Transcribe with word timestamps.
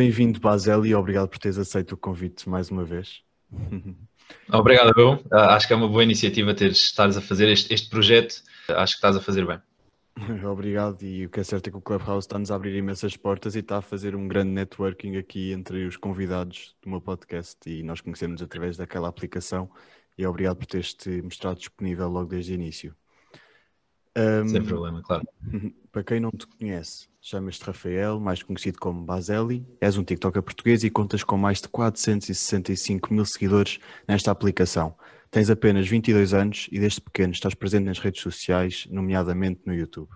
Bem-vindo, 0.00 0.40
Basel, 0.40 0.86
e 0.86 0.94
obrigado 0.94 1.28
por 1.28 1.38
teres 1.38 1.58
aceito 1.58 1.92
o 1.92 1.96
convite 1.98 2.48
mais 2.48 2.70
uma 2.70 2.82
vez. 2.86 3.20
Obrigado, 4.50 4.98
eu. 4.98 5.22
Acho 5.30 5.66
que 5.66 5.74
é 5.74 5.76
uma 5.76 5.88
boa 5.88 6.02
iniciativa 6.02 6.54
teres, 6.54 6.78
estares 6.78 7.18
a 7.18 7.20
fazer 7.20 7.50
este, 7.50 7.74
este 7.74 7.90
projeto. 7.90 8.42
Acho 8.70 8.94
que 8.94 8.96
estás 8.96 9.14
a 9.14 9.20
fazer 9.20 9.46
bem. 9.46 9.60
Obrigado, 10.50 11.02
e 11.02 11.26
o 11.26 11.28
que 11.28 11.40
é 11.40 11.44
certo 11.44 11.66
é 11.66 11.70
que 11.70 11.76
o 11.76 11.82
Clubhouse 11.82 12.24
está-nos 12.24 12.50
a 12.50 12.54
abrir 12.54 12.74
imensas 12.78 13.14
portas 13.14 13.54
e 13.54 13.58
está 13.58 13.76
a 13.76 13.82
fazer 13.82 14.16
um 14.16 14.26
grande 14.26 14.52
networking 14.52 15.18
aqui 15.18 15.52
entre 15.52 15.84
os 15.84 15.98
convidados 15.98 16.74
do 16.82 16.88
meu 16.88 17.02
podcast 17.02 17.58
e 17.68 17.82
nós 17.82 18.00
conhecemos 18.00 18.40
através 18.40 18.78
daquela 18.78 19.06
aplicação 19.06 19.68
e 20.16 20.24
obrigado 20.24 20.56
por 20.56 20.66
teres 20.66 20.94
te 20.94 21.20
mostrado 21.20 21.58
disponível 21.58 22.08
logo 22.08 22.30
desde 22.30 22.52
o 22.52 22.54
início. 22.54 22.96
Um, 24.16 24.48
Sem 24.48 24.64
problema, 24.64 25.02
claro. 25.02 25.28
Para 25.92 26.04
quem 26.04 26.20
não 26.20 26.30
te 26.30 26.46
conhece, 26.46 27.09
chamas-te 27.20 27.64
Rafael, 27.64 28.18
mais 28.18 28.42
conhecido 28.42 28.78
como 28.78 29.04
Baseli, 29.04 29.66
és 29.80 29.96
um 29.98 30.02
TikToker 30.02 30.42
português 30.42 30.82
e 30.82 30.90
contas 30.90 31.22
com 31.22 31.36
mais 31.36 31.60
de 31.60 31.68
465 31.68 33.12
mil 33.12 33.26
seguidores 33.26 33.78
nesta 34.08 34.30
aplicação. 34.30 34.96
Tens 35.30 35.50
apenas 35.50 35.86
22 35.86 36.32
anos 36.32 36.68
e 36.72 36.80
desde 36.80 37.00
pequeno 37.00 37.32
estás 37.32 37.54
presente 37.54 37.84
nas 37.84 37.98
redes 37.98 38.22
sociais, 38.22 38.86
nomeadamente 38.90 39.60
no 39.66 39.74
YouTube. 39.74 40.08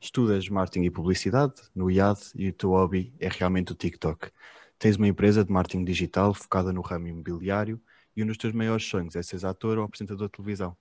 Estudas 0.00 0.48
marketing 0.48 0.84
e 0.84 0.90
publicidade 0.90 1.54
no 1.74 1.90
IAD 1.90 2.20
e 2.36 2.48
o 2.48 2.52
teu 2.52 2.70
hobby 2.70 3.12
é 3.18 3.28
realmente 3.28 3.72
o 3.72 3.74
TikTok. 3.74 4.30
Tens 4.78 4.96
uma 4.96 5.08
empresa 5.08 5.44
de 5.44 5.52
marketing 5.52 5.84
digital 5.84 6.32
focada 6.32 6.72
no 6.72 6.82
ramo 6.82 7.08
imobiliário 7.08 7.80
e 8.16 8.22
um 8.22 8.26
dos 8.26 8.36
teus 8.36 8.52
maiores 8.52 8.86
sonhos 8.86 9.16
é 9.16 9.22
ser 9.22 9.44
ator 9.44 9.76
ou 9.76 9.84
apresentador 9.84 10.28
de 10.28 10.32
televisão. 10.32 10.76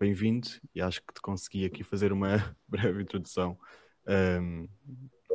Bem-vindo 0.00 0.48
e 0.74 0.80
acho 0.80 1.00
que 1.02 1.12
te 1.12 1.20
consegui 1.20 1.64
aqui 1.64 1.84
fazer 1.84 2.12
uma 2.12 2.56
breve 2.66 3.02
introdução. 3.02 3.58
Um, 4.06 4.68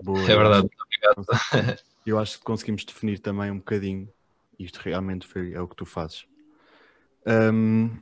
boa, 0.03 0.21
é 0.21 0.35
verdade, 0.35 0.69
obrigado. 0.79 1.79
Eu 2.05 2.17
acho 2.19 2.37
que 2.37 2.45
conseguimos 2.45 2.85
definir 2.85 3.19
também 3.19 3.51
um 3.51 3.57
bocadinho 3.57 4.09
isto 4.59 4.77
realmente 4.77 5.27
foi, 5.27 5.53
é 5.53 5.61
o 5.61 5.67
que 5.67 5.75
tu 5.75 5.85
fazes. 5.85 6.25
Um, 7.25 7.95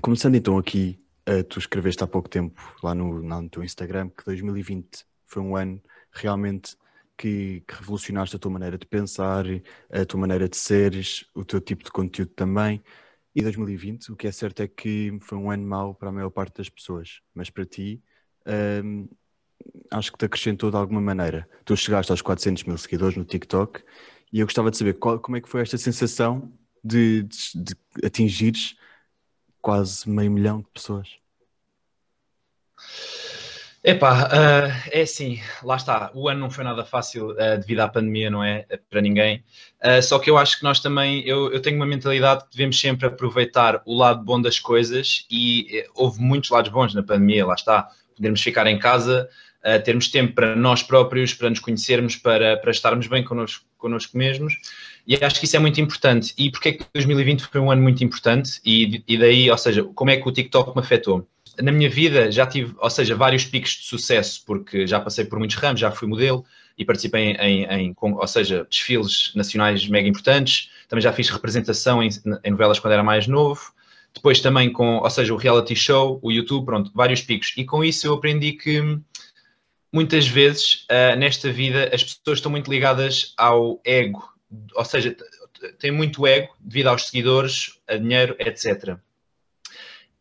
começando 0.00 0.34
então 0.34 0.56
aqui, 0.56 0.98
uh, 1.28 1.44
tu 1.44 1.58
escreveste 1.58 2.02
há 2.02 2.06
pouco 2.06 2.28
tempo 2.28 2.60
lá 2.82 2.94
no, 2.94 3.22
no 3.22 3.48
teu 3.50 3.62
Instagram 3.62 4.08
que 4.10 4.24
2020 4.24 5.04
foi 5.26 5.42
um 5.42 5.56
ano 5.56 5.82
realmente 6.12 6.76
que, 7.16 7.62
que, 7.66 7.74
revolucionaste 7.74 8.36
a 8.36 8.38
tua 8.38 8.50
maneira 8.50 8.78
de 8.78 8.86
pensar, 8.86 9.44
a 9.90 10.04
tua 10.04 10.20
maneira 10.20 10.48
de 10.48 10.56
seres, 10.56 11.24
o 11.34 11.44
teu 11.44 11.60
tipo 11.60 11.84
de 11.84 11.90
conteúdo 11.90 12.32
também. 12.32 12.82
E 13.34 13.42
2020, 13.42 14.12
o 14.12 14.16
que 14.16 14.28
é 14.28 14.32
certo 14.32 14.62
é 14.62 14.68
que 14.68 15.16
foi 15.20 15.36
um 15.36 15.50
ano 15.50 15.66
mau 15.66 15.94
para 15.94 16.08
a 16.08 16.12
maior 16.12 16.30
parte 16.30 16.56
das 16.58 16.68
pessoas, 16.68 17.20
mas 17.34 17.50
para 17.50 17.66
ti, 17.66 18.00
um, 18.84 19.08
acho 19.90 20.12
que 20.12 20.18
te 20.18 20.24
acrescentou 20.24 20.70
de 20.70 20.76
alguma 20.76 21.00
maneira. 21.00 21.48
Tu 21.64 21.76
chegaste 21.76 22.10
aos 22.10 22.22
400 22.22 22.64
mil 22.64 22.78
seguidores 22.78 23.16
no 23.16 23.24
TikTok 23.24 23.82
e 24.32 24.40
eu 24.40 24.46
gostava 24.46 24.70
de 24.70 24.76
saber 24.76 24.94
qual, 24.94 25.18
como 25.18 25.36
é 25.36 25.40
que 25.40 25.48
foi 25.48 25.62
esta 25.62 25.78
sensação 25.78 26.52
de, 26.82 27.22
de, 27.22 27.36
de 27.54 28.06
atingires 28.06 28.76
quase 29.60 30.08
meio 30.08 30.30
milhão 30.30 30.58
de 30.58 30.68
pessoas? 30.74 31.08
Epá, 33.86 34.28
uh, 34.28 34.90
é 34.90 35.02
assim, 35.02 35.38
lá 35.62 35.76
está, 35.76 36.10
o 36.14 36.26
ano 36.26 36.40
não 36.40 36.50
foi 36.50 36.64
nada 36.64 36.86
fácil 36.86 37.32
uh, 37.32 37.58
devido 37.60 37.80
à 37.80 37.88
pandemia, 37.88 38.30
não 38.30 38.42
é? 38.42 38.66
Para 38.88 39.02
ninguém. 39.02 39.44
Uh, 39.84 40.02
só 40.02 40.18
que 40.18 40.30
eu 40.30 40.38
acho 40.38 40.56
que 40.56 40.64
nós 40.64 40.80
também, 40.80 41.22
eu, 41.26 41.52
eu, 41.52 41.60
tenho 41.60 41.76
uma 41.76 41.84
mentalidade 41.84 42.44
que 42.44 42.52
devemos 42.52 42.80
sempre 42.80 43.06
aproveitar 43.06 43.82
o 43.84 43.94
lado 43.94 44.24
bom 44.24 44.40
das 44.40 44.58
coisas 44.58 45.26
e 45.30 45.84
houve 45.94 46.18
muitos 46.18 46.48
lados 46.48 46.72
bons 46.72 46.94
na 46.94 47.02
pandemia, 47.02 47.44
lá 47.46 47.52
está. 47.52 47.90
Podermos 48.16 48.40
ficar 48.40 48.66
em 48.66 48.78
casa, 48.78 49.28
termos 49.78 50.08
tempo 50.08 50.34
para 50.34 50.54
nós 50.54 50.82
próprios, 50.82 51.32
para 51.32 51.48
nos 51.48 51.58
conhecermos, 51.58 52.16
para, 52.16 52.56
para 52.58 52.70
estarmos 52.70 53.06
bem 53.06 53.24
connosco, 53.24 53.64
connosco 53.78 54.16
mesmos. 54.16 54.54
E 55.06 55.16
acho 55.16 55.38
que 55.38 55.46
isso 55.46 55.56
é 55.56 55.58
muito 55.58 55.80
importante. 55.80 56.34
E 56.36 56.50
porquê 56.50 56.68
é 56.70 56.72
que 56.72 56.84
2020 56.94 57.42
foi 57.42 57.60
um 57.60 57.70
ano 57.70 57.82
muito 57.82 58.02
importante? 58.02 58.60
E, 58.64 59.02
e 59.06 59.18
daí, 59.18 59.50
ou 59.50 59.58
seja, 59.58 59.82
como 59.82 60.10
é 60.10 60.16
que 60.16 60.28
o 60.28 60.32
TikTok 60.32 60.74
me 60.74 60.82
afetou? 60.82 61.26
Na 61.60 61.70
minha 61.70 61.88
vida 61.88 62.32
já 62.32 62.46
tive, 62.46 62.74
ou 62.78 62.90
seja, 62.90 63.14
vários 63.14 63.44
picos 63.44 63.70
de 63.70 63.84
sucesso, 63.84 64.42
porque 64.46 64.86
já 64.86 64.98
passei 65.00 65.24
por 65.24 65.38
muitos 65.38 65.56
ramos, 65.56 65.80
já 65.80 65.90
fui 65.90 66.08
modelo 66.08 66.44
e 66.76 66.84
participei 66.84 67.32
em, 67.32 67.64
em, 67.64 67.94
ou 67.98 68.26
seja, 68.26 68.66
desfiles 68.68 69.32
nacionais 69.34 69.86
mega 69.86 70.08
importantes. 70.08 70.70
Também 70.88 71.02
já 71.02 71.12
fiz 71.12 71.28
representação 71.28 72.02
em, 72.02 72.08
em 72.42 72.50
novelas 72.50 72.78
quando 72.80 72.94
era 72.94 73.04
mais 73.04 73.26
novo. 73.26 73.72
Depois 74.14 74.40
também 74.40 74.70
com, 74.70 74.98
ou 74.98 75.10
seja, 75.10 75.34
o 75.34 75.36
reality 75.36 75.74
show, 75.74 76.18
o 76.22 76.30
YouTube, 76.30 76.64
pronto, 76.64 76.90
vários 76.94 77.20
picos. 77.20 77.52
E 77.56 77.64
com 77.64 77.84
isso 77.84 78.06
eu 78.06 78.14
aprendi 78.14 78.52
que 78.52 78.98
muitas 79.94 80.26
vezes 80.26 80.86
uh, 80.90 81.16
nesta 81.16 81.52
vida 81.52 81.88
as 81.94 82.02
pessoas 82.02 82.38
estão 82.38 82.50
muito 82.50 82.68
ligadas 82.68 83.32
ao 83.38 83.80
ego, 83.84 84.28
ou 84.74 84.84
seja, 84.84 85.16
tem 85.78 85.92
muito 85.92 86.26
ego 86.26 86.52
devido 86.58 86.88
aos 86.88 87.06
seguidores, 87.06 87.78
a 87.86 87.96
dinheiro, 87.96 88.34
etc. 88.40 88.96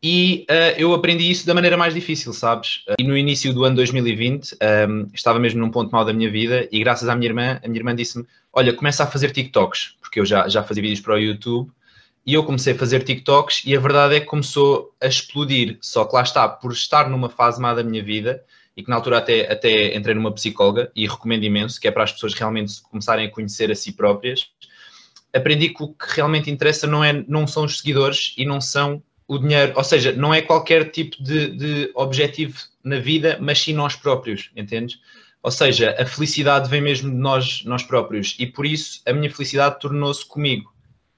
E 0.02 0.46
uh, 0.48 0.78
eu 0.78 0.94
aprendi 0.94 1.32
isso 1.32 1.48
da 1.48 1.56
maneira 1.56 1.76
mais 1.76 1.96
difícil, 1.96 2.34
sabes? 2.34 2.84
Uh, 2.88 2.94
e 3.00 3.04
no 3.04 3.18
início 3.18 3.52
do 3.52 3.64
ano 3.64 3.76
2020, 3.78 4.56
um, 4.88 5.08
estava 5.12 5.40
mesmo 5.40 5.60
num 5.60 5.72
ponto 5.72 5.92
mau 5.92 6.06
da 6.06 6.14
minha 6.14 6.30
vida 6.30 6.68
e 6.72 6.80
graças 6.80 7.10
à 7.10 7.16
minha 7.16 7.30
irmã, 7.30 7.60
a 7.64 7.68
minha 7.68 7.80
irmã 7.80 7.96
disse-me, 7.96 8.28
olha, 8.54 8.74
começa 8.74 9.04
a 9.04 9.08
fazer 9.08 9.32
TikToks, 9.32 9.96
porque 10.00 10.20
eu 10.20 10.26
já, 10.26 10.48
já 10.48 10.62
fazia 10.62 10.84
vídeos 10.84 11.02
para 11.02 11.16
o 11.16 11.18
YouTube, 11.18 11.72
e 12.24 12.36
eu 12.36 12.44
comecei 12.44 12.74
a 12.74 12.78
fazer 12.78 13.04
TikToks 13.04 13.64
e 13.66 13.76
a 13.76 13.80
verdade 13.80 14.16
é 14.16 14.20
que 14.20 14.28
começou 14.28 14.94
a 15.02 15.08
explodir, 15.08 15.80
só 15.82 16.06
que 16.06 16.14
lá 16.14 16.22
está, 16.22 16.48
por 16.48 16.72
estar 16.72 17.10
numa 17.10 17.28
fase 17.28 17.60
má 17.60 17.74
da 17.74 17.84
minha 17.84 18.04
vida, 18.04 18.44
e 18.76 18.84
que 18.84 18.90
na 18.90 18.96
altura 18.96 19.20
até, 19.20 19.52
até 19.52 19.96
entrei 19.96 20.16
numa 20.16 20.32
psicóloga 20.32 20.92
e 20.96 21.08
recomendo 21.08 21.44
imenso, 21.44 21.80
que 21.80 21.88
é 21.88 21.92
para 21.92 22.04
as 22.04 22.12
pessoas 22.12 22.34
realmente 22.34 22.82
começarem 22.84 23.28
a 23.28 23.32
conhecer 23.32 23.72
a 23.72 23.76
si 23.76 23.92
próprias. 23.92 24.48
Aprendi 25.32 25.70
que 25.70 25.84
o 25.84 25.90
que 25.90 26.06
realmente 26.16 26.50
interessa 26.50 26.88
não, 26.88 27.04
é, 27.04 27.24
não 27.28 27.46
são 27.48 27.66
os 27.66 27.78
seguidores 27.78 28.34
e 28.38 28.46
não 28.46 28.60
são 28.60 29.02
o 29.28 29.38
dinheiro, 29.38 29.74
ou 29.76 29.84
seja, 29.84 30.12
não 30.12 30.34
é 30.34 30.42
qualquer 30.42 30.92
tipo 30.92 31.22
de, 31.24 31.56
de 31.56 31.92
objetivo 31.96 32.60
na 32.84 33.00
vida, 33.00 33.38
mas 33.42 33.60
sim 33.60 33.74
nós 33.74 33.96
próprios, 33.96 34.52
entendes? 34.56 35.00
Ou 35.42 35.52
seja, 35.52 35.96
a 36.00 36.06
felicidade 36.06 36.70
vem 36.70 36.82
mesmo 36.82 37.10
de 37.10 37.18
nós, 37.18 37.64
nós 37.66 37.84
próprios 37.84 38.36
e 38.40 38.46
por 38.46 38.66
isso 38.66 39.02
a 39.06 39.14
minha 39.14 39.30
felicidade 39.30 39.80
tornou-se 39.80 40.26
comigo 40.26 40.74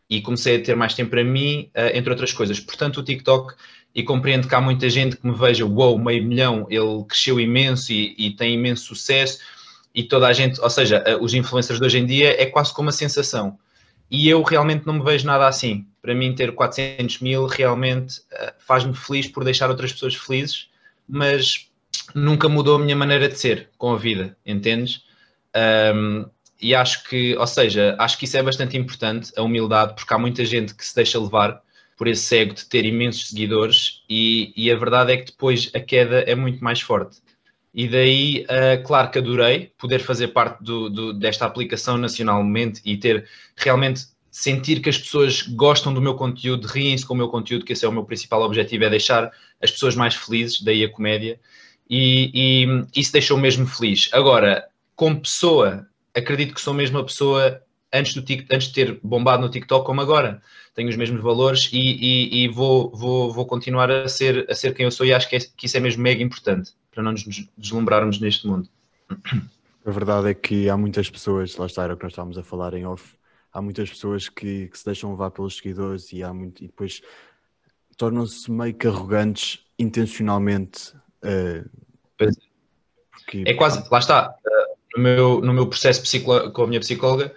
e 0.09 0.21
comecei 0.21 0.57
a 0.57 0.63
ter 0.63 0.75
mais 0.75 0.94
tempo 0.94 1.11
para 1.11 1.23
mim, 1.23 1.69
eh, 1.73 1.97
entre 1.97 2.11
outras 2.11 2.31
coisas. 2.31 2.59
Portanto, 2.59 2.97
o 2.97 3.03
TikTok 3.03 3.55
e 3.95 4.03
compreendo 4.03 4.47
que 4.47 4.53
há 4.53 4.59
muita 4.59 4.89
gente 4.89 5.16
que 5.16 5.25
me 5.25 5.33
veja, 5.33 5.66
uou, 5.66 5.91
wow, 5.91 5.97
meio 5.97 6.22
milhão, 6.23 6.67
ele 6.69 7.06
cresceu 7.07 7.39
imenso 7.39 7.94
e, 7.94 8.13
e, 8.17 8.31
tem 8.31 8.53
imenso 8.53 8.83
sucesso 8.83 9.39
e 9.95 10.03
toda 10.03 10.28
a 10.28 10.33
gente, 10.33 10.59
ou 10.59 10.69
seja, 10.69 11.01
os 11.22 11.33
influencers 11.33 11.79
de 11.79 11.85
hoje 11.85 12.00
em 12.00 12.06
dia 12.06 12.41
é 12.41 12.45
quase 12.45 12.73
como 12.73 12.88
uma 12.88 12.91
sensação. 12.91 13.57
E 14.11 14.28
eu 14.28 14.44
realmente 14.44 14.85
não 14.85 14.95
me 14.95 15.03
vejo 15.03 15.25
nada 15.25 15.47
assim. 15.47 15.88
Para 16.01 16.13
mim, 16.13 16.35
ter 16.35 16.53
400 16.53 17.22
mil 17.22 17.47
realmente 17.47 18.19
uh, 18.19 18.53
faz-me 18.59 18.94
feliz 18.94 19.28
por 19.28 19.44
deixar 19.44 19.69
outras 19.69 19.94
pessoas 19.94 20.13
felizes, 20.13 20.67
mas 21.07 21.69
nunca 22.13 22.50
mudou 22.50 22.75
a 22.75 22.79
minha 22.79 22.95
maneira 22.95 23.29
de 23.29 23.39
ser 23.39 23.69
com 23.77 23.94
a 23.94 23.97
vida, 23.97 24.38
entendes? 24.45 25.03
Um, 25.95 26.25
e 26.62 26.75
acho 26.75 27.06
que, 27.06 27.35
ou 27.38 27.47
seja, 27.47 27.95
acho 27.97 28.17
que 28.17 28.25
isso 28.25 28.38
é 28.38 28.44
bastante 28.44 28.77
importante, 28.77 29.31
a 29.35 29.41
humildade, 29.41 29.95
porque 29.95 30.13
há 30.13 30.17
muita 30.17 30.44
gente 30.45 30.75
que 30.75 30.85
se 30.85 30.95
deixa 30.95 31.19
levar 31.19 31.62
por 31.95 32.07
esse 32.07 32.38
ego 32.38 32.53
de 32.53 32.66
ter 32.66 32.85
imensos 32.85 33.29
seguidores 33.29 34.03
e, 34.09 34.53
e, 34.56 34.72
a 34.72 34.75
verdade 34.75 35.13
é 35.13 35.17
que 35.17 35.31
depois 35.31 35.72
a 35.73 35.79
queda 35.79 36.19
é 36.22 36.35
muito 36.35 36.63
mais 36.63 36.81
forte. 36.81 37.22
E 37.73 37.88
daí, 37.88 38.45
uh, 38.45 38.83
claro 38.85 39.11
que 39.11 39.19
adorei 39.19 39.72
poder 39.78 40.00
fazer 40.00 40.29
parte 40.29 40.63
do, 40.63 40.89
do, 40.89 41.13
desta 41.13 41.45
aplicação 41.45 41.97
nacionalmente 41.97 42.81
e 42.85 42.97
ter 42.97 43.28
realmente 43.56 44.07
sentir 44.31 44.81
que 44.81 44.89
as 44.89 44.97
pessoas 44.97 45.42
gostam 45.42 45.94
do 45.94 46.01
meu 46.01 46.15
conteúdo, 46.15 46.68
riem-se 46.68 47.06
com 47.06 47.13
o 47.13 47.18
meu 47.18 47.30
conteúdo, 47.30 47.63
que 47.63 47.74
esse 47.74 47.86
é 47.86 47.88
o 47.88 47.92
meu 47.92 48.03
principal 48.03 48.42
objetivo, 48.42 48.83
é 48.83 48.89
deixar 48.89 49.31
as 49.62 49.71
pessoas 49.71 49.95
mais 49.95 50.13
felizes, 50.13 50.62
daí 50.62 50.83
a 50.83 50.89
comédia, 50.89 51.39
e, 51.89 52.31
e 52.33 53.00
isso 53.00 53.13
deixou 53.13 53.38
mesmo 53.38 53.65
feliz. 53.65 54.09
Agora, 54.12 54.65
como 54.95 55.21
pessoa, 55.21 55.88
acredito 56.13 56.53
que 56.53 56.62
sou 56.62 56.74
mesmo 56.74 56.97
a 56.97 57.03
pessoa 57.03 57.62
antes, 57.97 58.13
do, 58.13 58.21
antes 58.51 58.68
de 58.68 58.74
ter 58.74 59.00
bombado 59.03 59.42
no 59.42 59.50
TikTok 59.50 59.86
como 59.86 60.01
agora 60.01 60.42
tenho 60.74 60.89
os 60.89 60.97
mesmos 60.97 61.21
valores 61.21 61.69
e, 61.71 61.80
e, 61.80 62.44
e, 62.44 62.47
vou, 62.50 62.92
vou, 62.92 63.31
vou 63.31 63.45
continuar 63.45 63.89
a 63.89 64.09
ser, 64.09 64.45
a 64.50 64.53
ser 64.53 64.74
quem 64.74 64.83
eu 64.83 64.92
sou 64.92 65.06
e 65.06 65.13
acho 65.13 65.30
que, 65.30 65.38
é, 65.38 65.39
que 65.39 65.65
isso 65.65 65.77
é 65.77 65.80
mesmo 65.80 66.03
mega 66.03 66.21
importante 66.21 66.74
para 66.92 67.01
não 67.01 67.12
nos 67.12 67.24
deslumbrarmos 67.57 68.19
neste 68.19 68.45
mundo. 68.47 68.69
A 69.86 69.92
verdade 69.92 70.30
é 70.30 70.33
que 70.33 70.68
há 70.69 70.75
muitas 70.75 71.09
pessoas, 71.09 71.56
lá 71.57 71.65
está, 71.65 71.83
era 71.83 71.94
o 71.94 71.97
que 71.97 72.03
nós 72.03 72.12
estávamos 72.12 72.38
a 72.38 72.44
falar 72.44 72.74
em 72.74 72.86
off, 72.86 73.15
há 73.53 73.62
muitas 73.62 73.89
pessoas 73.89 74.27
que, 74.27 74.68
que 74.68 74.77
se 74.77 74.86
deixam 74.86 75.12
levar 75.12 75.31
pelos 75.31 75.57
seguidores 75.57 76.12
e, 76.12 76.24
há 76.24 76.33
muito, 76.33 76.63
e 76.63 76.68
depois 76.68 77.01
tornam-se 77.95 78.51
meio 78.51 78.74
que 78.74 78.88
arrogantes 78.88 79.59
intencionalmente. 79.80 80.94
Uh, 81.24 81.69
porque... 82.18 83.44
É 83.45 83.53
quase, 83.53 83.88
lá 83.89 84.00
está, 84.00 84.30
uh, 84.30 84.97
no, 84.97 85.03
meu, 85.03 85.42
no 85.42 85.53
meu 85.53 85.68
processo 85.68 86.03
com 86.51 86.63
a 86.63 86.68
minha 86.68 86.80
psicóloga, 86.80 87.33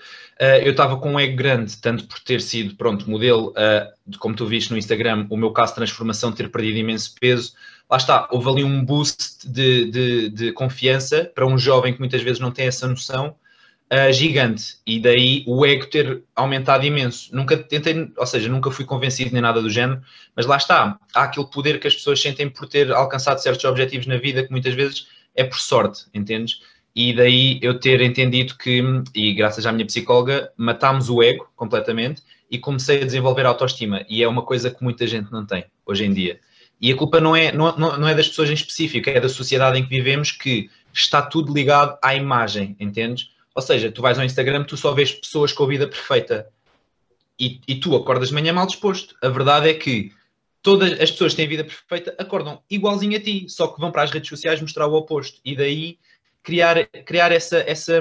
eu 0.64 0.70
estava 0.70 0.96
com 0.98 1.12
um 1.12 1.20
ego 1.20 1.36
grande, 1.36 1.76
tanto 1.78 2.06
por 2.06 2.20
ter 2.20 2.40
sido, 2.40 2.76
pronto, 2.76 3.10
modelo, 3.10 3.50
uh, 3.50 4.18
como 4.18 4.34
tu 4.36 4.46
viste 4.46 4.70
no 4.70 4.78
Instagram, 4.78 5.26
o 5.30 5.36
meu 5.36 5.50
caso 5.52 5.72
de 5.72 5.76
transformação, 5.76 6.32
ter 6.32 6.50
perdido 6.50 6.78
imenso 6.78 7.14
peso. 7.20 7.54
Lá 7.90 7.96
está, 7.96 8.28
houve 8.30 8.48
ali 8.48 8.64
um 8.64 8.84
boost 8.84 9.48
de, 9.48 9.86
de, 9.90 10.28
de 10.30 10.52
confiança 10.52 11.30
para 11.34 11.46
um 11.46 11.58
jovem 11.58 11.92
que 11.92 11.98
muitas 11.98 12.22
vezes 12.22 12.38
não 12.40 12.50
tem 12.52 12.66
essa 12.66 12.86
noção. 12.86 13.34
uh, 13.92 14.12
gigante 14.12 14.76
e 14.86 15.00
daí 15.00 15.44
o 15.46 15.64
ego 15.64 15.86
ter 15.86 16.22
aumentado 16.34 16.84
imenso. 16.84 17.34
Nunca 17.34 17.56
tentei, 17.56 18.10
ou 18.16 18.26
seja, 18.26 18.48
nunca 18.48 18.70
fui 18.70 18.84
convencido 18.84 19.32
nem 19.32 19.42
nada 19.42 19.60
do 19.62 19.70
género, 19.70 20.02
mas 20.36 20.46
lá 20.46 20.56
está, 20.56 20.98
há 21.14 21.22
aquele 21.22 21.46
poder 21.46 21.80
que 21.80 21.88
as 21.88 21.94
pessoas 21.94 22.20
sentem 22.20 22.48
por 22.48 22.68
ter 22.68 22.92
alcançado 22.92 23.38
certos 23.38 23.64
objetivos 23.64 24.06
na 24.06 24.16
vida 24.16 24.44
que 24.44 24.50
muitas 24.50 24.74
vezes 24.74 25.08
é 25.34 25.44
por 25.44 25.58
sorte, 25.58 26.06
entendes? 26.12 26.60
E 26.94 27.14
daí 27.14 27.58
eu 27.62 27.78
ter 27.78 28.00
entendido 28.00 28.56
que, 28.56 28.82
e 29.14 29.32
graças 29.34 29.64
à 29.66 29.72
minha 29.72 29.86
psicóloga, 29.86 30.52
matámos 30.56 31.08
o 31.08 31.22
ego 31.22 31.48
completamente 31.54 32.22
e 32.50 32.58
comecei 32.58 33.02
a 33.02 33.04
desenvolver 33.04 33.46
autoestima. 33.46 34.04
E 34.08 34.22
é 34.22 34.28
uma 34.28 34.42
coisa 34.42 34.70
que 34.70 34.82
muita 34.82 35.06
gente 35.06 35.30
não 35.30 35.46
tem 35.46 35.64
hoje 35.86 36.04
em 36.04 36.12
dia. 36.12 36.40
E 36.80 36.92
a 36.92 36.96
culpa 36.96 37.20
não 37.20 37.34
é, 37.34 37.52
não, 37.52 37.76
não 37.76 38.08
é 38.08 38.14
das 38.14 38.28
pessoas 38.28 38.50
em 38.50 38.54
específico, 38.54 39.10
é 39.10 39.20
da 39.20 39.28
sociedade 39.28 39.78
em 39.78 39.82
que 39.82 39.88
vivemos 39.88 40.32
que 40.32 40.70
está 40.92 41.20
tudo 41.22 41.52
ligado 41.52 41.98
à 42.02 42.14
imagem, 42.14 42.76
entendes? 42.78 43.30
Ou 43.54 43.62
seja, 43.62 43.90
tu 43.90 44.00
vais 44.00 44.18
ao 44.18 44.24
Instagram, 44.24 44.64
tu 44.64 44.76
só 44.76 44.92
vês 44.92 45.12
pessoas 45.12 45.52
com 45.52 45.64
a 45.64 45.68
vida 45.68 45.88
perfeita 45.88 46.48
e, 47.38 47.60
e 47.66 47.76
tu 47.76 47.94
acordas 47.96 48.28
de 48.28 48.34
manhã 48.34 48.52
mal 48.52 48.66
disposto. 48.66 49.16
A 49.22 49.28
verdade 49.28 49.68
é 49.68 49.74
que 49.74 50.12
todas 50.62 50.92
as 51.00 51.10
pessoas 51.10 51.32
que 51.32 51.36
têm 51.36 51.46
a 51.46 51.48
vida 51.48 51.64
perfeita 51.64 52.14
acordam 52.18 52.62
igualzinho 52.70 53.16
a 53.16 53.20
ti, 53.20 53.46
só 53.48 53.68
que 53.68 53.80
vão 53.80 53.90
para 53.90 54.02
as 54.02 54.10
redes 54.10 54.28
sociais 54.28 54.60
mostrar 54.60 54.86
o 54.86 54.94
oposto. 54.94 55.40
E 55.44 55.56
daí 55.56 55.98
criar, 56.48 56.86
criar 57.04 57.30
essa, 57.30 57.58
essa, 57.58 58.00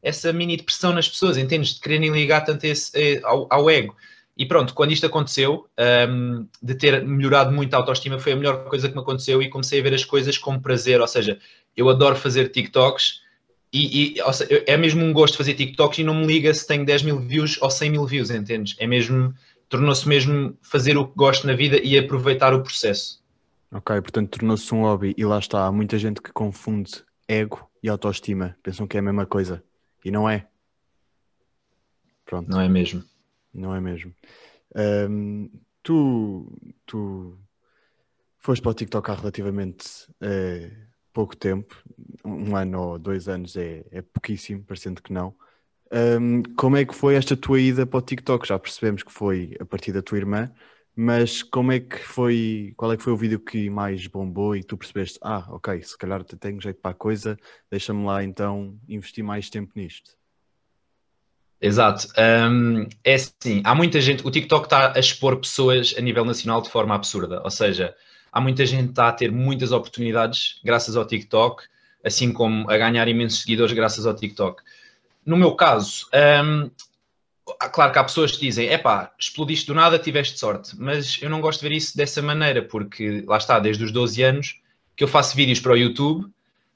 essa 0.00 0.32
mini 0.32 0.56
depressão 0.56 0.92
nas 0.92 1.08
pessoas, 1.08 1.36
entendes? 1.36 1.74
De 1.74 1.80
quererem 1.80 2.12
ligar 2.12 2.42
tanto 2.42 2.64
esse, 2.64 2.92
eh, 2.94 3.20
ao, 3.24 3.48
ao 3.50 3.68
ego. 3.68 3.96
E 4.38 4.46
pronto, 4.46 4.72
quando 4.74 4.92
isto 4.92 5.04
aconteceu, 5.04 5.66
um, 6.08 6.46
de 6.62 6.74
ter 6.76 7.04
melhorado 7.04 7.50
muito 7.50 7.74
a 7.74 7.78
autoestima, 7.78 8.20
foi 8.20 8.32
a 8.32 8.36
melhor 8.36 8.64
coisa 8.68 8.88
que 8.88 8.94
me 8.94 9.00
aconteceu 9.00 9.42
e 9.42 9.50
comecei 9.50 9.80
a 9.80 9.82
ver 9.82 9.92
as 9.92 10.04
coisas 10.04 10.38
com 10.38 10.56
prazer. 10.58 11.00
Ou 11.00 11.08
seja, 11.08 11.36
eu 11.76 11.88
adoro 11.88 12.14
fazer 12.14 12.50
TikToks 12.50 13.22
e, 13.72 14.14
e 14.16 14.32
seja, 14.32 14.64
é 14.68 14.76
mesmo 14.76 15.04
um 15.04 15.12
gosto 15.12 15.36
fazer 15.36 15.54
TikToks 15.54 15.98
e 15.98 16.04
não 16.04 16.14
me 16.14 16.26
liga 16.26 16.54
se 16.54 16.66
tenho 16.66 16.86
10 16.86 17.02
mil 17.02 17.18
views 17.18 17.58
ou 17.60 17.68
100 17.68 17.90
mil 17.90 18.06
views, 18.06 18.30
entendes? 18.30 18.76
É 18.78 18.86
mesmo, 18.86 19.34
tornou-se 19.68 20.08
mesmo 20.08 20.56
fazer 20.62 20.96
o 20.96 21.08
que 21.08 21.16
gosto 21.16 21.44
na 21.44 21.54
vida 21.54 21.80
e 21.82 21.98
aproveitar 21.98 22.54
o 22.54 22.62
processo. 22.62 23.20
Ok, 23.72 24.00
portanto 24.00 24.38
tornou-se 24.38 24.72
um 24.72 24.82
hobby 24.82 25.12
e 25.18 25.24
lá 25.24 25.40
está, 25.40 25.66
há 25.66 25.72
muita 25.72 25.98
gente 25.98 26.22
que 26.22 26.32
confunde 26.32 26.92
ego 27.28 27.69
e 27.82 27.88
autoestima, 27.88 28.56
pensam 28.62 28.86
que 28.86 28.96
é 28.96 29.00
a 29.00 29.02
mesma 29.02 29.26
coisa 29.26 29.62
e 30.04 30.10
não 30.10 30.28
é. 30.28 30.46
Pronto. 32.24 32.48
Não 32.48 32.60
é 32.60 32.68
mesmo. 32.68 33.04
Não 33.52 33.74
é 33.74 33.80
mesmo. 33.80 34.14
Um, 34.74 35.50
tu, 35.82 36.56
tu 36.86 37.38
foste 38.38 38.62
para 38.62 38.70
o 38.70 38.74
TikTok 38.74 39.10
há 39.10 39.14
relativamente 39.14 39.86
uh, 40.22 40.90
pouco 41.12 41.36
tempo, 41.36 41.82
um 42.24 42.54
ano 42.54 42.80
ou 42.80 42.98
dois 42.98 43.28
anos 43.28 43.56
é, 43.56 43.84
é 43.90 44.02
pouquíssimo, 44.02 44.64
parecendo 44.64 45.02
que 45.02 45.12
não. 45.12 45.34
Um, 45.92 46.42
como 46.56 46.76
é 46.76 46.84
que 46.84 46.94
foi 46.94 47.16
esta 47.16 47.36
tua 47.36 47.60
ida 47.60 47.84
para 47.84 47.98
o 47.98 48.02
TikTok? 48.02 48.46
Já 48.46 48.58
percebemos 48.58 49.02
que 49.02 49.12
foi 49.12 49.56
a 49.58 49.64
partir 49.64 49.92
da 49.92 50.02
tua 50.02 50.18
irmã, 50.18 50.52
mas 50.94 51.42
como 51.42 51.72
é 51.72 51.80
que 51.80 51.98
foi, 51.98 52.72
qual 52.76 52.92
é 52.92 52.96
que 52.96 53.02
foi 53.02 53.12
o 53.12 53.16
vídeo 53.16 53.40
que 53.40 53.70
mais 53.70 54.06
bombou 54.06 54.54
e 54.56 54.62
tu 54.62 54.76
percebeste, 54.76 55.18
ah, 55.22 55.46
ok, 55.48 55.80
se 55.82 55.96
calhar 55.96 56.22
tenho 56.24 56.60
jeito 56.60 56.80
para 56.80 56.90
a 56.90 56.94
coisa, 56.94 57.38
deixa-me 57.70 58.04
lá 58.04 58.22
então 58.22 58.78
investir 58.88 59.24
mais 59.24 59.48
tempo 59.48 59.72
nisto? 59.76 60.12
Exato. 61.60 62.08
Um, 62.18 62.88
é 63.04 63.14
assim, 63.14 63.60
há 63.64 63.74
muita 63.74 64.00
gente, 64.00 64.26
o 64.26 64.30
TikTok 64.30 64.66
está 64.66 64.96
a 64.96 64.98
expor 64.98 65.36
pessoas 65.36 65.94
a 65.96 66.00
nível 66.00 66.24
nacional 66.24 66.62
de 66.62 66.70
forma 66.70 66.94
absurda, 66.94 67.42
ou 67.44 67.50
seja, 67.50 67.94
há 68.32 68.40
muita 68.40 68.64
gente 68.64 68.84
que 68.84 68.90
está 68.90 69.08
a 69.08 69.12
ter 69.12 69.30
muitas 69.30 69.70
oportunidades 69.70 70.58
graças 70.64 70.96
ao 70.96 71.06
TikTok, 71.06 71.62
assim 72.04 72.32
como 72.32 72.70
a 72.70 72.78
ganhar 72.78 73.06
imensos 73.08 73.42
seguidores 73.42 73.74
graças 73.74 74.06
ao 74.06 74.14
TikTok. 74.14 74.62
No 75.24 75.36
meu 75.36 75.54
caso, 75.54 76.06
um, 76.44 76.70
claro 77.68 77.92
que 77.92 77.98
há 77.98 78.04
pessoas 78.04 78.32
que 78.32 78.40
dizem, 78.40 78.68
epá, 78.68 79.12
explodiste 79.18 79.66
do 79.66 79.74
nada, 79.74 79.98
tiveste 79.98 80.38
sorte, 80.38 80.74
mas 80.78 81.18
eu 81.20 81.28
não 81.28 81.40
gosto 81.40 81.60
de 81.60 81.68
ver 81.68 81.76
isso 81.76 81.96
dessa 81.96 82.22
maneira, 82.22 82.62
porque 82.62 83.22
lá 83.26 83.36
está, 83.36 83.58
desde 83.58 83.84
os 83.84 83.92
12 83.92 84.22
anos 84.22 84.60
que 84.96 85.04
eu 85.04 85.08
faço 85.08 85.36
vídeos 85.36 85.60
para 85.60 85.72
o 85.72 85.76
YouTube, 85.76 86.30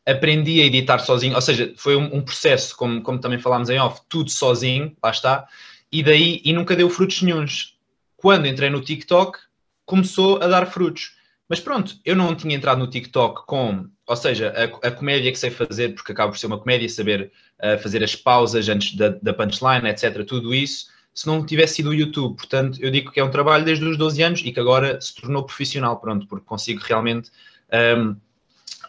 aprendi 0.07 0.61
a 0.61 0.65
editar 0.65 0.99
sozinho, 0.99 1.35
ou 1.35 1.41
seja, 1.41 1.73
foi 1.77 1.97
um, 1.97 2.17
um 2.17 2.23
processo, 2.23 2.77
como, 2.77 3.03
como 3.03 3.19
também 3.19 3.39
falámos 3.39 3.71
em 3.71 3.79
off, 3.79 4.01
tudo 4.09 4.31
sozinho, 4.31 4.95
lá 5.03 5.11
está, 5.11 5.47
e 5.91 6.03
daí, 6.03 6.41
e 6.45 6.53
nunca 6.53 6.77
deu 6.77 6.91
frutos 6.91 7.23
nenhums. 7.23 7.77
Quando 8.17 8.47
entrei 8.47 8.69
no 8.69 8.81
TikTok, 8.81 9.39
começou 9.87 10.43
a 10.43 10.47
dar 10.47 10.67
frutos. 10.67 11.17
Mas 11.49 11.61
pronto, 11.61 11.96
eu 12.05 12.17
não 12.17 12.35
tinha 12.35 12.56
entrado 12.56 12.79
no 12.79 12.87
TikTok 12.87 13.46
com, 13.46 13.87
ou 14.06 14.17
seja, 14.17 14.52
a, 14.56 14.88
a 14.88 14.91
comédia 14.91 15.31
que 15.31 15.38
sei 15.38 15.50
fazer, 15.50 15.94
porque 15.94 16.12
acaba 16.12 16.32
por 16.32 16.38
ser 16.38 16.46
uma 16.46 16.58
comédia, 16.58 16.88
saber 16.88 17.31
uh, 17.62 17.79
fazer 17.82 18.02
as 18.02 18.17
pausas 18.17 18.69
antes 18.69 18.96
da, 18.96 19.11
da 19.11 19.35
punchline, 19.35 19.88
etc. 19.88 20.25
Tudo 20.25 20.55
isso, 20.55 20.87
se 21.12 21.26
não 21.26 21.44
tivesse 21.44 21.76
sido 21.76 21.91
o 21.91 21.94
YouTube. 21.94 22.37
Portanto, 22.37 22.79
eu 22.81 22.91
digo 22.91 23.12
que 23.12 23.20
é 23.20 23.25
um 23.25 23.31
trabalho 23.31 23.64
desde 23.64 23.85
os 23.85 23.96
12 23.96 24.23
anos 24.23 24.41
e 24.44 24.52
que 24.52 24.61
agora 24.61 25.00
se 25.00 25.14
tornou 25.14 25.44
profissional, 25.44 25.99
pronto, 26.00 26.26
porque 26.26 26.46
consigo 26.46 26.81
realmente 26.82 27.31
um, 27.73 27.76
ehm, 27.76 28.11
uh, 28.11 28.17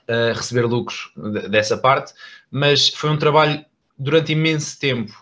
eh, 0.08 0.34
receber 0.34 0.66
lucros 0.66 1.12
dessa 1.50 1.78
parte. 1.78 2.14
Mas 2.50 2.90
foi 2.90 3.10
um 3.10 3.18
trabalho 3.18 3.66
durante 3.98 4.32
imenso 4.32 4.80
tempo. 4.80 5.14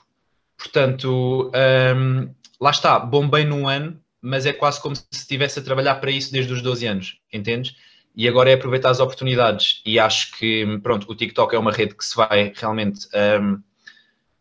Portanto, 0.58 1.52
um, 1.54 1.58
ehm, 1.58 2.30
lá 2.60 2.72
está, 2.72 3.00
bombei 3.00 3.44
num 3.44 3.68
ano, 3.68 4.00
mas 4.24 4.46
é 4.46 4.54
quase 4.54 4.82
como 4.82 4.96
se 4.96 5.06
estivesse 5.12 5.60
a 5.60 5.62
trabalhar 5.62 5.96
para 5.96 6.10
isso 6.10 6.32
desde 6.32 6.54
os 6.54 6.62
12 6.62 6.88
anos, 6.88 7.18
entendes? 7.32 7.76
E 8.16 8.26
agora 8.26 8.50
é 8.50 8.54
aproveitar 8.54 8.90
as 8.90 9.02
oportunidades. 9.02 9.82
E 9.86 10.00
acho 10.00 10.38
que, 10.38 10.80
pronto, 10.82 11.12
o 11.12 11.16
TikTok 11.16 11.54
é 11.54 11.60
uma 11.60 11.74
rede 11.74 11.94
que 11.94 12.06
se 12.06 12.16
vai 12.16 12.54
realmente 12.56 13.06
um, 13.42 13.62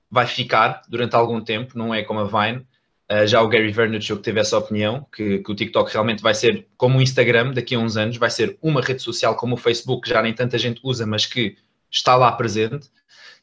vai 0.09 0.27
ficar 0.27 0.83
durante 0.89 1.17
algum 1.17 1.41
tempo, 1.41 1.77
não 1.77 1.93
é 1.93 2.03
como 2.05 2.21
a 2.21 2.25
Vine. 2.25 2.65
Uh, 3.11 3.27
já 3.27 3.43
o 3.43 3.49
Gary 3.49 3.73
Vaynerchuk 3.73 4.23
teve 4.23 4.39
essa 4.39 4.57
opinião, 4.57 5.05
que, 5.13 5.41
que, 5.41 5.51
o 5.51 5.55
TikTok 5.55 5.93
realmente 5.93 6.23
vai 6.23 6.35
ser 6.35 6.69
como 6.77 6.99
o 6.99 7.03
Instagram 7.03 7.53
daqui 7.53 7.75
a 7.75 7.79
uns 7.79 7.97
anos, 7.97 8.17
vai 8.19 8.31
ser 8.31 8.57
uma 8.63 8.81
rede 8.81 9.03
social 9.03 9.35
como 9.35 9.55
o 9.55 9.59
Facebook, 9.59 10.03
que 10.03 10.11
já 10.11 10.23
nem 10.23 10.33
tanta 10.33 10.57
gente 10.59 10.81
usa, 10.85 11.05
mas 11.05 11.27
que 11.27 11.57
está 11.91 12.15
lá 12.15 12.31
presente. 12.31 12.89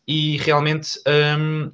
E 0.07 0.37
realmente 0.37 0.99
um, 1.37 1.71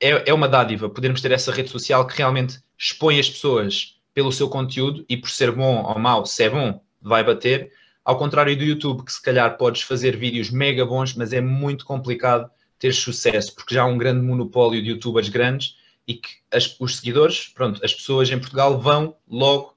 é, 0.00 0.30
é 0.30 0.34
uma 0.34 0.48
dádiva 0.48 0.90
podermos 0.90 1.20
ter 1.20 1.30
essa 1.30 1.52
rede 1.52 1.70
social 1.70 2.06
que 2.06 2.16
realmente 2.16 2.58
expõe 2.76 3.20
as 3.20 3.28
pessoas 3.28 3.99
pelo 4.14 4.32
seu 4.32 4.48
conteúdo 4.48 5.04
e 5.08 5.16
por 5.16 5.30
ser 5.30 5.52
bom 5.52 5.82
ou 5.82 5.98
mau, 5.98 6.26
se 6.26 6.44
é 6.44 6.50
bom, 6.50 6.82
vai 7.00 7.24
bater. 7.24 7.72
Ao 8.04 8.16
contrário 8.16 8.56
do 8.56 8.64
YouTube, 8.64 9.04
que 9.04 9.12
se 9.12 9.22
calhar 9.22 9.56
podes 9.56 9.82
fazer 9.82 10.16
vídeos 10.16 10.50
mega 10.50 10.84
bons, 10.84 11.14
mas 11.14 11.32
é 11.32 11.40
muito 11.40 11.84
complicado 11.84 12.50
ter 12.78 12.94
sucesso, 12.94 13.54
porque 13.54 13.74
já 13.74 13.82
há 13.82 13.86
um 13.86 13.98
grande 13.98 14.24
monopólio 14.24 14.82
de 14.82 14.90
youtubers 14.90 15.28
grandes 15.28 15.76
e 16.08 16.14
que 16.14 16.28
as, 16.50 16.74
os 16.80 16.96
seguidores, 16.96 17.48
pronto, 17.48 17.84
as 17.84 17.94
pessoas 17.94 18.30
em 18.30 18.38
Portugal 18.38 18.80
vão 18.80 19.14
logo 19.28 19.76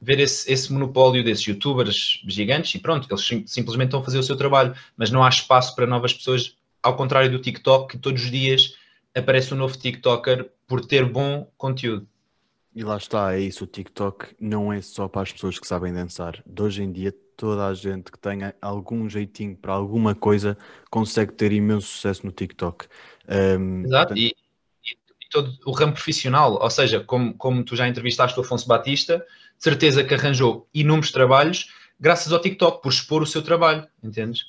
ver 0.00 0.20
esse, 0.20 0.52
esse 0.52 0.72
monopólio 0.72 1.24
desses 1.24 1.44
youtubers 1.44 2.20
gigantes 2.26 2.74
e 2.74 2.78
pronto, 2.78 3.08
eles 3.10 3.24
sim, 3.26 3.44
simplesmente 3.46 3.88
estão 3.88 4.00
a 4.00 4.04
fazer 4.04 4.18
o 4.18 4.22
seu 4.22 4.36
trabalho, 4.36 4.74
mas 4.96 5.10
não 5.10 5.24
há 5.24 5.28
espaço 5.28 5.74
para 5.74 5.86
novas 5.86 6.12
pessoas, 6.12 6.56
ao 6.82 6.96
contrário 6.96 7.30
do 7.30 7.38
TikTok, 7.38 7.92
que 7.92 7.98
todos 7.98 8.22
os 8.22 8.30
dias 8.30 8.74
aparece 9.14 9.54
um 9.54 9.56
novo 9.56 9.78
TikToker 9.78 10.50
por 10.66 10.84
ter 10.84 11.04
bom 11.04 11.50
conteúdo. 11.56 12.06
E 12.74 12.82
lá 12.82 12.96
está, 12.96 13.34
é 13.34 13.40
isso. 13.40 13.64
O 13.64 13.66
TikTok 13.66 14.34
não 14.40 14.72
é 14.72 14.80
só 14.80 15.08
para 15.08 15.22
as 15.22 15.32
pessoas 15.32 15.58
que 15.58 15.66
sabem 15.66 15.92
dançar. 15.92 16.42
De 16.46 16.62
hoje 16.62 16.82
em 16.82 16.90
dia, 16.90 17.14
toda 17.36 17.66
a 17.66 17.74
gente 17.74 18.10
que 18.10 18.18
tenha 18.18 18.54
algum 18.62 19.08
jeitinho 19.08 19.56
para 19.56 19.72
alguma 19.72 20.14
coisa 20.14 20.56
consegue 20.90 21.32
ter 21.32 21.52
imenso 21.52 21.86
sucesso 21.86 22.24
no 22.24 22.32
TikTok. 22.32 22.86
Um, 23.28 23.84
Exato, 23.84 24.14
portanto... 24.14 24.18
e, 24.18 24.26
e, 24.26 24.92
e, 24.92 25.28
todo 25.30 25.52
o 25.66 25.72
ramo 25.72 25.92
profissional, 25.92 26.58
ou 26.62 26.70
seja, 26.70 27.00
como, 27.00 27.34
como 27.34 27.62
tu 27.64 27.76
já 27.76 27.86
entrevistaste 27.86 28.38
o 28.38 28.42
Afonso 28.42 28.66
Batista, 28.66 29.18
de 29.18 29.64
certeza 29.64 30.02
que 30.02 30.14
arranjou 30.14 30.68
inúmeros 30.72 31.12
trabalhos 31.12 31.68
graças 32.02 32.32
ao 32.32 32.40
TikTok, 32.40 32.82
por 32.82 32.92
expor 32.92 33.22
o 33.22 33.26
seu 33.26 33.42
trabalho, 33.42 33.86
entendes? 34.02 34.46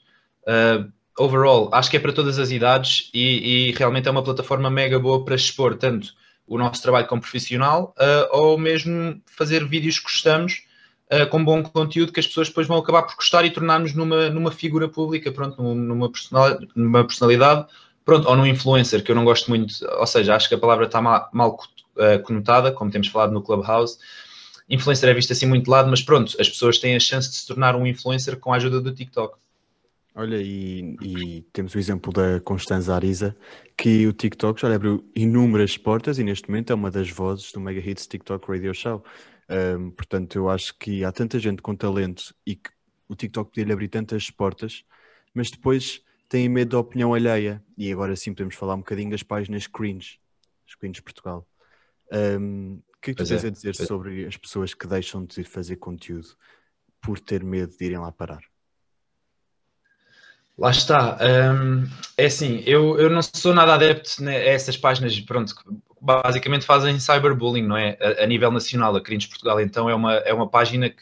Uh, 0.48 0.92
overall, 1.18 1.70
acho 1.72 1.92
que 1.92 1.98
é 1.98 2.00
para 2.00 2.12
todas 2.12 2.40
as 2.40 2.50
idades 2.50 3.12
e, 3.14 3.70
e 3.70 3.72
realmente 3.74 4.08
é 4.08 4.12
uma 4.12 4.24
plataforma 4.24 4.72
mega 4.72 4.98
boa 4.98 5.24
para 5.24 5.36
expor 5.36 5.76
tanto 5.78 6.16
o 6.48 6.58
nosso 6.58 6.82
trabalho 6.82 7.08
como 7.08 7.22
profissional 7.22 7.96
uh, 7.98 8.38
ou 8.38 8.58
mesmo 8.58 9.22
fazer 9.26 9.66
vídeos 9.66 10.00
que 10.00 10.06
gostamos 10.06 10.64
uh, 11.12 11.28
com 11.30 11.44
bom 11.44 11.64
conteúdo 11.64 12.12
que 12.12 12.20
as 12.20 12.28
pessoas 12.28 12.50
depois 12.50 12.68
vão 12.68 12.78
acabar 12.78 13.04
por 13.04 13.16
gostar 13.16 13.46
e 13.46 13.52
tornar-nos 13.52 13.94
numa, 13.94 14.30
numa 14.30 14.52
figura 14.52 14.88
pública, 14.90 15.32
pronto, 15.32 15.62
numa, 15.62 16.12
personalidade, 16.12 16.68
numa 16.76 17.04
personalidade, 17.06 17.68
pronto, 18.04 18.28
ou 18.28 18.36
num 18.36 18.46
influencer, 18.46 19.04
que 19.04 19.12
eu 19.12 19.16
não 19.16 19.26
gosto 19.26 19.50
muito, 19.50 19.74
ou 19.98 20.08
seja, 20.08 20.36
acho 20.36 20.50
que 20.50 20.56
a 20.56 20.60
palavra 20.60 20.86
está 20.86 21.02
mal, 21.02 21.30
mal 21.34 21.58
uh, 21.96 22.22
conotada, 22.24 22.72
como 22.72 22.92
temos 22.92 23.08
falado 23.08 23.32
no 23.32 23.42
Clubhouse. 23.42 23.98
Influencer 24.70 25.10
é 25.10 25.14
visto 25.14 25.34
assim 25.34 25.46
muito 25.46 25.66
de 25.66 25.72
lado, 25.72 25.90
mas 25.90 26.02
pronto, 26.02 26.36
as 26.40 26.50
pessoas 26.50 26.78
têm 26.80 26.96
a 26.96 27.00
chance 27.00 27.30
de 27.30 27.36
se 27.36 27.48
tornar 27.48 27.76
um 27.76 27.86
influencer 27.86 28.38
com 28.40 28.54
a 28.54 28.58
ajuda 28.58 28.82
do 28.82 28.94
TikTok. 28.94 29.38
Olha, 30.16 30.40
e, 30.40 30.96
e, 31.02 31.42
temos 31.52 31.74
o 31.74 31.80
exemplo 31.80 32.14
da 32.14 32.40
Constanza 32.42 32.94
Ariza, 32.94 33.36
que 33.76 34.06
o 34.06 34.14
TikTok 34.14 34.62
já 34.62 34.70
lhe 34.70 34.76
abriu 34.76 35.04
inúmeras 35.16 35.76
portas 35.76 36.20
e 36.20 36.24
neste 36.24 36.48
momento 36.50 36.72
é 36.72 36.76
uma 36.76 36.92
das 36.92 37.10
vozes 37.10 37.52
do 37.52 37.60
Mega 37.60 37.80
Hits 37.80 38.06
TikTok 38.06 38.48
Radio 38.48 38.76
Show. 38.76 39.04
Um, 39.50 39.90
portanto, 39.90 40.36
eu 40.36 40.50
acho 40.50 40.78
que 40.78 41.04
há 41.04 41.12
tanta 41.12 41.40
gente 41.40 41.64
com 41.64 41.76
talento 41.76 42.34
e 42.46 42.56
que 42.56 42.70
o 43.08 43.16
TikTok 43.16 43.50
podia 43.50 43.64
lhe 43.64 43.74
abrir 43.74 43.88
tantas 43.88 44.30
portas, 44.30 44.86
mas 45.34 45.50
depois 45.50 46.04
têm 46.30 46.48
medo 46.48 46.70
da 46.70 46.80
opinião 46.80 47.16
alheia. 47.16 47.64
E 47.76 47.92
agora 47.92 48.16
sim 48.16 48.34
podemos 48.34 48.54
falar 48.54 48.76
um 48.76 48.80
bocadinho 48.80 49.10
das 49.10 49.24
páginas 49.24 49.66
cringe, 49.66 50.20
as 50.68 50.76
cringe 50.76 51.02
Portugal. 51.02 51.48
Um, 52.12 52.82
o 52.96 53.02
que 53.02 53.12
é 53.12 53.14
que 53.16 53.24
tu 53.24 53.28
tens 53.28 53.44
é, 53.44 53.48
a 53.48 53.52
dizer 53.52 53.72
é. 53.72 53.86
sobre 53.86 54.28
as 54.28 54.38
pessoas 54.38 54.76
que 54.76 54.86
deixam 54.86 55.26
de 55.26 55.44
fazer 55.44 55.78
conteúdo 55.78 56.38
por 57.02 57.20
ter 57.20 57.44
medo 57.44 57.76
de 57.76 57.84
irem 57.84 57.98
lá 57.98 58.12
parar? 58.12 58.53
Lá 60.58 60.70
está. 60.70 61.18
Um, 61.22 61.88
é 62.16 62.26
assim, 62.26 62.64
eu, 62.66 63.00
eu 63.00 63.10
não 63.10 63.22
sou 63.22 63.54
nada 63.54 63.74
adepto 63.74 64.24
a 64.28 64.34
essas 64.34 64.78
páginas, 64.78 65.20
pronto, 65.20 65.54
basicamente 66.00 66.66
fazem 66.66 67.00
cyberbullying, 67.00 67.66
não 67.66 67.78
é? 67.78 67.98
A, 68.00 68.24
a, 68.24 68.28
nível 68.28 68.52
nacional, 68.52 68.96
a 68.96 69.02
Cringe 69.02 69.28
Portugal, 69.28 69.60
então 69.60 69.90
é 69.90 69.96
uma, 69.96 70.14
é 70.16 70.34
uma 70.34 70.48
página 70.48 70.90
que, 70.90 71.02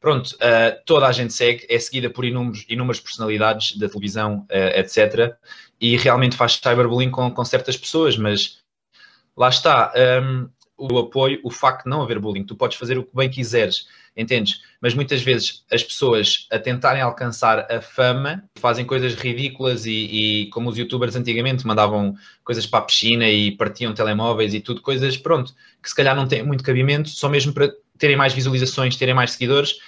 pronto, 0.00 0.28
uh, 0.36 0.80
toda 0.86 1.06
a 1.06 1.12
gente 1.12 1.32
segue, 1.32 1.66
é 1.68 1.78
seguida 1.78 2.08
por 2.08 2.24
inúmeros, 2.24 2.64
inúmeras 2.68 3.00
personalidades 3.00 3.76
da 3.76 3.88
televisão, 3.88 4.46
uh, 4.50 4.78
etc. 4.78 5.34
E 5.80 5.96
realmente 5.96 6.36
faz 6.36 6.60
cyberbullying 6.62 7.10
com, 7.10 7.30
com 7.30 7.44
certas 7.44 7.76
pessoas, 7.76 8.16
mas 8.16 8.58
lá 9.36 9.48
está. 9.48 9.92
Um, 10.22 10.48
o 10.76 10.98
apoio, 10.98 11.40
o 11.42 11.50
facto 11.50 11.84
de 11.84 11.90
não 11.90 12.02
haver 12.02 12.18
bullying, 12.18 12.44
tu 12.44 12.56
podes 12.56 12.76
fazer 12.76 12.98
o 12.98 13.04
que 13.04 13.14
bem 13.14 13.30
quiseres 13.30 13.86
entendes? 14.16 14.60
Mas 14.80 14.94
muitas 14.94 15.22
vezes 15.22 15.64
as 15.70 15.82
pessoas 15.82 16.46
a 16.50 16.58
tentarem 16.58 17.02
alcançar 17.02 17.66
a 17.70 17.80
fama 17.80 18.44
fazem 18.56 18.84
coisas 18.84 19.14
ridículas 19.14 19.86
e, 19.86 19.90
e, 19.90 20.46
como 20.50 20.70
os 20.70 20.78
youtubers 20.78 21.16
antigamente 21.16 21.66
mandavam 21.66 22.14
coisas 22.44 22.66
para 22.66 22.80
a 22.80 22.82
piscina 22.82 23.28
e 23.28 23.52
partiam 23.52 23.92
telemóveis 23.92 24.54
e 24.54 24.60
tudo, 24.60 24.80
coisas, 24.80 25.16
pronto, 25.16 25.54
que 25.82 25.88
se 25.88 25.94
calhar 25.94 26.14
não 26.14 26.28
têm 26.28 26.44
muito 26.44 26.62
cabimento, 26.62 27.08
só 27.08 27.28
mesmo 27.28 27.52
para 27.52 27.72
terem 27.98 28.16
mais 28.16 28.32
visualizações, 28.32 28.96
terem 28.96 29.14
mais 29.14 29.32
seguidores 29.32 29.78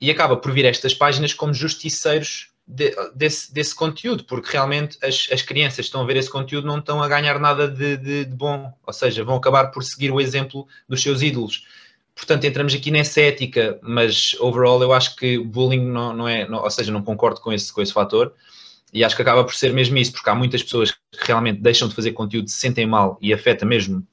e 0.00 0.10
acaba 0.10 0.36
por 0.36 0.52
vir 0.52 0.64
estas 0.64 0.94
páginas 0.94 1.32
como 1.32 1.54
justiceiros 1.54 2.51
de, 2.66 2.94
desse, 3.14 3.52
desse, 3.52 3.74
conteúdo, 3.74 4.24
porque 4.24 4.52
realmente 4.52 4.96
as, 5.02 5.28
as 5.32 5.42
crianças 5.42 5.86
estão 5.86 6.00
a 6.00 6.04
ver 6.04 6.16
esse 6.16 6.30
conteúdo 6.30 6.66
não 6.66 6.78
estão 6.78 7.02
a 7.02 7.08
ganhar 7.08 7.38
nada 7.38 7.68
de, 7.68 7.96
de, 7.96 8.24
de, 8.24 8.34
bom, 8.34 8.72
ou 8.86 8.92
seja, 8.92 9.24
vão 9.24 9.36
acabar 9.36 9.66
por 9.70 9.82
seguir 9.82 10.10
o 10.10 10.20
exemplo 10.20 10.66
dos 10.88 11.02
seus 11.02 11.22
ídolos. 11.22 11.66
Portanto, 12.14 12.44
entramos 12.44 12.74
aqui 12.74 12.90
nessa 12.90 13.20
ética, 13.20 13.78
mas 13.82 14.34
overall 14.38 14.80
eu 14.82 14.92
acho 14.92 15.16
que 15.16 15.38
bullying 15.38 15.84
não, 15.84 16.12
não 16.12 16.28
é, 16.28 16.46
não, 16.48 16.62
ou 16.62 16.70
seja, 16.70 16.92
não 16.92 17.02
concordo 17.02 17.40
com 17.40 17.52
esse, 17.52 17.72
com 17.72 17.82
esse 17.82 17.92
fator 17.92 18.32
e 18.92 19.02
acho 19.02 19.16
que 19.16 19.22
acaba 19.22 19.42
por 19.42 19.54
ser 19.54 19.72
mesmo 19.72 19.96
isso, 19.96 20.12
porque 20.12 20.28
há 20.28 20.34
muitas 20.34 20.62
pessoas 20.62 20.90
que 20.90 20.98
realmente 21.26 21.60
deixam 21.60 21.88
de 21.88 21.94
fazer 21.94 22.12
conteúdo, 22.12 22.48
se 22.48 22.56
sentem 22.56 22.86
mal 22.86 23.18
e 23.20 23.32
afeta 23.32 23.64
mesmo 23.64 24.06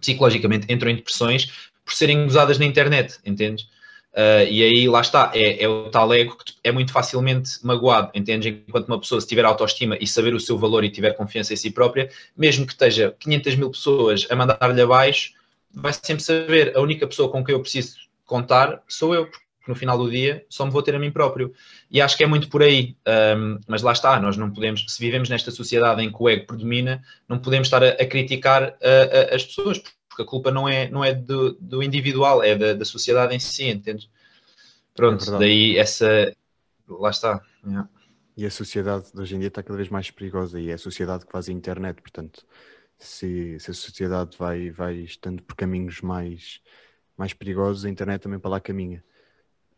psicologicamente, 0.00 0.70
entram 0.70 0.90
em 0.90 0.96
depressões 0.96 1.70
por 1.84 1.94
serem 1.94 2.26
usadas 2.26 2.58
na 2.58 2.66
internet, 2.66 3.18
entendes? 3.24 3.68
Uh, 4.16 4.48
e 4.48 4.62
aí 4.62 4.88
lá 4.88 5.02
está, 5.02 5.30
é, 5.34 5.62
é, 5.62 5.68
o 5.68 5.90
tal 5.90 6.12
ego 6.14 6.38
que 6.42 6.54
é 6.64 6.72
muito 6.72 6.90
facilmente 6.90 7.58
magoado, 7.62 8.10
entendes? 8.14 8.50
Enquanto 8.66 8.88
uma 8.88 8.98
pessoa 8.98 9.20
se 9.20 9.26
tiver 9.26 9.44
autoestima 9.44 9.98
e 10.00 10.06
saber 10.06 10.32
o 10.32 10.40
seu 10.40 10.56
valor 10.56 10.84
e 10.84 10.90
tiver 10.90 11.12
confiança 11.12 11.52
em 11.52 11.56
si 11.56 11.70
própria, 11.70 12.08
mesmo 12.34 12.64
que 12.64 12.72
esteja 12.72 13.14
500 13.20 13.56
mil 13.56 13.70
pessoas 13.70 14.26
a 14.30 14.34
mandar-lhe 14.34 14.80
abaixo, 14.80 15.32
vai 15.70 15.92
sempre 15.92 16.22
saber 16.22 16.74
a 16.74 16.80
única 16.80 17.06
pessoa 17.06 17.28
com 17.30 17.44
quem 17.44 17.54
eu 17.54 17.60
preciso 17.60 17.96
contar 18.24 18.82
sou 18.88 19.14
eu, 19.14 19.26
porque 19.26 19.44
no 19.68 19.74
final 19.74 19.98
do 19.98 20.10
dia 20.10 20.44
só 20.48 20.64
me 20.64 20.70
vou 20.70 20.82
ter 20.82 20.94
a 20.94 20.98
mim 20.98 21.10
próprio. 21.10 21.52
E 21.90 22.00
acho 22.00 22.16
que 22.16 22.24
é 22.24 22.26
muito 22.26 22.48
por 22.48 22.62
aí. 22.62 22.96
Um, 23.36 23.58
mas 23.68 23.82
lá 23.82 23.92
está, 23.92 24.18
nós 24.18 24.36
não 24.38 24.50
podemos, 24.50 24.84
se 24.88 24.98
vivemos 24.98 25.28
nesta 25.28 25.50
sociedade 25.50 26.02
em 26.02 26.10
que 26.10 26.16
o 26.18 26.28
ego 26.28 26.46
predomina, 26.46 27.02
não 27.28 27.38
podemos 27.38 27.66
estar 27.66 27.84
a, 27.84 27.88
a 27.88 28.06
criticar 28.06 28.62
a, 28.62 29.32
a, 29.32 29.34
as 29.34 29.44
pessoas, 29.44 29.82
porque 30.16 30.22
a 30.22 30.26
culpa 30.26 30.50
não 30.50 30.66
é, 30.66 30.88
não 30.88 31.04
é 31.04 31.12
do, 31.12 31.52
do 31.60 31.82
individual, 31.82 32.42
é 32.42 32.56
da, 32.56 32.72
da, 32.72 32.84
sociedade 32.86 33.34
em 33.34 33.38
si, 33.38 33.64
entende? 33.64 34.10
Pronto, 34.94 35.34
é 35.34 35.38
daí 35.38 35.76
essa. 35.76 36.34
Lá 36.88 37.10
está. 37.10 37.42
Yeah. 37.62 37.88
E 38.34 38.46
a 38.46 38.50
sociedade 38.50 39.12
de 39.12 39.20
hoje 39.20 39.36
em 39.36 39.40
dia 39.40 39.48
está 39.48 39.62
cada 39.62 39.76
vez 39.76 39.90
mais 39.90 40.10
perigosa 40.10 40.58
e 40.58 40.70
é 40.70 40.74
a 40.74 40.78
sociedade 40.78 41.26
que 41.26 41.32
faz 41.32 41.48
a 41.48 41.52
internet, 41.52 42.00
portanto 42.00 42.46
se, 42.98 43.58
se 43.60 43.70
a 43.70 43.74
sociedade 43.74 44.36
vai, 44.38 44.70
vai 44.70 44.94
estando 44.96 45.42
por 45.42 45.54
caminhos 45.54 46.00
mais, 46.00 46.60
mais 47.16 47.34
perigosos, 47.34 47.84
a 47.84 47.90
internet 47.90 48.22
também 48.22 48.38
para 48.38 48.50
lá 48.50 48.60
caminha. 48.60 49.04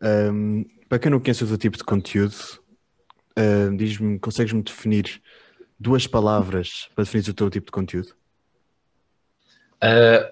Um, 0.01 0.65
para 0.89 1.01
quem 1.01 1.11
não 1.11 1.19
conhece 1.19 1.43
o 1.43 1.49
teu 1.49 1.59
tipo 1.59 1.77
de 1.77 1.83
conteúdo, 1.83 2.37
uh, 3.37 3.77
diz-me, 3.77 4.19
consegues-me 4.21 4.63
definir 4.63 5.21
duas 5.81 6.07
palavras 6.07 6.89
para 6.95 7.03
definir 7.03 7.29
o 7.29 7.35
teu 7.35 7.51
tipo 7.51 7.67
de 7.67 7.73
conteúdo? 7.73 8.15
Uh, 9.83 10.31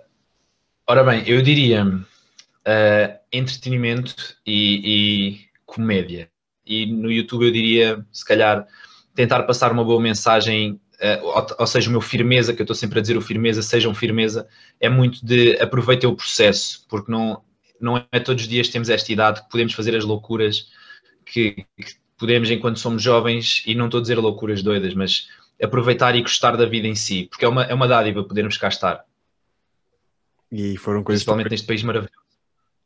ora 0.87 1.05
bem, 1.05 1.23
eu 1.27 1.41
diria 1.41 1.85
uh, 1.85 3.19
entretenimento 3.33 4.15
e, 4.47 4.81
e, 4.85 5.41
comédia. 5.65 6.29
E 6.65 6.87
no 6.87 7.11
YouTube 7.11 7.47
eu 7.47 7.53
diria, 7.53 8.05
se 8.13 8.25
calhar, 8.25 8.67
tentar 9.15 9.45
passar 9.45 9.71
uma 9.71 9.85
boa 9.85 10.01
mensagem 10.01 10.81
uh, 11.01 11.55
ou, 11.59 11.67
seja, 11.67 11.89
o 11.89 11.93
meu 11.93 12.01
firmeza, 12.01 12.53
que 12.53 12.61
eu 12.61 12.65
estou 12.65 12.77
sempre 12.77 12.99
a 12.99 13.03
dizer 13.03 13.17
o 13.17 13.21
firmeza, 13.21 13.63
sejam 13.63 13.95
firmeza, 13.95 14.49
é 14.81 14.89
muito 14.89 15.25
de 15.25 15.57
aproveitem 15.61 16.09
o 16.09 16.17
processo, 16.17 16.85
porque 16.89 17.11
não, 17.11 17.43
não 17.81 18.05
é 18.11 18.21
todos 18.21 18.43
os 18.43 18.49
dias 18.49 18.69
temos 18.69 18.89
esta 18.89 19.13
idade 19.13 19.43
que 19.43 19.51
podemos 19.51 19.75
fazer 19.75 19.95
as 19.97 20.05
loucuras 20.05 20.69
que, 21.25 21.53
que 21.77 21.95
podemos 22.19 22.51
enquanto 22.51 22.79
somos 22.79 23.03
jovens, 23.03 23.63
e 23.67 23.75
não 23.75 23.87
estou 23.87 23.99
a 23.99 24.01
dizer 24.01 24.19
loucuras 24.19 24.63
doidas, 24.63 24.95
mas 24.95 25.29
aproveitar 25.63 26.17
e 26.17 26.23
gostar 26.23 26.57
da 26.57 26.67
vida 26.67 26.87
em 26.87 26.95
si, 26.95 27.29
porque 27.31 27.45
é 27.45 27.49
uma, 27.49 27.65
é 27.65 27.75
uma 27.75 27.89
dádiva 27.89 28.25
podermos 28.25 28.57
cá 28.57 28.69
estar. 28.69 29.05
E 30.51 30.77
foram 30.77 31.03
coisas. 31.03 31.23
Principalmente 31.23 31.51
neste 31.51 31.67
país 31.67 31.83
maravilhoso. 31.83 32.27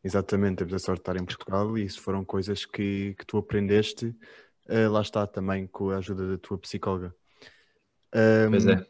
Exatamente, 0.02 0.58
temos 0.58 0.72
a 0.72 0.78
sorte 0.78 0.98
de 0.98 1.02
estar 1.02 1.16
em 1.16 1.24
Portugal 1.24 1.76
e 1.76 1.84
isso 1.84 2.00
foram 2.00 2.24
coisas 2.24 2.64
que, 2.64 3.14
que 3.18 3.26
tu 3.26 3.36
aprendeste, 3.36 4.06
uh, 4.68 4.90
lá 4.90 5.02
está 5.02 5.26
também 5.26 5.66
com 5.66 5.90
a 5.90 5.98
ajuda 5.98 6.26
da 6.26 6.38
tua 6.38 6.56
psicóloga. 6.56 7.14
Um, 8.14 8.50
pois 8.50 8.66
é. 8.66 8.86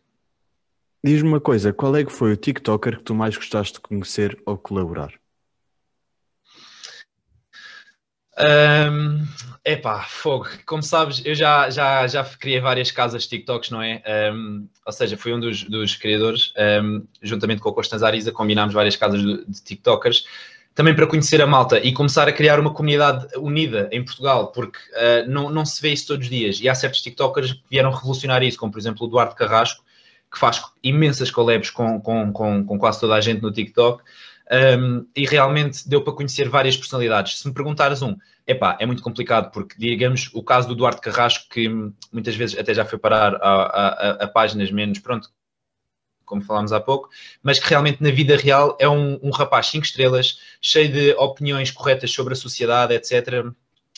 Diz-me 1.03 1.29
uma 1.29 1.41
coisa, 1.41 1.73
qual 1.73 1.97
é 1.97 2.05
que 2.05 2.13
foi 2.13 2.33
o 2.33 2.37
TikToker 2.37 2.99
que 2.99 3.05
tu 3.05 3.15
mais 3.15 3.37
gostaste 3.37 3.75
de 3.75 3.81
conhecer 3.81 4.41
ou 4.47 4.57
colaborar? 4.57 5.13
Um, 8.43 9.27
epá, 9.65 10.03
fogo. 10.03 10.49
Como 10.67 10.83
sabes, 10.83 11.23
eu 11.25 11.35
já, 11.35 11.71
já, 11.71 12.07
já 12.07 12.25
criei 12.25 12.61
várias 12.61 12.91
casas 12.91 13.27
TikToks, 13.27 13.71
não 13.71 13.83
é? 13.83 14.03
Um, 14.33 14.69
ou 14.87 14.93
seja, 14.93 15.17
fui 15.17 15.33
um 15.33 15.41
dos, 15.41 15.65
dos 15.65 15.97
criadores, 15.97 16.53
um, 16.83 17.05
juntamente 17.23 17.61
com 17.61 17.69
o 17.69 17.75
Constanza 17.75 18.07
Ariza, 18.07 18.33
combinámos 18.33 18.75
várias 18.75 18.97
casas 18.97 19.21
de, 19.21 19.45
de 19.47 19.63
TikTokers 19.63 20.25
também 20.75 20.95
para 20.95 21.07
conhecer 21.07 21.43
a 21.43 21.47
malta 21.47 21.79
e 21.79 21.93
começar 21.93 22.29
a 22.29 22.33
criar 22.33 22.59
uma 22.61 22.73
comunidade 22.73 23.27
unida 23.37 23.89
em 23.93 24.05
Portugal, 24.05 24.53
porque 24.53 24.79
uh, 24.79 25.29
não, 25.29 25.51
não 25.51 25.67
se 25.67 25.83
vê 25.83 25.93
isso 25.93 26.07
todos 26.07 26.25
os 26.25 26.31
dias. 26.31 26.61
E 26.61 26.69
há 26.69 26.75
certos 26.75 27.03
TikTokers 27.03 27.53
que 27.53 27.63
vieram 27.71 27.91
revolucionar 27.91 28.43
isso, 28.43 28.59
como 28.59 28.73
por 28.73 28.79
exemplo 28.79 29.07
o 29.07 29.11
Duarte 29.11 29.35
Carrasco, 29.35 29.85
que 30.33 30.39
faz 30.39 30.63
imensas 30.83 31.31
collabs 31.31 31.71
com, 31.71 32.01
com, 32.01 32.33
com, 32.33 32.65
com 32.65 32.79
quase 32.79 33.01
toda 33.01 33.15
a 33.15 33.21
gente 33.21 33.43
no 33.43 33.53
TikTok. 33.53 34.03
Um, 34.53 35.07
e 35.15 35.25
realmente 35.27 35.89
deu 35.89 36.03
para 36.03 36.13
conhecer 36.13 36.49
várias 36.49 36.77
personalidades. 36.77 37.39
Se 37.39 37.47
me 37.47 37.55
perguntares 37.55 38.03
um, 38.03 38.17
epá, 38.45 38.77
é 38.81 38.87
muito 38.87 39.01
complicado, 39.01 39.53
porque 39.53 39.77
digamos 39.79 40.29
o 40.35 40.43
caso 40.43 40.67
do 40.67 40.75
Duarte 40.75 41.01
Carrasco, 41.01 41.49
que 41.49 41.69
muitas 42.13 42.35
vezes 42.35 42.59
até 42.59 42.75
já 42.75 42.85
foi 42.85 42.99
parar 42.99 43.37
a, 43.37 43.39
a, 43.41 44.11
a 44.25 44.29
páginas 44.29 44.73
menos, 44.73 44.99
pronto, 44.99 45.31
como 46.25 46.43
falámos 46.43 46.73
há 46.73 46.81
pouco, 46.81 47.11
mas 47.43 47.61
que 47.61 47.69
realmente 47.69 48.03
na 48.03 48.11
vida 48.11 48.37
real 48.37 48.77
é 48.81 48.89
um, 48.89 49.21
um 49.23 49.31
rapaz 49.31 49.67
cinco 49.67 49.85
estrelas, 49.85 50.41
cheio 50.61 50.91
de 50.91 51.13
opiniões 51.15 51.71
corretas 51.71 52.11
sobre 52.11 52.33
a 52.33 52.37
sociedade, 52.37 52.93
etc. 52.95 53.47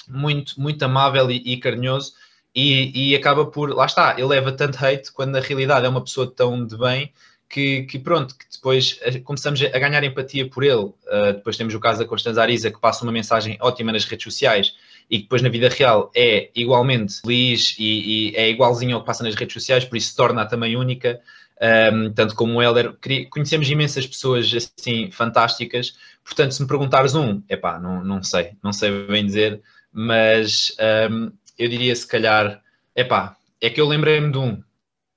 Muito, 0.09 0.61
muito 0.61 0.83
amável 0.83 1.31
e, 1.31 1.37
e 1.45 1.57
carinhoso. 1.59 2.13
E, 2.55 3.13
e, 3.13 3.17
acaba 3.17 3.47
por, 3.47 3.75
lá 3.75 3.87
está, 3.87 4.13
ele 4.13 4.27
leva 4.27 4.53
tanto 4.53 4.77
hate 4.85 5.11
quando 5.13 5.33
na 5.33 5.41
realidade 5.41 5.87
é 5.87 5.89
uma 5.89 6.05
pessoa 6.05 6.31
tão 6.31 6.67
de 6.67 6.77
bem 6.77 7.11
que, 7.53 7.83
que 7.83 7.99
pronto, 7.99 8.35
que 8.35 8.47
depois 8.51 8.99
eh, 9.03 9.21
começamos 9.21 9.63
a 9.63 9.79
ganhar 9.79 10.03
empatia 10.03 10.49
por 10.49 10.65
ele. 10.65 10.75
Uh, 10.75 11.35
depois 11.35 11.55
temos 11.55 11.75
o 11.75 11.79
caso 11.79 11.99
da 11.99 12.09
Constanza 12.09 12.41
Ariza 12.41 12.71
que 12.71 12.81
passa 12.81 13.05
uma 13.05 13.13
mensagem 13.13 13.59
ótima 13.61 13.93
nas 13.93 14.07
redes 14.07 14.25
sociais 14.25 14.75
e 15.11 15.19
que 15.19 15.25
depois 15.25 15.43
na 15.43 15.51
vida 15.51 15.69
real 15.69 16.11
é 16.17 16.51
igualmente 16.57 17.21
feliz 17.21 17.77
e, 17.79 18.31
e 18.31 18.37
é 18.37 18.49
igualzinho 18.49 18.95
ao 18.95 19.03
que 19.03 19.07
passa 19.07 19.23
nas 19.23 19.35
redes 19.35 19.53
sociais, 19.53 19.85
por 19.85 19.99
isso 19.99 20.09
se 20.09 20.17
torna 20.17 20.47
também 20.47 20.77
única. 20.77 21.21
Um, 21.93 22.11
tanto 22.11 22.35
como 22.35 22.59
o 22.59 22.63
Helder, 22.63 22.97
conhecemos 23.31 23.71
imensas 23.71 24.05
pessoas 24.05 24.51
assim 24.53 25.11
fantásticas, 25.13 25.97
portanto, 26.25 26.53
se 26.53 26.63
me 26.63 26.67
perguntares 26.67 27.15
um, 27.15 27.41
epá, 27.49 27.79
não, 27.79 28.03
não 28.03 28.21
sei, 28.21 28.53
não 28.65 28.73
sei 28.73 29.07
bem 29.07 29.25
dizer, 29.25 29.61
mas 29.93 30.75
um, 31.09 31.31
eu 31.57 31.69
diria 31.69 31.95
se 31.95 32.09
calhar, 32.09 32.61
epá, 32.97 33.37
é 33.61 33.71
que 33.71 33.81
eu 33.81 33.87
lembrei-me 33.87 34.33
de 34.33 34.39
um, 34.39 34.61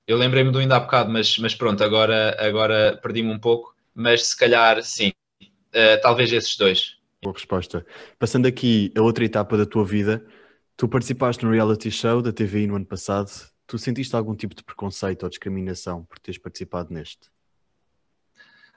eu 0.06 0.16
lembrei-me 0.16 0.50
um 0.50 0.58
ainda 0.58 0.76
há 0.76 0.80
bocado, 0.80 1.10
mas, 1.10 1.38
mas 1.38 1.54
pronto, 1.54 1.82
agora, 1.82 2.36
agora 2.38 2.98
perdi-me 3.02 3.30
um 3.30 3.38
pouco, 3.38 3.74
mas 3.94 4.28
se 4.28 4.36
calhar 4.36 4.82
sim, 4.82 5.12
uh, 5.42 6.00
talvez 6.02 6.32
esses 6.32 6.56
dois. 6.56 6.96
Boa 7.22 7.34
resposta. 7.34 7.84
Passando 8.18 8.46
aqui 8.46 8.92
a 8.96 9.02
outra 9.02 9.24
etapa 9.24 9.56
da 9.56 9.66
tua 9.66 9.84
vida, 9.84 10.24
tu 10.76 10.88
participaste 10.88 11.44
no 11.44 11.50
reality 11.50 11.90
show 11.90 12.22
da 12.22 12.32
TVI 12.32 12.66
no 12.66 12.76
ano 12.76 12.86
passado, 12.86 13.30
Tu 13.66 13.78
sentiste 13.78 14.14
algum 14.14 14.34
tipo 14.34 14.54
de 14.54 14.62
preconceito 14.62 15.24
ou 15.24 15.28
discriminação 15.28 16.04
por 16.04 16.18
teres 16.20 16.38
participado 16.40 16.94
neste? 16.94 17.28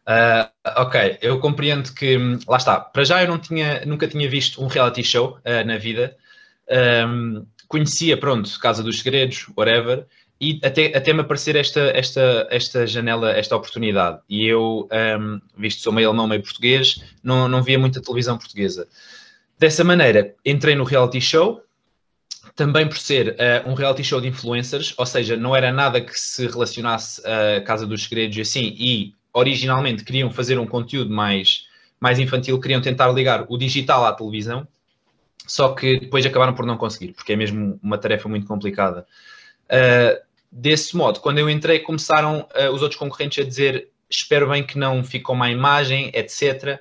Uh, 0.02 0.50
ok, 0.78 1.20
eu 1.22 1.40
compreendo 1.40 1.94
que 1.94 2.18
lá 2.48 2.58
está. 2.58 2.80
Para 2.80 3.04
já 3.04 3.22
eu 3.22 3.28
não 3.28 3.38
tinha, 3.38 3.86
nunca 3.86 4.08
tinha 4.08 4.28
visto 4.28 4.64
um 4.64 4.68
reality 4.68 5.04
show 5.04 5.38
uh, 5.38 5.66
na 5.66 5.78
vida. 5.78 6.18
Um, 7.08 7.46
conhecia, 7.68 8.18
pronto, 8.18 8.60
Casa 8.60 8.82
dos 8.82 9.00
Segredos, 9.00 9.48
whatever, 9.56 10.08
e 10.42 10.60
até, 10.64 10.96
até 10.96 11.12
me 11.12 11.22
aparecer 11.22 11.56
esta, 11.56 11.82
esta, 11.94 12.48
esta 12.50 12.88
janela, 12.88 13.32
esta 13.32 13.56
oportunidade. 13.56 14.20
E 14.30 14.46
eu, 14.46 14.88
um, 15.20 15.42
visto 15.58 15.78
que 15.78 15.84
sou 15.84 15.92
meio 15.92 16.08
alemão, 16.08 16.28
meio 16.28 16.42
português, 16.42 17.04
não, 17.22 17.48
não 17.48 17.62
via 17.62 17.78
muita 17.78 18.02
televisão 18.02 18.38
portuguesa. 18.38 18.88
Dessa 19.58 19.84
maneira, 19.84 20.34
entrei 20.46 20.76
no 20.76 20.86
reality 20.86 21.20
show, 21.20 21.62
também 22.56 22.88
por 22.88 22.98
ser 22.98 23.36
uh, 23.36 23.70
um 23.70 23.74
reality 23.74 24.04
show 24.04 24.22
de 24.22 24.30
influencers, 24.30 24.94
ou 24.98 25.06
seja, 25.06 25.36
não 25.36 25.54
era 25.54 25.74
nada 25.74 26.00
que 26.00 26.18
se 26.18 26.48
relacionasse 26.48 27.22
a 27.26 27.62
Casa 27.62 27.86
dos 27.86 28.04
Segredos 28.04 28.38
e 28.38 28.42
assim, 28.42 28.76
e 28.80 29.14
originalmente 29.34 30.06
queriam 30.06 30.32
fazer 30.32 30.58
um 30.58 30.66
conteúdo 30.66 31.12
mais, 31.12 31.68
mais 32.00 32.18
infantil, 32.18 32.60
queriam 32.60 32.82
tentar 32.82 33.12
ligar 33.12 33.46
o 33.50 33.58
digital 33.58 34.06
à 34.06 34.14
televisão, 34.14 34.66
só 35.46 35.74
que 35.74 36.00
depois 36.00 36.26
acabaram 36.26 36.54
por 36.54 36.66
não 36.66 36.78
conseguir, 36.78 37.14
porque 37.14 37.34
é 37.34 37.36
mesmo 37.36 37.78
uma 37.84 37.98
tarefa 37.98 38.30
muito 38.30 38.48
complicada. 38.48 39.06
Uh, 39.66 40.29
desse 40.52 40.96
modo, 40.96 41.20
quando 41.20 41.38
eu 41.38 41.50
entrei, 41.50 41.80
começaram 41.80 42.48
uh, 42.56 42.72
os 42.74 42.82
outros 42.82 43.00
concorrentes 43.00 43.44
a 43.44 43.48
dizer 43.48 43.90
espero 44.10 44.50
bem 44.50 44.66
que 44.66 44.78
não 44.78 45.04
ficou 45.04 45.36
má 45.36 45.50
imagem, 45.52 46.12
etc. 46.14 46.80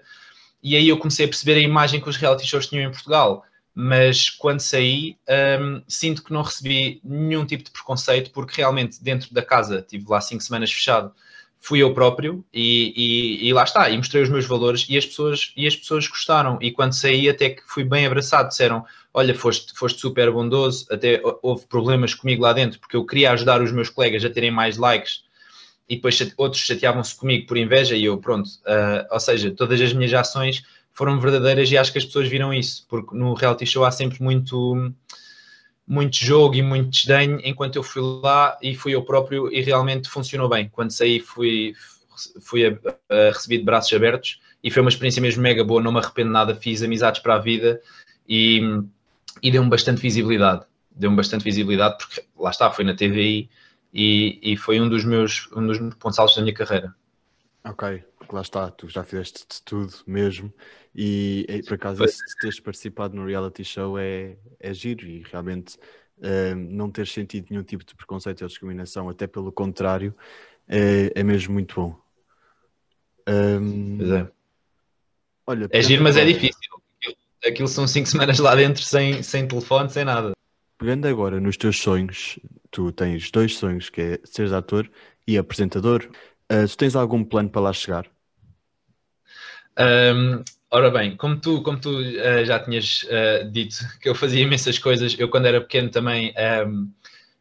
E 0.62 0.74
aí 0.76 0.88
eu 0.88 0.96
comecei 0.96 1.26
a 1.26 1.28
perceber 1.28 1.54
a 1.54 1.60
imagem 1.60 2.00
que 2.00 2.08
os 2.08 2.16
reality 2.16 2.46
shows 2.46 2.66
tinham 2.66 2.88
em 2.88 2.92
Portugal. 2.92 3.44
Mas 3.74 4.28
quando 4.28 4.58
saí, 4.58 5.16
um, 5.60 5.82
sinto 5.86 6.24
que 6.24 6.32
não 6.32 6.42
recebi 6.42 7.00
nenhum 7.04 7.46
tipo 7.46 7.62
de 7.62 7.70
preconceito, 7.70 8.32
porque 8.32 8.56
realmente 8.56 9.02
dentro 9.02 9.32
da 9.32 9.42
casa, 9.42 9.84
tive 9.88 10.04
lá 10.08 10.20
cinco 10.20 10.42
semanas 10.42 10.72
fechado, 10.72 11.12
fui 11.60 11.80
eu 11.80 11.94
próprio 11.94 12.44
e, 12.52 12.92
e, 12.96 13.48
e, 13.48 13.52
lá 13.52 13.62
está, 13.62 13.88
e 13.88 13.96
mostrei 13.96 14.22
os 14.22 14.28
meus 14.28 14.46
valores 14.46 14.84
e 14.88 14.96
as 14.96 15.06
pessoas, 15.06 15.52
e 15.56 15.66
as 15.66 15.76
pessoas 15.76 16.08
gostaram. 16.08 16.58
E 16.60 16.72
quando 16.72 16.92
saí, 16.92 17.28
até 17.28 17.50
que 17.50 17.62
fui 17.66 17.84
bem 17.84 18.04
abraçado, 18.04 18.48
disseram: 18.48 18.84
Olha, 19.18 19.34
foste, 19.34 19.74
foste 19.74 20.00
super 20.00 20.30
bondoso, 20.30 20.86
até 20.92 21.20
houve 21.42 21.66
problemas 21.66 22.14
comigo 22.14 22.44
lá 22.44 22.52
dentro, 22.52 22.78
porque 22.78 22.96
eu 22.96 23.04
queria 23.04 23.32
ajudar 23.32 23.60
os 23.60 23.72
meus 23.72 23.90
colegas 23.90 24.24
a 24.24 24.30
terem 24.30 24.52
mais 24.52 24.76
likes 24.76 25.24
e 25.88 25.96
depois 25.96 26.32
outros 26.36 26.62
chateavam-se 26.62 27.16
comigo 27.16 27.44
por 27.48 27.56
inveja 27.56 27.96
e 27.96 28.04
eu, 28.04 28.16
pronto, 28.18 28.46
uh, 28.46 29.08
ou 29.10 29.18
seja, 29.18 29.50
todas 29.50 29.80
as 29.80 29.92
minhas 29.92 30.14
ações 30.14 30.62
foram 30.92 31.18
verdadeiras 31.18 31.68
e 31.68 31.76
acho 31.76 31.90
que 31.90 31.98
as 31.98 32.04
pessoas 32.04 32.28
viram 32.28 32.54
isso, 32.54 32.86
porque 32.88 33.12
no 33.16 33.34
reality 33.34 33.66
show 33.66 33.84
há 33.84 33.90
sempre 33.90 34.22
muito 34.22 34.92
muito 35.84 36.14
jogo 36.16 36.54
e 36.54 36.62
muito 36.62 36.90
desdenho, 36.90 37.40
enquanto 37.42 37.74
eu 37.74 37.82
fui 37.82 38.02
lá 38.22 38.56
e 38.62 38.72
fui 38.72 38.94
eu 38.94 39.02
próprio 39.02 39.52
e 39.52 39.60
realmente 39.62 40.08
funcionou 40.08 40.48
bem. 40.48 40.68
Quando 40.68 40.92
saí 40.92 41.18
fui, 41.18 41.74
fui 42.40 42.66
a, 42.68 42.78
a, 43.08 43.32
recebido 43.32 43.62
de 43.62 43.66
braços 43.66 43.92
abertos 43.92 44.38
e 44.62 44.70
foi 44.70 44.80
uma 44.80 44.90
experiência 44.90 45.20
mesmo 45.20 45.42
mega 45.42 45.64
boa, 45.64 45.82
não 45.82 45.90
me 45.90 45.98
arrependo 45.98 46.30
nada, 46.30 46.54
fiz 46.54 46.84
amizades 46.84 47.20
para 47.20 47.34
a 47.34 47.38
vida 47.38 47.80
e, 48.28 48.60
e 49.42 49.50
deu-me 49.50 49.70
bastante 49.70 50.00
visibilidade. 50.00 50.66
Deu-me 50.90 51.16
bastante 51.16 51.44
visibilidade 51.44 51.98
porque 51.98 52.24
lá 52.36 52.50
está, 52.50 52.70
foi 52.70 52.84
na 52.84 52.94
TVI 52.94 53.48
e, 53.92 54.38
e 54.42 54.56
foi 54.56 54.80
um 54.80 54.88
dos 54.88 55.04
meus 55.04 55.48
um 55.52 55.66
dos 55.66 55.78
pontos 55.96 56.18
altos 56.18 56.36
da 56.36 56.42
minha 56.42 56.54
carreira. 56.54 56.94
Ok, 57.64 58.02
lá 58.32 58.40
está, 58.40 58.70
tu 58.70 58.88
já 58.88 59.04
fizeste 59.04 59.44
de 59.48 59.62
tudo 59.62 59.92
mesmo 60.06 60.52
e, 60.94 61.44
e 61.48 61.62
por 61.62 61.74
acaso 61.74 62.04
esse 62.04 62.24
de 62.24 62.36
teres 62.40 62.60
participado 62.60 63.14
no 63.14 63.26
reality 63.26 63.64
show 63.64 63.98
é, 63.98 64.36
é 64.58 64.72
giro 64.72 65.06
e 65.06 65.22
realmente 65.30 65.76
uh, 66.18 66.54
não 66.54 66.90
ter 66.90 67.06
sentido 67.06 67.48
nenhum 67.50 67.62
tipo 67.62 67.84
de 67.84 67.94
preconceito 67.94 68.42
ou 68.42 68.48
discriminação, 68.48 69.08
até 69.08 69.26
pelo 69.26 69.52
contrário, 69.52 70.14
é, 70.66 71.12
é 71.14 71.22
mesmo 71.22 71.54
muito 71.54 71.74
bom. 71.74 72.00
Um, 73.28 73.98
pois 73.98 74.10
é. 74.10 74.30
Olha, 75.46 75.68
é 75.70 75.82
giro, 75.82 76.02
mas 76.02 76.16
é 76.16 76.24
difícil. 76.24 76.57
Aquilo 77.44 77.68
são 77.68 77.86
cinco 77.86 78.08
semanas 78.10 78.38
lá 78.38 78.54
dentro 78.54 78.82
sem, 78.82 79.22
sem 79.22 79.46
telefone, 79.46 79.90
sem 79.90 80.04
nada. 80.04 80.32
Pegando 80.78 81.08
agora 81.08 81.40
nos 81.40 81.56
teus 81.56 81.80
sonhos, 81.80 82.38
tu 82.70 82.92
tens 82.92 83.30
dois 83.30 83.56
sonhos, 83.56 83.90
que 83.90 84.00
é 84.00 84.20
seres 84.24 84.52
ator 84.52 84.88
e 85.26 85.36
apresentador. 85.36 86.08
Uh, 86.50 86.66
tu 86.68 86.76
tens 86.76 86.94
algum 86.94 87.24
plano 87.24 87.50
para 87.50 87.60
lá 87.60 87.72
chegar? 87.72 88.06
Um, 89.78 90.42
ora 90.70 90.90
bem, 90.90 91.16
como 91.16 91.40
tu, 91.40 91.62
como 91.62 91.80
tu 91.80 91.90
uh, 91.98 92.44
já 92.44 92.60
tinhas 92.60 93.02
uh, 93.04 93.50
dito 93.50 93.76
que 94.00 94.08
eu 94.08 94.14
fazia 94.14 94.42
imensas 94.42 94.78
coisas, 94.78 95.16
eu 95.18 95.28
quando 95.28 95.46
era 95.46 95.60
pequeno 95.60 95.90
também 95.90 96.32
um, 96.66 96.90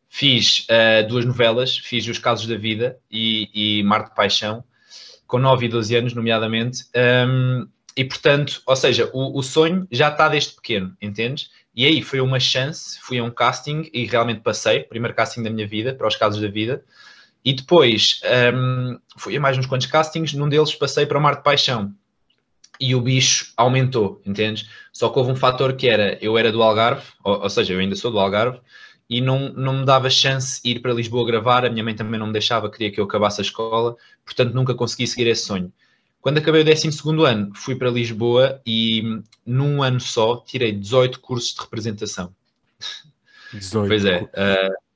fiz 0.10 0.66
duas 1.08 1.26
novelas, 1.26 1.78
fiz 1.78 2.08
Os 2.08 2.18
Casos 2.18 2.48
da 2.48 2.58
Vida 2.58 2.98
e, 3.12 3.80
e 3.80 3.84
Mar 3.84 4.06
de 4.06 4.16
Paixão, 4.16 4.64
com 5.28 5.38
9 5.38 5.66
e 5.68 5.70
12 5.70 5.96
anos, 5.96 6.14
nomeadamente. 6.14 6.86
Um, 6.96 7.68
e 7.98 8.06
portanto, 8.06 8.62
ou 8.64 8.76
seja, 8.76 9.10
o, 9.12 9.40
o, 9.40 9.42
sonho 9.42 9.88
já 9.92 10.10
está 10.10 10.30
desde 10.30 10.54
pequeno, 10.54 10.96
entendes? 11.02 11.50
E 11.76 11.84
aí 11.84 12.04
foi 12.04 12.22
uma 12.22 12.40
chance, 12.40 13.00
fui 13.02 13.18
a 13.18 13.24
um 13.24 13.32
casting 13.32 13.90
e 13.92 14.06
realmente 14.06 14.42
passei, 14.42 14.82
primeiro 14.84 15.16
casting 15.16 15.42
da 15.42 15.50
minha 15.50 15.68
vida, 15.68 15.96
para 15.96 16.08
os 16.08 16.16
Casos 16.16 16.40
da 16.40 16.48
Vida. 16.48 16.86
E 17.44 17.54
depois 17.54 18.22
um, 18.54 19.00
fui 19.18 19.36
a 19.36 19.40
mais 19.40 19.58
uns 19.58 19.66
quantos 19.66 19.88
castings, 19.88 20.34
num 20.34 20.48
deles 20.48 20.76
passei 20.76 21.08
para 21.08 21.18
o 21.18 21.22
Mar 21.22 21.38
de 21.38 21.44
Paixão. 21.44 21.92
E 22.80 22.94
o 22.94 23.02
bicho 23.02 23.52
aumentou, 23.58 24.22
entendes? 24.24 24.70
Só 24.94 25.10
que 25.10 25.18
houve 25.18 25.32
um 25.32 25.36
fator 25.36 25.74
que 25.74 25.88
era, 25.90 26.20
eu 26.22 26.38
era 26.38 26.52
do 26.52 26.62
Algarve, 26.62 27.04
ou, 27.24 27.42
ou 27.42 27.50
seja, 27.50 27.74
eu 27.74 27.80
ainda 27.80 27.96
sou 27.96 28.12
do 28.12 28.20
Algarve, 28.20 28.60
e 29.10 29.22
não, 29.22 29.50
não 29.54 29.80
me 29.80 29.86
dava 29.86 30.08
chance 30.12 30.62
de 30.62 30.70
ir 30.70 30.82
para 30.82 30.94
Lisboa 30.94 31.26
gravar, 31.26 31.66
a 31.66 31.70
minha 31.70 31.84
mãe 31.84 31.96
também 31.96 32.20
não 32.20 32.28
me 32.28 32.34
deixava, 32.34 32.70
queria 32.70 32.92
que 32.92 33.00
eu 33.00 33.06
acabasse 33.06 33.42
a 33.42 33.44
escola, 33.44 33.96
portanto 34.24 34.54
nunca 34.54 34.76
consegui 34.76 35.08
seguir 35.08 35.26
esse 35.28 35.46
sonho. 35.46 35.74
Quando 36.28 36.40
acabei 36.40 36.62
o 36.62 36.66
12 36.66 36.90
ano, 37.26 37.52
fui 37.56 37.74
para 37.76 37.90
Lisboa 37.90 38.62
e 38.68 39.22
num 39.46 39.82
ano 39.82 40.02
só 40.02 40.44
tirei 40.46 40.74
18 40.74 41.22
cursos 41.22 41.54
de 41.54 41.62
representação. 41.62 42.36
18. 43.54 43.88
Pois 43.88 44.04
é. 44.04 44.24
Uh, 44.24 44.88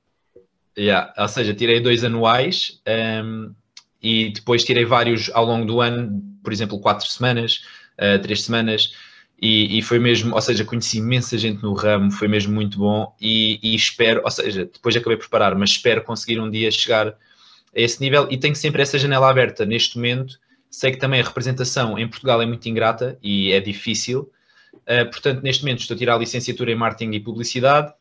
Yeah. 0.76 1.12
Ou 1.18 1.28
seja, 1.28 1.54
tirei 1.54 1.80
dois 1.80 2.04
anuais 2.04 2.80
um, 3.24 3.54
e 4.02 4.30
depois 4.30 4.64
tirei 4.64 4.84
vários 4.84 5.30
ao 5.30 5.44
longo 5.44 5.66
do 5.66 5.80
ano, 5.80 6.22
por 6.42 6.52
exemplo, 6.52 6.78
quatro 6.80 7.06
semanas, 7.06 7.62
uh, 7.98 8.20
três 8.20 8.42
semanas, 8.42 8.94
e, 9.40 9.78
e, 9.78 9.82
foi 9.82 9.98
mesmo, 9.98 10.34
ou 10.34 10.40
seja, 10.40 10.64
conheci 10.64 10.98
imensa 10.98 11.36
gente 11.36 11.62
no 11.62 11.74
ramo, 11.74 12.12
foi 12.12 12.28
mesmo 12.28 12.54
muito 12.54 12.78
bom 12.78 13.14
e, 13.20 13.58
e, 13.62 13.74
espero, 13.74 14.22
ou 14.24 14.30
seja, 14.30 14.66
depois 14.66 14.94
acabei 14.94 15.16
por 15.16 15.28
parar, 15.28 15.54
mas 15.56 15.70
espero 15.70 16.04
conseguir 16.04 16.38
um 16.38 16.48
dia 16.48 16.70
chegar 16.70 17.08
a 17.08 17.14
esse 17.74 18.00
nível 18.00 18.28
e 18.30 18.36
tenho 18.36 18.54
sempre 18.54 18.82
essa 18.82 18.98
janela 18.98 19.28
aberta 19.28 19.66
neste 19.66 19.96
momento. 19.96 20.38
Sei 20.72 20.90
que 20.90 20.96
também 20.96 21.20
a 21.20 21.24
representação 21.24 21.98
em 21.98 22.08
Portugal 22.08 22.40
é 22.40 22.46
muito 22.46 22.66
ingrata 22.66 23.18
e 23.22 23.52
é 23.52 23.60
difícil, 23.60 24.32
uh, 24.72 25.04
portanto, 25.10 25.42
neste 25.42 25.62
momento 25.62 25.80
estou 25.80 25.94
a 25.94 25.98
tirar 25.98 26.14
a 26.14 26.18
licenciatura 26.18 26.72
em 26.72 26.74
marketing 26.74 27.12
e 27.12 27.20
publicidade 27.20 27.92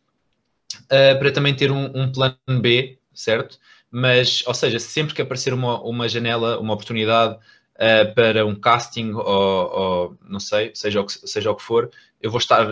uh, 0.85 1.19
para 1.19 1.31
também 1.33 1.53
ter 1.53 1.69
um, 1.69 1.91
um, 1.93 2.09
plano 2.09 2.37
B, 2.61 2.97
certo? 3.13 3.59
Mas, 3.91 4.41
ou 4.47 4.53
seja, 4.53 4.79
sempre 4.79 5.13
que 5.13 5.21
aparecer 5.21 5.53
uma, 5.53 5.81
uma 5.81 6.07
janela, 6.07 6.61
uma 6.61 6.73
oportunidade 6.73 7.35
uh, 7.35 8.15
para 8.15 8.45
um 8.45 8.55
casting 8.55 9.11
ou, 9.15 9.25
ou, 9.25 10.17
não 10.25 10.39
sei, 10.39 10.71
seja 10.73 11.01
o 11.01 11.05
que, 11.05 11.11
seja 11.27 11.51
o 11.51 11.55
que 11.55 11.63
for, 11.63 11.91
eu 12.21 12.31
vou 12.31 12.39
estar, 12.39 12.65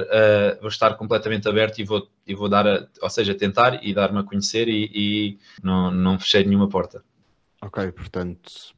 vou 0.61 0.69
estar 0.69 0.93
completamente 0.93 1.49
aberto 1.49 1.79
e 1.79 1.83
vou, 1.83 2.07
e 2.25 2.33
vou 2.33 2.47
dar, 2.47 2.65
a, 2.65 2.87
ou 3.01 3.09
seja, 3.09 3.35
tentar 3.35 3.83
e 3.83 3.93
dar-me 3.93 4.19
a 4.19 4.23
conhecer 4.23 4.69
e, 4.69 4.89
e 4.93 5.39
não, 5.61 5.91
não 5.91 6.17
fechei 6.17 6.45
nenhuma 6.45 6.69
porta. 6.69 7.03
Ok, 7.61 7.91
portanto, 7.91 8.73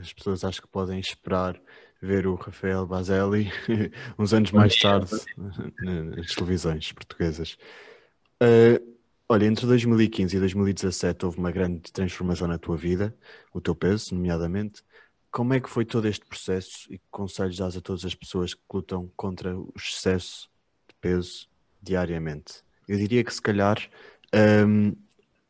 as 0.00 0.12
pessoas 0.12 0.44
acho 0.44 0.62
que 0.62 0.68
podem 0.68 0.98
esperar 0.98 1.60
ver 2.00 2.26
o 2.26 2.34
Rafael 2.34 2.86
Baselli 2.86 3.50
uns 4.18 4.32
anos 4.32 4.50
mais 4.50 4.78
tarde 4.78 5.10
nas 5.36 6.34
televisões 6.34 6.92
portuguesas. 6.92 7.56
Uh, 8.42 8.96
olha, 9.28 9.46
entre 9.46 9.66
2015 9.66 10.36
e 10.36 10.40
2017 10.40 11.24
houve 11.24 11.38
uma 11.38 11.52
grande 11.52 11.92
transformação 11.92 12.48
na 12.48 12.58
tua 12.58 12.76
vida, 12.76 13.14
o 13.52 13.60
teu 13.60 13.74
peso, 13.74 14.14
nomeadamente. 14.14 14.82
Como 15.30 15.52
é 15.52 15.60
que 15.60 15.68
foi 15.68 15.84
todo 15.84 16.06
este 16.08 16.24
processo 16.24 16.92
e 16.92 16.98
que 16.98 17.04
conselhos 17.10 17.58
dás 17.58 17.76
a 17.76 17.80
todas 17.80 18.04
as 18.04 18.14
pessoas 18.14 18.54
que 18.54 18.62
lutam 18.72 19.10
contra 19.16 19.56
o 19.56 19.72
excesso 19.76 20.48
de 20.88 20.94
peso 21.00 21.48
diariamente? 21.82 22.62
Eu 22.88 22.96
diria 22.96 23.24
que 23.24 23.34
se 23.34 23.42
calhar 23.42 23.78
um, 24.66 24.94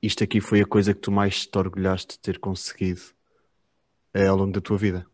isto 0.06 0.24
aqui 0.24 0.40
foi 0.40 0.60
a 0.60 0.66
coisa 0.66 0.92
que 0.92 1.00
tu 1.00 1.10
mais 1.10 1.46
te 1.46 1.58
orgulhaste 1.58 2.14
de 2.14 2.18
ter 2.18 2.38
conseguido 2.38 3.00
uh, 4.14 4.28
ao 4.28 4.36
longo 4.36 4.52
da 4.52 4.60
tua 4.60 4.76
vida. 4.76 5.06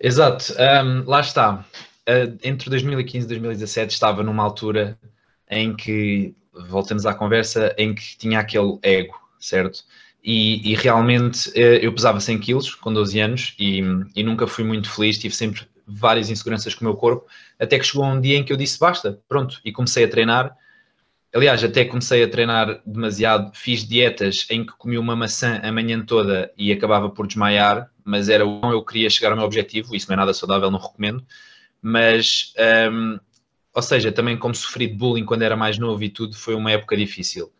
Exato, 0.00 0.54
um, 0.84 1.08
lá 1.08 1.20
está. 1.20 1.64
Uh, 2.08 2.36
entre 2.42 2.68
2015 2.68 3.24
e 3.24 3.28
2017 3.28 3.92
estava 3.92 4.22
numa 4.22 4.42
altura 4.42 4.98
em 5.48 5.74
que, 5.74 6.34
voltamos 6.68 7.06
à 7.06 7.14
conversa, 7.14 7.74
em 7.78 7.94
que 7.94 8.16
tinha 8.16 8.38
aquele 8.40 8.78
ego, 8.82 9.14
certo? 9.38 9.84
E, 10.22 10.72
e 10.72 10.74
realmente 10.74 11.50
eh, 11.54 11.84
eu 11.84 11.92
pesava 11.92 12.18
100 12.18 12.38
quilos 12.38 12.74
com 12.74 12.90
12 12.90 13.20
anos 13.20 13.54
e, 13.58 13.80
e, 14.16 14.22
nunca 14.22 14.46
fui 14.46 14.64
muito 14.64 14.90
feliz, 14.90 15.18
tive 15.18 15.34
sempre 15.34 15.66
várias 15.86 16.30
inseguranças 16.30 16.74
com 16.74 16.82
o 16.82 16.88
meu 16.88 16.96
corpo, 16.96 17.26
até 17.58 17.78
que 17.78 17.84
chegou 17.84 18.06
um 18.06 18.18
dia 18.18 18.38
em 18.38 18.42
que 18.42 18.50
eu 18.50 18.56
disse 18.56 18.78
basta, 18.78 19.20
pronto, 19.28 19.60
e 19.62 19.70
comecei 19.70 20.04
a 20.04 20.08
treinar. 20.08 20.56
Aliás, 21.34 21.64
até 21.64 21.84
comecei 21.84 22.22
a 22.22 22.28
treinar 22.28 22.80
demasiado, 22.86 23.50
fiz 23.54 23.84
dietas 23.84 24.46
em 24.50 24.64
que 24.64 24.72
comi 24.74 24.96
uma 24.96 25.16
maçã 25.16 25.60
a 25.64 25.72
manhã 25.72 26.00
toda 26.00 26.52
e 26.56 26.70
acabava 26.70 27.10
por 27.10 27.26
desmaiar, 27.26 27.90
mas 28.04 28.28
era 28.28 28.46
o 28.46 28.70
eu 28.70 28.84
queria 28.84 29.10
chegar 29.10 29.30
ao 29.30 29.36
meu 29.36 29.44
objetivo, 29.44 29.96
isso 29.96 30.06
não 30.08 30.14
é 30.14 30.16
nada 30.18 30.32
saudável, 30.32 30.70
não 30.70 30.78
recomendo. 30.78 31.26
Mas 31.82 32.54
um, 32.92 33.18
ou 33.74 33.82
seja, 33.82 34.12
também 34.12 34.38
como 34.38 34.54
sofri 34.54 34.86
de 34.86 34.94
bullying 34.94 35.24
quando 35.24 35.42
era 35.42 35.56
mais 35.56 35.76
novo 35.76 36.02
e 36.04 36.08
tudo, 36.08 36.36
foi 36.36 36.54
uma 36.54 36.70
época 36.70 36.96
difícil. 36.96 37.52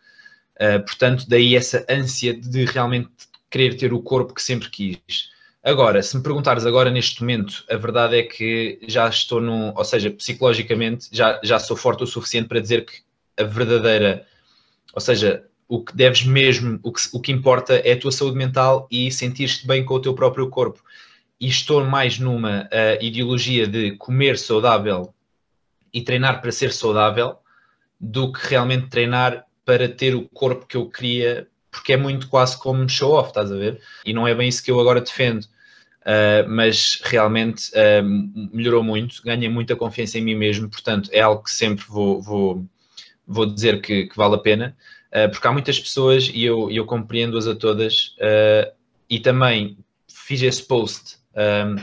Uh, 0.55 0.79
portanto, 0.85 1.29
daí 1.29 1.57
essa 1.57 1.85
ânsia 1.91 2.33
de 2.33 2.65
realmente 2.65 3.11
querer 3.51 3.77
ter 3.77 3.93
o 3.93 4.01
corpo 4.01 4.33
que 4.33 4.43
sempre 4.43 4.71
quis. 4.71 5.31
Agora, 5.65 6.01
se 6.01 6.17
me 6.17 6.23
perguntares 6.23 6.65
agora 6.65 6.91
neste 6.91 7.21
momento, 7.23 7.65
a 7.69 7.77
verdade 7.77 8.17
é 8.19 8.23
que 8.23 8.79
já 8.87 9.09
estou 9.09 9.41
num, 9.41 9.73
ou 9.75 9.85
seja, 9.85 10.11
psicologicamente 10.11 11.09
já, 11.11 11.41
já 11.43 11.59
sou 11.59 11.77
forte 11.77 12.05
o 12.05 12.07
suficiente 12.07 12.47
para 12.47 12.61
dizer 12.61 12.85
que 12.85 13.03
a 13.39 13.43
verdadeira, 13.45 14.27
ou 14.93 15.01
seja, 15.01 15.45
o 15.69 15.83
que 15.83 15.95
deves 15.97 16.25
mesmo, 16.25 16.79
o 16.83 16.93
que, 16.93 17.01
o 17.13 17.21
que 17.21 17.33
importa 17.33 17.75
é 17.77 17.93
a 17.93 17.99
tua 17.99 18.13
saúde 18.13 18.37
mental 18.37 18.87
e 18.91 19.11
sentir-te 19.11 19.67
bem 19.67 19.85
com 19.85 19.95
o 19.95 20.01
teu 20.01 20.15
próprio 20.15 20.49
corpo. 20.49 20.83
E 21.41 21.49
estou 21.49 21.85
mais 21.85 22.19
numa 22.19 22.63
uh, 22.65 23.03
ideologia 23.03 23.67
de 23.67 23.93
comer 23.97 24.39
saudável 24.39 25.13
e 25.93 26.01
treinar 26.03 26.41
para 26.41 26.53
ser 26.53 26.73
saudável 26.73 27.39
do 28.01 28.33
que 28.33 28.47
realmente 28.49 28.89
treinar 28.89 29.45
para 29.65 29.89
ter 29.89 30.15
o 30.15 30.29
corpo 30.29 30.67
que 30.67 30.77
eu 30.77 30.89
queria, 30.89 31.49
porque 31.71 31.93
é 31.93 31.97
muito 31.97 32.29
quase 32.29 32.59
como 32.59 32.89
show-off, 32.89 33.29
estás 33.29 33.51
a 33.51 33.57
ver? 33.57 33.81
E 34.05 34.13
não 34.13 34.29
é 34.29 34.35
bem 34.35 34.49
isso 34.49 34.63
que 34.63 34.71
eu 34.71 34.79
agora 34.79 35.01
defendo. 35.01 35.45
Uh, 36.03 36.47
mas 36.47 37.01
realmente 37.03 37.71
uh, 37.71 38.05
melhorou 38.55 38.83
muito, 38.83 39.23
ganhei 39.23 39.49
muita 39.49 39.75
confiança 39.75 40.19
em 40.19 40.21
mim 40.21 40.35
mesmo, 40.35 40.69
portanto 40.69 41.09
é 41.11 41.21
algo 41.21 41.43
que 41.43 41.51
sempre 41.51 41.87
vou, 41.89 42.21
vou, 42.21 42.67
vou 43.27 43.47
dizer 43.47 43.81
que, 43.81 44.07
que 44.07 44.17
vale 44.17 44.35
a 44.35 44.39
pena, 44.39 44.77
uh, 45.11 45.31
porque 45.31 45.47
há 45.47 45.53
muitas 45.53 45.79
pessoas 45.79 46.31
e 46.33 46.45
eu, 46.45 46.71
eu 46.71 46.85
compreendo-as 46.85 47.47
a 47.47 47.55
todas 47.55 48.15
e 49.09 49.21
também 49.21 49.77
fiz 50.09 50.43
esse 50.43 50.63
post 50.63 51.19
um, 51.37 51.77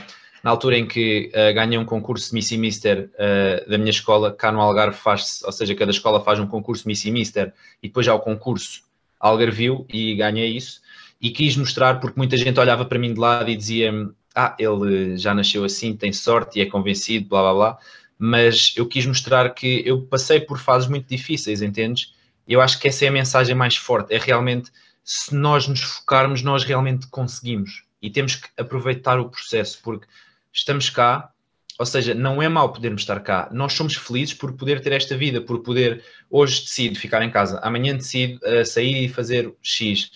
na 0.43 0.49
altura 0.49 0.77
em 0.77 0.87
que 0.87 1.31
uh, 1.33 1.53
ganhei 1.53 1.77
um 1.77 1.85
concurso 1.85 2.33
Miss 2.33 2.51
e 2.51 2.57
Mister 2.57 3.09
uh, 3.13 3.69
da 3.69 3.77
minha 3.77 3.91
escola, 3.91 4.31
cá 4.31 4.51
no 4.51 4.59
Algarve 4.59 4.97
faz 4.97 5.41
ou 5.43 5.51
seja, 5.51 5.75
cada 5.75 5.91
escola 5.91 6.23
faz 6.23 6.39
um 6.39 6.47
concurso 6.47 6.87
Miss 6.87 7.05
e 7.05 7.11
Mister 7.11 7.53
e 7.81 7.87
depois 7.87 8.07
há 8.07 8.15
o 8.15 8.19
concurso 8.19 8.81
Algarvio 9.19 9.85
e 9.87 10.15
ganhei 10.15 10.49
isso 10.49 10.81
e 11.21 11.29
quis 11.29 11.55
mostrar 11.55 11.99
porque 11.99 12.17
muita 12.17 12.35
gente 12.37 12.59
olhava 12.59 12.85
para 12.85 12.97
mim 12.97 13.13
de 13.13 13.19
lado 13.19 13.49
e 13.49 13.55
dizia-me 13.55 14.11
ah, 14.33 14.55
ele 14.57 15.17
já 15.17 15.33
nasceu 15.33 15.63
assim, 15.63 15.95
tem 15.95 16.13
sorte 16.13 16.57
e 16.57 16.61
é 16.61 16.65
convencido, 16.65 17.27
blá 17.27 17.41
blá 17.41 17.53
blá, 17.53 17.77
mas 18.23 18.71
eu 18.77 18.85
quis 18.85 19.03
mostrar 19.07 19.49
que 19.49 19.81
eu 19.83 20.03
passei 20.03 20.39
por 20.39 20.59
fases 20.59 20.87
muito 20.87 21.07
difíceis, 21.07 21.63
entendes? 21.63 22.13
Eu 22.47 22.61
acho 22.61 22.79
que 22.79 22.87
essa 22.87 23.03
é 23.03 23.07
a 23.07 23.11
mensagem 23.11 23.55
mais 23.55 23.75
forte, 23.75 24.13
é 24.13 24.19
realmente 24.19 24.71
se 25.03 25.33
nós 25.33 25.67
nos 25.67 25.81
focarmos, 25.81 26.43
nós 26.43 26.63
realmente 26.63 27.07
conseguimos 27.07 27.83
e 27.99 28.11
temos 28.11 28.35
que 28.35 28.47
aproveitar 28.55 29.19
o 29.19 29.27
processo, 29.27 29.79
porque 29.81 30.05
estamos 30.53 30.87
cá, 30.87 31.31
ou 31.79 31.85
seja, 31.85 32.13
não 32.13 32.39
é 32.43 32.47
mal 32.47 32.71
podermos 32.71 33.01
estar 33.01 33.19
cá. 33.21 33.49
Nós 33.51 33.73
somos 33.73 33.95
felizes 33.95 34.35
por 34.35 34.53
poder 34.53 34.81
ter 34.81 34.91
esta 34.91 35.17
vida, 35.17 35.41
por 35.41 35.63
poder 35.63 36.03
hoje 36.29 36.61
decido 36.61 36.99
ficar 36.99 37.23
em 37.23 37.31
casa, 37.31 37.59
amanhã 37.63 37.95
decido 37.95 38.39
uh, 38.45 38.63
sair 38.63 39.05
e 39.05 39.09
fazer 39.09 39.51
X. 39.63 40.11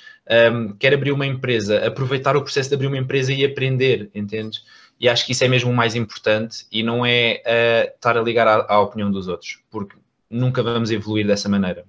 Um, 0.54 0.74
quero 0.78 0.96
abrir 0.96 1.12
uma 1.12 1.26
empresa, 1.26 1.84
aproveitar 1.88 2.38
o 2.38 2.44
processo 2.44 2.70
de 2.70 2.76
abrir 2.76 2.86
uma 2.86 3.00
empresa 3.00 3.34
e 3.34 3.44
aprender, 3.44 4.12
entendes? 4.13 4.63
E 4.99 5.10
acho 5.10 5.25
que 5.25 5.34
isso 5.34 5.43
é 5.43 5.47
mesmo 5.47 5.71
o 5.71 5.75
mais 5.75 5.95
importante 5.95 6.65
e 6.71 6.81
não 6.81 7.05
é 7.05 7.41
uh, 7.45 7.95
estar 7.95 8.17
a 8.17 8.21
ligar 8.21 8.47
à, 8.47 8.65
à 8.73 8.79
opinião 8.79 9.12
dos 9.12 9.27
outros, 9.27 9.60
porque 9.69 9.97
nunca 10.29 10.63
vamos 10.63 10.91
evoluir 10.91 11.27
dessa 11.27 11.49
maneira. 11.49 11.86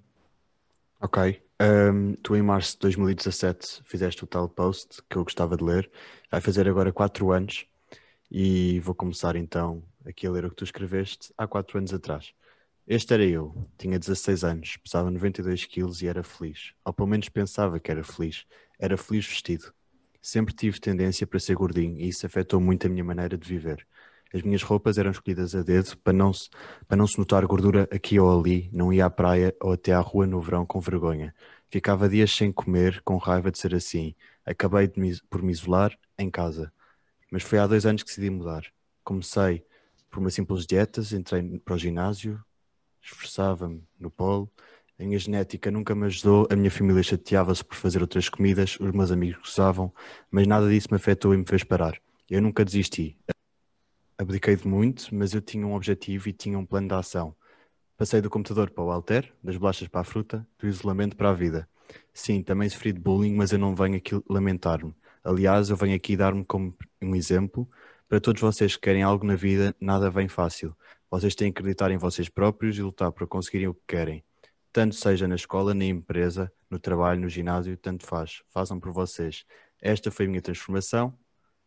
Ok. 1.00 1.40
Um, 1.60 2.14
tu 2.22 2.36
em 2.36 2.42
março 2.42 2.72
de 2.72 2.80
2017 2.80 3.80
fizeste 3.84 4.22
o 4.24 4.26
tal 4.26 4.48
post 4.48 5.02
que 5.08 5.16
eu 5.16 5.24
gostava 5.24 5.56
de 5.56 5.64
ler. 5.64 5.90
Vai 6.30 6.40
fazer 6.40 6.68
agora 6.68 6.92
4 6.92 7.30
anos 7.32 7.66
e 8.30 8.80
vou 8.80 8.94
começar 8.94 9.36
então 9.36 9.82
aqui 10.04 10.26
a 10.26 10.30
ler 10.30 10.44
o 10.44 10.50
que 10.50 10.56
tu 10.56 10.64
escreveste 10.64 11.32
há 11.38 11.46
4 11.46 11.78
anos 11.78 11.94
atrás. 11.94 12.32
Este 12.86 13.14
era 13.14 13.24
eu, 13.24 13.66
tinha 13.76 13.98
16 13.98 14.44
anos, 14.44 14.76
pesava 14.76 15.10
92 15.10 15.64
quilos 15.64 16.02
e 16.02 16.06
era 16.06 16.22
feliz. 16.22 16.72
Ou 16.84 16.92
pelo 16.92 17.08
menos 17.08 17.28
pensava 17.28 17.80
que 17.80 17.90
era 17.90 18.04
feliz. 18.04 18.46
Era 18.78 18.96
feliz 18.96 19.26
vestido. 19.26 19.72
Sempre 20.26 20.52
tive 20.52 20.80
tendência 20.80 21.24
para 21.24 21.38
ser 21.38 21.54
gordinho 21.54 22.00
e 22.00 22.08
isso 22.08 22.26
afetou 22.26 22.60
muito 22.60 22.84
a 22.84 22.90
minha 22.90 23.04
maneira 23.04 23.38
de 23.38 23.48
viver. 23.48 23.86
As 24.34 24.42
minhas 24.42 24.60
roupas 24.60 24.98
eram 24.98 25.12
escolhidas 25.12 25.54
a 25.54 25.62
dedo 25.62 25.96
para 25.98 26.12
não, 26.12 26.32
se, 26.32 26.50
para 26.88 26.96
não 26.96 27.06
se 27.06 27.16
notar 27.16 27.46
gordura 27.46 27.88
aqui 27.92 28.18
ou 28.18 28.40
ali, 28.40 28.68
não 28.72 28.92
ia 28.92 29.06
à 29.06 29.10
praia 29.10 29.54
ou 29.62 29.70
até 29.70 29.92
à 29.92 30.00
rua 30.00 30.26
no 30.26 30.40
verão 30.40 30.66
com 30.66 30.80
vergonha. 30.80 31.32
Ficava 31.70 32.08
dias 32.08 32.32
sem 32.34 32.50
comer, 32.50 33.00
com 33.02 33.16
raiva 33.18 33.52
de 33.52 33.58
ser 33.58 33.72
assim. 33.72 34.16
Acabei 34.44 34.90
me, 34.96 35.16
por 35.30 35.40
me 35.42 35.52
isolar 35.52 35.96
em 36.18 36.28
casa. 36.28 36.72
Mas 37.30 37.44
foi 37.44 37.60
há 37.60 37.66
dois 37.68 37.86
anos 37.86 38.02
que 38.02 38.08
decidi 38.08 38.28
mudar. 38.28 38.64
Comecei 39.04 39.64
por 40.10 40.18
uma 40.18 40.30
simples 40.30 40.66
dieta, 40.66 41.02
entrei 41.14 41.60
para 41.60 41.74
o 41.74 41.78
ginásio, 41.78 42.44
esforçava-me 43.00 43.80
no 43.96 44.10
polo. 44.10 44.50
A 44.98 45.04
minha 45.04 45.18
genética 45.18 45.70
nunca 45.70 45.94
me 45.94 46.06
ajudou, 46.06 46.48
a 46.50 46.56
minha 46.56 46.70
família 46.70 47.02
chateava-se 47.02 47.64
por 47.64 47.76
fazer 47.76 48.00
outras 48.00 48.28
comidas, 48.28 48.78
os 48.80 48.90
meus 48.92 49.10
amigos 49.10 49.38
gozavam, 49.42 49.92
mas 50.30 50.46
nada 50.46 50.68
disso 50.68 50.88
me 50.90 50.96
afetou 50.96 51.34
e 51.34 51.36
me 51.36 51.44
fez 51.46 51.62
parar. 51.62 52.00
Eu 52.30 52.40
nunca 52.40 52.64
desisti 52.64 53.16
abdiquei 54.18 54.56
de 54.56 54.66
muito, 54.66 55.14
mas 55.14 55.34
eu 55.34 55.40
tinha 55.40 55.66
um 55.66 55.74
objetivo 55.74 56.28
e 56.28 56.32
tinha 56.32 56.58
um 56.58 56.64
plano 56.64 56.88
de 56.88 56.94
ação. 56.94 57.34
Passei 57.96 58.20
do 58.20 58.30
computador 58.30 58.70
para 58.70 58.84
o 58.84 58.90
alter, 58.90 59.32
das 59.42 59.56
bolachas 59.56 59.88
para 59.88 60.00
a 60.00 60.04
fruta, 60.04 60.46
do 60.58 60.66
isolamento 60.66 61.16
para 61.16 61.30
a 61.30 61.34
vida. 61.34 61.68
Sim, 62.12 62.42
também 62.42 62.68
sofri 62.68 62.92
de 62.92 63.00
bullying, 63.00 63.34
mas 63.34 63.52
eu 63.52 63.58
não 63.58 63.74
venho 63.74 63.96
aqui 63.96 64.20
lamentar-me. 64.28 64.94
Aliás, 65.22 65.70
eu 65.70 65.76
venho 65.76 65.94
aqui 65.94 66.16
dar-me 66.16 66.44
como 66.44 66.74
um 67.02 67.14
exemplo 67.14 67.68
para 68.08 68.20
todos 68.20 68.40
vocês 68.40 68.76
que 68.76 68.82
querem 68.82 69.02
algo 69.02 69.26
na 69.26 69.34
vida, 69.34 69.74
nada 69.80 70.10
vem 70.10 70.28
fácil. 70.28 70.76
Vocês 71.10 71.34
têm 71.34 71.52
que 71.52 71.60
acreditar 71.60 71.90
em 71.90 71.96
vocês 71.96 72.28
próprios 72.28 72.78
e 72.78 72.82
lutar 72.82 73.10
para 73.12 73.26
conseguirem 73.26 73.68
o 73.68 73.74
que 73.74 73.82
querem. 73.86 74.24
Tanto 74.76 74.94
seja 74.94 75.26
na 75.26 75.36
escola, 75.36 75.72
na 75.72 75.86
empresa, 75.86 76.52
no 76.68 76.78
trabalho, 76.78 77.22
no 77.22 77.30
ginásio, 77.30 77.78
tanto 77.78 78.04
faz. 78.04 78.42
Façam 78.50 78.78
por 78.78 78.92
vocês. 78.92 79.46
Esta 79.80 80.10
foi 80.10 80.26
a 80.26 80.28
minha 80.28 80.42
transformação, 80.42 81.18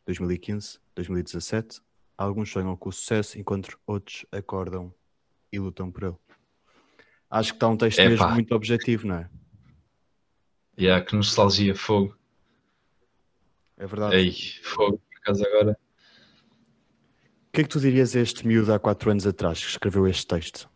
2015, 0.05 0.77
2017, 0.93 1.81
Alguns 2.15 2.51
sonham 2.51 2.77
com 2.77 2.89
o 2.89 2.91
sucesso, 2.91 3.39
enquanto 3.39 3.79
outros 3.87 4.27
acordam 4.31 4.93
e 5.51 5.57
lutam 5.57 5.91
por 5.91 6.03
ele. 6.03 6.15
Acho 7.31 7.53
que 7.53 7.55
está 7.55 7.67
um 7.67 7.75
texto 7.75 7.97
mesmo 7.97 8.29
muito 8.29 8.53
objetivo, 8.53 9.07
não 9.07 9.15
é? 9.15 9.29
E 10.77 10.83
yeah, 10.83 11.03
que 11.03 11.15
nostalgia, 11.15 11.73
fogo. 11.75 12.15
É 13.75 13.87
verdade. 13.87 14.17
Ei, 14.17 14.35
fogo, 14.61 14.99
por 14.99 15.17
acaso 15.17 15.43
agora. 15.47 15.79
O 17.47 17.51
que 17.53 17.61
é 17.61 17.63
que 17.63 17.69
tu 17.69 17.79
dirias 17.79 18.15
a 18.15 18.19
este 18.19 18.45
miúdo 18.45 18.71
há 18.71 18.77
quatro 18.77 19.09
anos 19.09 19.25
atrás 19.25 19.63
que 19.63 19.71
escreveu 19.71 20.07
este 20.07 20.27
texto? 20.27 20.69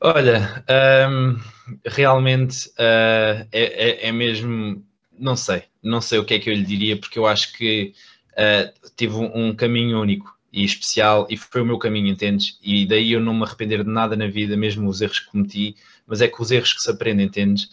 Olha, 0.00 0.64
um, 1.10 1.36
realmente 1.84 2.68
uh, 2.68 3.46
é, 3.50 3.50
é, 3.52 4.08
é, 4.08 4.12
mesmo, 4.12 4.84
não 5.18 5.34
sei, 5.34 5.64
não 5.82 6.00
sei 6.00 6.20
o 6.20 6.24
que 6.24 6.34
é 6.34 6.38
que 6.38 6.48
eu 6.48 6.54
lhe 6.54 6.64
diria, 6.64 6.96
porque 6.96 7.18
eu 7.18 7.26
acho 7.26 7.52
que 7.52 7.92
uh, 8.32 8.90
tive 8.96 9.14
um, 9.14 9.48
um, 9.48 9.54
caminho 9.54 10.00
único 10.00 10.38
e 10.52 10.64
especial 10.64 11.26
e 11.28 11.36
foi 11.36 11.62
o 11.62 11.66
meu 11.66 11.78
caminho, 11.78 12.06
entendes? 12.06 12.58
E 12.62 12.86
daí 12.86 13.12
eu 13.12 13.20
não 13.20 13.34
me 13.34 13.42
arrepender 13.42 13.82
de 13.82 13.90
nada 13.90 14.16
na 14.16 14.28
vida, 14.28 14.56
mesmo 14.56 14.88
os 14.88 15.00
erros 15.00 15.18
que 15.18 15.30
cometi, 15.30 15.76
mas 16.06 16.20
é 16.20 16.28
com 16.28 16.44
os 16.44 16.52
erros 16.52 16.72
que 16.72 16.80
se 16.80 16.90
aprende, 16.90 17.24
entendes? 17.24 17.68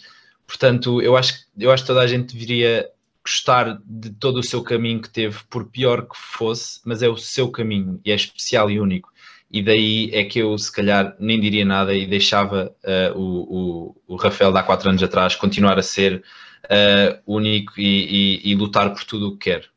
Portanto, 0.47 1.01
eu 1.01 1.15
acho, 1.15 1.45
eu 1.57 1.71
acho 1.71 1.83
que 1.83 1.87
toda 1.87 2.01
a 2.01 2.07
gente 2.07 2.33
deveria 2.33 2.89
gostar 3.23 3.79
de 3.85 4.09
todo 4.11 4.39
o 4.39 4.43
seu 4.43 4.63
caminho 4.63 5.01
que 5.01 5.09
teve, 5.09 5.39
por 5.49 5.65
pior 5.65 6.03
que 6.03 6.15
fosse, 6.15 6.79
mas 6.85 7.03
é 7.03 7.09
o 7.09 7.17
seu 7.17 7.49
caminho 7.51 7.99
e 8.03 8.11
é 8.11 8.15
especial 8.15 8.69
e 8.69 8.79
único. 8.79 9.11
E 9.55 9.63
daí 9.63 10.09
é 10.11 10.25
que 10.25 10.39
eu, 10.39 10.57
se 10.57 10.71
calhar, 10.71 11.15
nem 11.17 11.39
diria 11.39 11.63
nada 11.63 11.93
e 11.93 12.05
deixava 12.05 12.75
uh, 12.83 13.17
o, 13.17 13.93
o, 14.05 14.15
o, 14.15 14.15
Rafael 14.17 14.51
de 14.51 14.57
há 14.57 14.63
quatro 14.63 14.89
anos 14.89 15.01
atrás 15.01 15.33
continuar 15.35 15.79
a 15.79 15.81
ser 15.81 16.21
uh, 16.65 17.21
único 17.25 17.79
e, 17.79 18.41
e, 18.43 18.51
e, 18.51 18.55
lutar 18.55 18.93
por 18.93 19.05
tudo 19.05 19.29
o 19.29 19.37
que 19.37 19.51
quer 19.51 19.69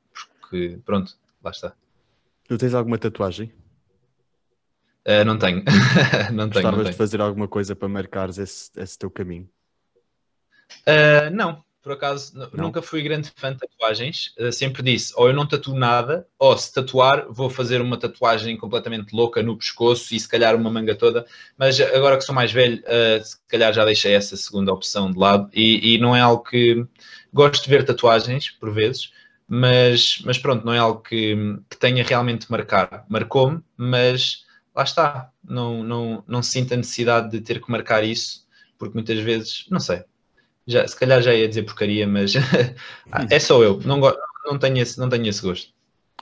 porque 0.49 0.79
pronto, 0.85 1.13
lá 1.45 1.51
está. 1.51 1.75
Tu 2.49 2.57
tens 2.57 2.75
alguma 2.75 2.99
tatuagem? 2.99 3.53
Uh, 5.07 5.25
não 5.25 5.39
tenho. 5.39 5.63
não 6.33 6.49
tenho. 6.49 6.65
Gostavas 6.65 6.91
de 6.91 6.97
fazer 6.97 7.21
alguma 7.21 7.47
coisa 7.47 7.77
para 7.77 7.89
marcares 7.89 8.39
esse, 8.39 8.71
esse 8.77 8.99
teu 8.99 9.11
caminho? 9.11 9.49
Uh, 10.87 11.31
não, 11.33 11.63
por 11.83 11.93
acaso 11.93 12.37
não. 12.37 12.51
nunca 12.53 12.83
fui 12.83 13.03
grande 13.03 13.33
fã 13.35 13.53
de 13.53 13.59
tatuagens. 13.59 14.35
Uh, 14.39 14.53
sempre 14.53 14.83
disse, 14.83 15.13
ou 15.17 15.29
eu 15.29 15.35
não 15.35 15.47
tatuo 15.47 15.75
nada, 15.75 16.27
ou 16.39 16.57
se 16.57 16.73
tatuar, 16.73 17.27
vou 17.31 17.49
fazer 17.49 17.81
uma 17.81 17.97
tatuagem 17.97 18.57
completamente 18.57 19.15
louca 19.15 19.43
no 19.43 19.57
pescoço 19.57 20.15
e 20.15 20.21
se 20.21 20.29
calhar 20.29 20.55
uma 20.57 20.71
manga 20.71 20.95
toda. 20.95 21.27
Mas 21.57 21.81
agora 21.81 22.17
que 22.17 22.25
sou 22.25 22.35
mais 22.35 22.53
velho, 22.53 22.83
uh, 22.83 23.25
se 23.25 23.37
calhar 23.49 23.73
já 23.73 23.85
deixei 23.85 24.15
essa 24.15 24.37
segunda 24.37 24.73
opção 24.73 25.11
de 25.11 25.19
lado. 25.19 25.49
E, 25.55 25.95
e, 25.95 25.99
não 25.99 26.15
é 26.15 26.21
algo 26.21 26.43
que 26.43 26.85
gosto 27.33 27.65
de 27.65 27.71
ver 27.71 27.85
tatuagens, 27.85 28.51
por 28.51 28.73
vezes, 28.73 29.13
mas, 29.47 30.21
mas 30.25 30.39
pronto, 30.39 30.65
não 30.65 30.73
é 30.73 30.79
algo 30.79 31.01
que, 31.01 31.37
que 31.71 31.77
tenha 31.77 32.05
realmente 32.05 32.47
de 32.47 32.51
marcar. 32.51 33.07
Marcou-me, 33.09 33.63
mas 33.77 34.45
lá 34.75 34.83
está, 34.83 35.33
não, 35.43 35.83
não, 35.83 36.25
não 36.27 36.43
sinto 36.43 36.75
a 36.75 36.77
necessidade 36.77 37.31
de 37.31 37.41
ter 37.41 37.61
que 37.61 37.71
marcar 37.71 38.05
isso, 38.05 38.47
porque 38.79 38.95
muitas 38.95 39.19
vezes, 39.19 39.67
não 39.71 39.81
sei, 39.81 40.05
já, 40.69 40.87
se 40.87 40.95
calhar 40.95 41.21
já 41.23 41.35
ia 41.35 41.49
dizer 41.49 41.63
porcaria, 41.63 42.07
mas 42.07 42.35
é 43.31 43.39
só 43.41 43.63
eu, 43.63 43.81
não, 43.81 43.99
não, 44.45 44.59
tenho 44.59 44.79
esse, 44.79 44.99
não 44.99 45.09
tenho 45.09 45.27
esse 45.27 45.43
gosto. 45.43 45.73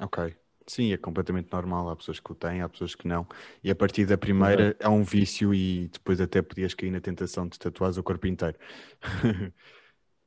Ok. 0.00 0.34
Sim, 0.68 0.92
é 0.92 0.96
completamente 0.96 1.48
normal. 1.52 1.90
Há 1.90 1.96
pessoas 1.96 2.18
que 2.18 2.32
o 2.32 2.34
têm, 2.34 2.60
há 2.60 2.68
pessoas 2.68 2.94
que 2.94 3.06
não. 3.06 3.26
E 3.62 3.70
a 3.70 3.74
partir 3.74 4.04
da 4.04 4.18
primeira 4.18 4.76
é 4.80 4.88
um 4.88 5.04
vício 5.04 5.54
e 5.54 5.88
depois 5.92 6.20
até 6.20 6.42
podias 6.42 6.74
cair 6.74 6.90
na 6.90 7.00
tentação 7.00 7.46
de 7.46 7.58
tatuar 7.58 7.96
o 7.96 8.02
corpo 8.02 8.26
inteiro. 8.26 8.56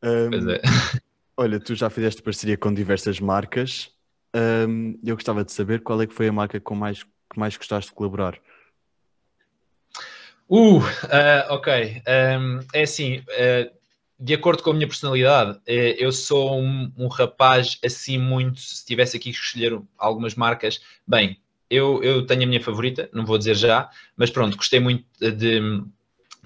um, 0.03 0.29
pois 0.29 0.47
é. 0.47 0.61
Olha, 1.35 1.59
tu 1.59 1.73
já 1.75 1.89
fizeste 1.89 2.21
parceria 2.21 2.57
com 2.57 2.73
diversas 2.73 3.19
marcas. 3.19 3.91
Um, 4.35 4.99
eu 5.03 5.15
gostava 5.15 5.43
de 5.43 5.51
saber 5.51 5.81
qual 5.81 6.01
é 6.01 6.07
que 6.07 6.13
foi 6.13 6.27
a 6.27 6.33
marca 6.33 6.59
com 6.59 6.75
mais, 6.75 7.03
que 7.03 7.37
mais 7.37 7.55
gostaste 7.57 7.91
de 7.91 7.95
colaborar. 7.95 8.37
Uh, 10.49 10.79
uh 10.79 10.81
ok. 11.49 12.01
Um, 12.07 12.59
é 12.73 12.81
assim, 12.81 13.19
uh, 13.19 13.78
de 14.19 14.33
acordo 14.33 14.61
com 14.61 14.71
a 14.71 14.73
minha 14.73 14.87
personalidade, 14.87 15.59
eh, 15.65 15.95
eu 15.97 16.11
sou 16.11 16.59
um, 16.59 16.91
um, 16.97 17.07
rapaz 17.07 17.79
assim 17.83 18.17
muito. 18.17 18.59
Se 18.59 18.85
tivesse 18.85 19.15
aqui 19.15 19.31
que 19.31 19.37
escolher 19.37 19.79
algumas 19.97 20.35
marcas, 20.35 20.81
bem, 21.07 21.39
eu, 21.69 22.03
eu 22.03 22.25
tenho 22.25 22.43
a 22.43 22.45
minha 22.45 22.61
favorita, 22.61 23.09
não 23.13 23.25
vou 23.25 23.37
dizer 23.37 23.55
já, 23.55 23.89
mas 24.17 24.29
pronto, 24.29 24.57
gostei 24.57 24.79
muito 24.79 25.05
de 25.19 25.83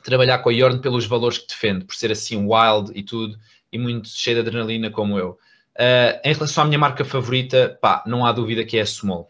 trabalhar 0.03 0.39
com 0.39 0.49
a 0.49 0.53
Yorn 0.53 0.79
pelos 0.79 1.05
valores 1.05 1.39
que 1.39 1.47
defende, 1.47 1.85
por 1.85 1.95
ser 1.95 2.11
assim 2.11 2.45
wild 2.45 2.91
e 2.93 3.01
tudo, 3.01 3.39
e 3.71 3.79
muito 3.79 4.07
cheio 4.09 4.35
de 4.35 4.47
adrenalina 4.47 4.91
como 4.91 5.17
eu. 5.17 5.39
Uh, 5.75 6.19
em 6.23 6.33
relação 6.33 6.63
à 6.63 6.67
minha 6.67 6.77
marca 6.77 7.03
favorita, 7.03 7.79
pá, 7.81 8.03
não 8.05 8.23
há 8.23 8.31
dúvida 8.31 8.63
que 8.63 8.77
é 8.77 8.81
a 8.81 8.85
Small. 8.85 9.27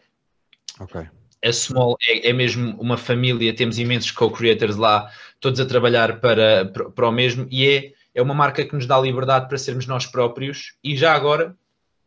Ok. 0.78 1.00
A 1.42 1.52
Small 1.52 1.96
é, 2.06 2.28
é 2.28 2.32
mesmo 2.32 2.78
uma 2.78 2.98
família, 2.98 3.54
temos 3.54 3.78
imensos 3.78 4.10
co-creators 4.10 4.76
lá, 4.76 5.10
todos 5.40 5.60
a 5.60 5.64
trabalhar 5.64 6.20
para, 6.20 6.66
para, 6.66 6.90
para 6.90 7.08
o 7.08 7.12
mesmo, 7.12 7.46
e 7.50 7.66
é 7.66 7.92
é 8.14 8.22
uma 8.22 8.34
marca 8.34 8.64
que 8.64 8.74
nos 8.74 8.86
dá 8.86 8.98
liberdade 8.98 9.48
para 9.48 9.58
sermos 9.58 9.86
nós 9.86 10.06
próprios 10.06 10.74
e 10.82 10.96
já 10.96 11.12
agora 11.12 11.56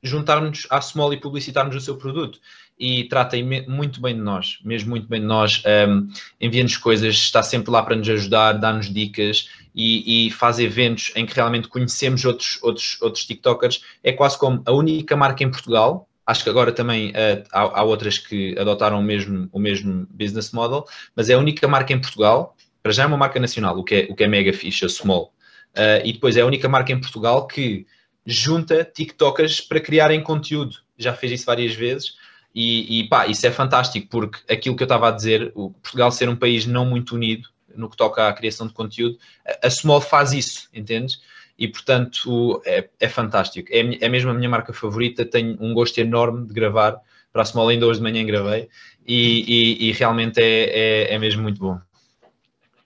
juntarmos 0.02 0.68
à 0.70 0.80
Small 0.80 1.14
e 1.14 1.18
publicitarmos 1.20 1.76
o 1.76 1.82
seu 1.82 1.98
produto. 1.98 2.40
E 2.80 3.06
tratem 3.06 3.44
muito 3.68 4.00
bem 4.00 4.14
de 4.14 4.22
nós, 4.22 4.60
mesmo 4.64 4.92
muito 4.92 5.08
bem 5.08 5.20
de 5.20 5.26
nós, 5.26 5.64
um, 5.90 6.08
envia-nos 6.40 6.78
coisas, 6.78 7.16
está 7.16 7.42
sempre 7.42 7.72
lá 7.72 7.82
para 7.82 7.96
nos 7.96 8.08
ajudar, 8.08 8.54
dá-nos 8.54 8.94
dicas 8.94 9.50
e, 9.74 10.28
e, 10.28 10.32
faz 10.32 10.60
eventos 10.60 11.12
em 11.16 11.26
que 11.26 11.34
realmente 11.34 11.68
conhecemos 11.68 12.24
outros, 12.24 12.60
outros, 12.62 13.02
outros 13.02 13.26
TikTokers. 13.26 13.82
É 14.04 14.12
quase 14.12 14.38
como 14.38 14.62
a 14.66 14.72
única 14.72 15.16
marca 15.16 15.44
em 15.44 15.50
Portugal. 15.50 16.08
Acho 16.26 16.44
que 16.44 16.50
agora 16.52 16.72
também 16.72 17.10
uh, 17.10 17.44
há, 17.52 17.80
há, 17.80 17.84
outras 17.84 18.20
que 18.20 18.56
adotaram 18.60 19.00
o 19.00 19.04
mesmo, 19.04 19.50
o 19.52 19.60
mesmo 19.60 20.06
business 20.12 20.52
model, 20.52 20.86
mas 21.16 21.30
é 21.30 21.34
a 21.34 21.40
única 21.40 21.68
marca 21.68 21.94
em 21.94 22.00
Portugal, 22.00 22.56
para 22.84 22.92
já 22.92 23.04
é 23.04 23.06
uma 23.08 23.18
marca 23.18 23.40
nacional, 23.40 23.78
o 23.78 23.84
que 23.84 23.96
é, 23.96 24.08
o 24.10 24.16
que 24.16 24.24
é 24.24 24.28
mega 24.28 24.54
fixe, 24.54 24.86
a 24.86 24.90
Small 24.90 25.34
Uh, 25.76 26.02
e 26.04 26.14
depois 26.14 26.36
é 26.38 26.42
a 26.42 26.46
única 26.46 26.68
marca 26.68 26.92
em 26.92 27.00
Portugal 27.00 27.46
que 27.48 27.86
junta 28.26 28.84
TikTokers 28.84 29.62
para 29.62 29.80
criarem 29.80 30.22
conteúdo. 30.22 30.78
Já 30.98 31.14
fez 31.14 31.32
isso 31.32 31.46
várias 31.46 31.74
vezes. 31.74 32.16
E, 32.54 33.02
e 33.02 33.08
pá, 33.08 33.28
isso 33.28 33.46
é 33.46 33.52
fantástico, 33.52 34.08
porque 34.10 34.40
aquilo 34.52 34.76
que 34.76 34.82
eu 34.82 34.86
estava 34.86 35.10
a 35.10 35.12
dizer, 35.12 35.52
o 35.54 35.70
Portugal 35.70 36.12
ser 36.12 36.28
um 36.28 36.36
país 36.36 36.66
não 36.66 36.86
muito 36.86 37.14
unido 37.14 37.48
no 37.76 37.88
que 37.88 37.96
toca 37.96 38.28
à 38.28 38.34
criação 38.34 38.66
de 38.66 38.74
conteúdo, 38.74 39.18
a 39.64 39.70
Small 39.70 40.02
faz 40.02 40.34
isso, 40.34 40.68
entendes? 40.74 41.22
E 41.60 41.68
portanto 41.68 42.62
é, 42.66 42.90
é 43.00 43.08
fantástico. 43.08 43.70
É, 43.72 44.06
é 44.06 44.10
mesmo 44.10 44.32
a 44.32 44.34
minha 44.34 44.50
marca 44.50 44.74
favorita, 44.74 45.24
tenho 45.24 45.56
um 45.62 45.74
gosto 45.74 46.00
enorme 46.00 46.48
de 46.48 46.54
gravar. 46.54 47.00
Para 47.32 47.44
a 47.44 47.46
Small 47.46 47.70
ainda 47.70 47.86
hoje 47.86 48.00
de 48.00 48.04
manhã 48.04 48.26
gravei 48.26 48.68
e, 49.06 49.44
e, 49.48 49.90
e 49.90 49.92
realmente 49.92 50.40
é, 50.42 50.64
é, 51.10 51.14
é 51.14 51.20
mesmo 51.20 51.44
muito 51.44 51.60
bom. 51.60 51.80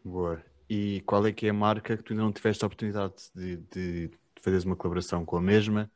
Boa. 0.03 0.41
E 0.73 1.01
qual 1.01 1.27
é 1.27 1.33
que 1.33 1.47
é 1.47 1.49
a 1.49 1.53
marca 1.53 1.97
que 1.97 2.01
tu 2.01 2.13
ainda 2.13 2.23
não 2.23 2.31
tiveste 2.31 2.63
a 2.63 2.67
oportunidade 2.67 3.13
de, 3.35 3.57
de, 3.57 4.07
de 4.07 4.17
fazeres 4.39 4.63
uma 4.63 4.77
colaboração 4.77 5.25
com 5.25 5.35
a 5.35 5.41
mesma 5.41 5.91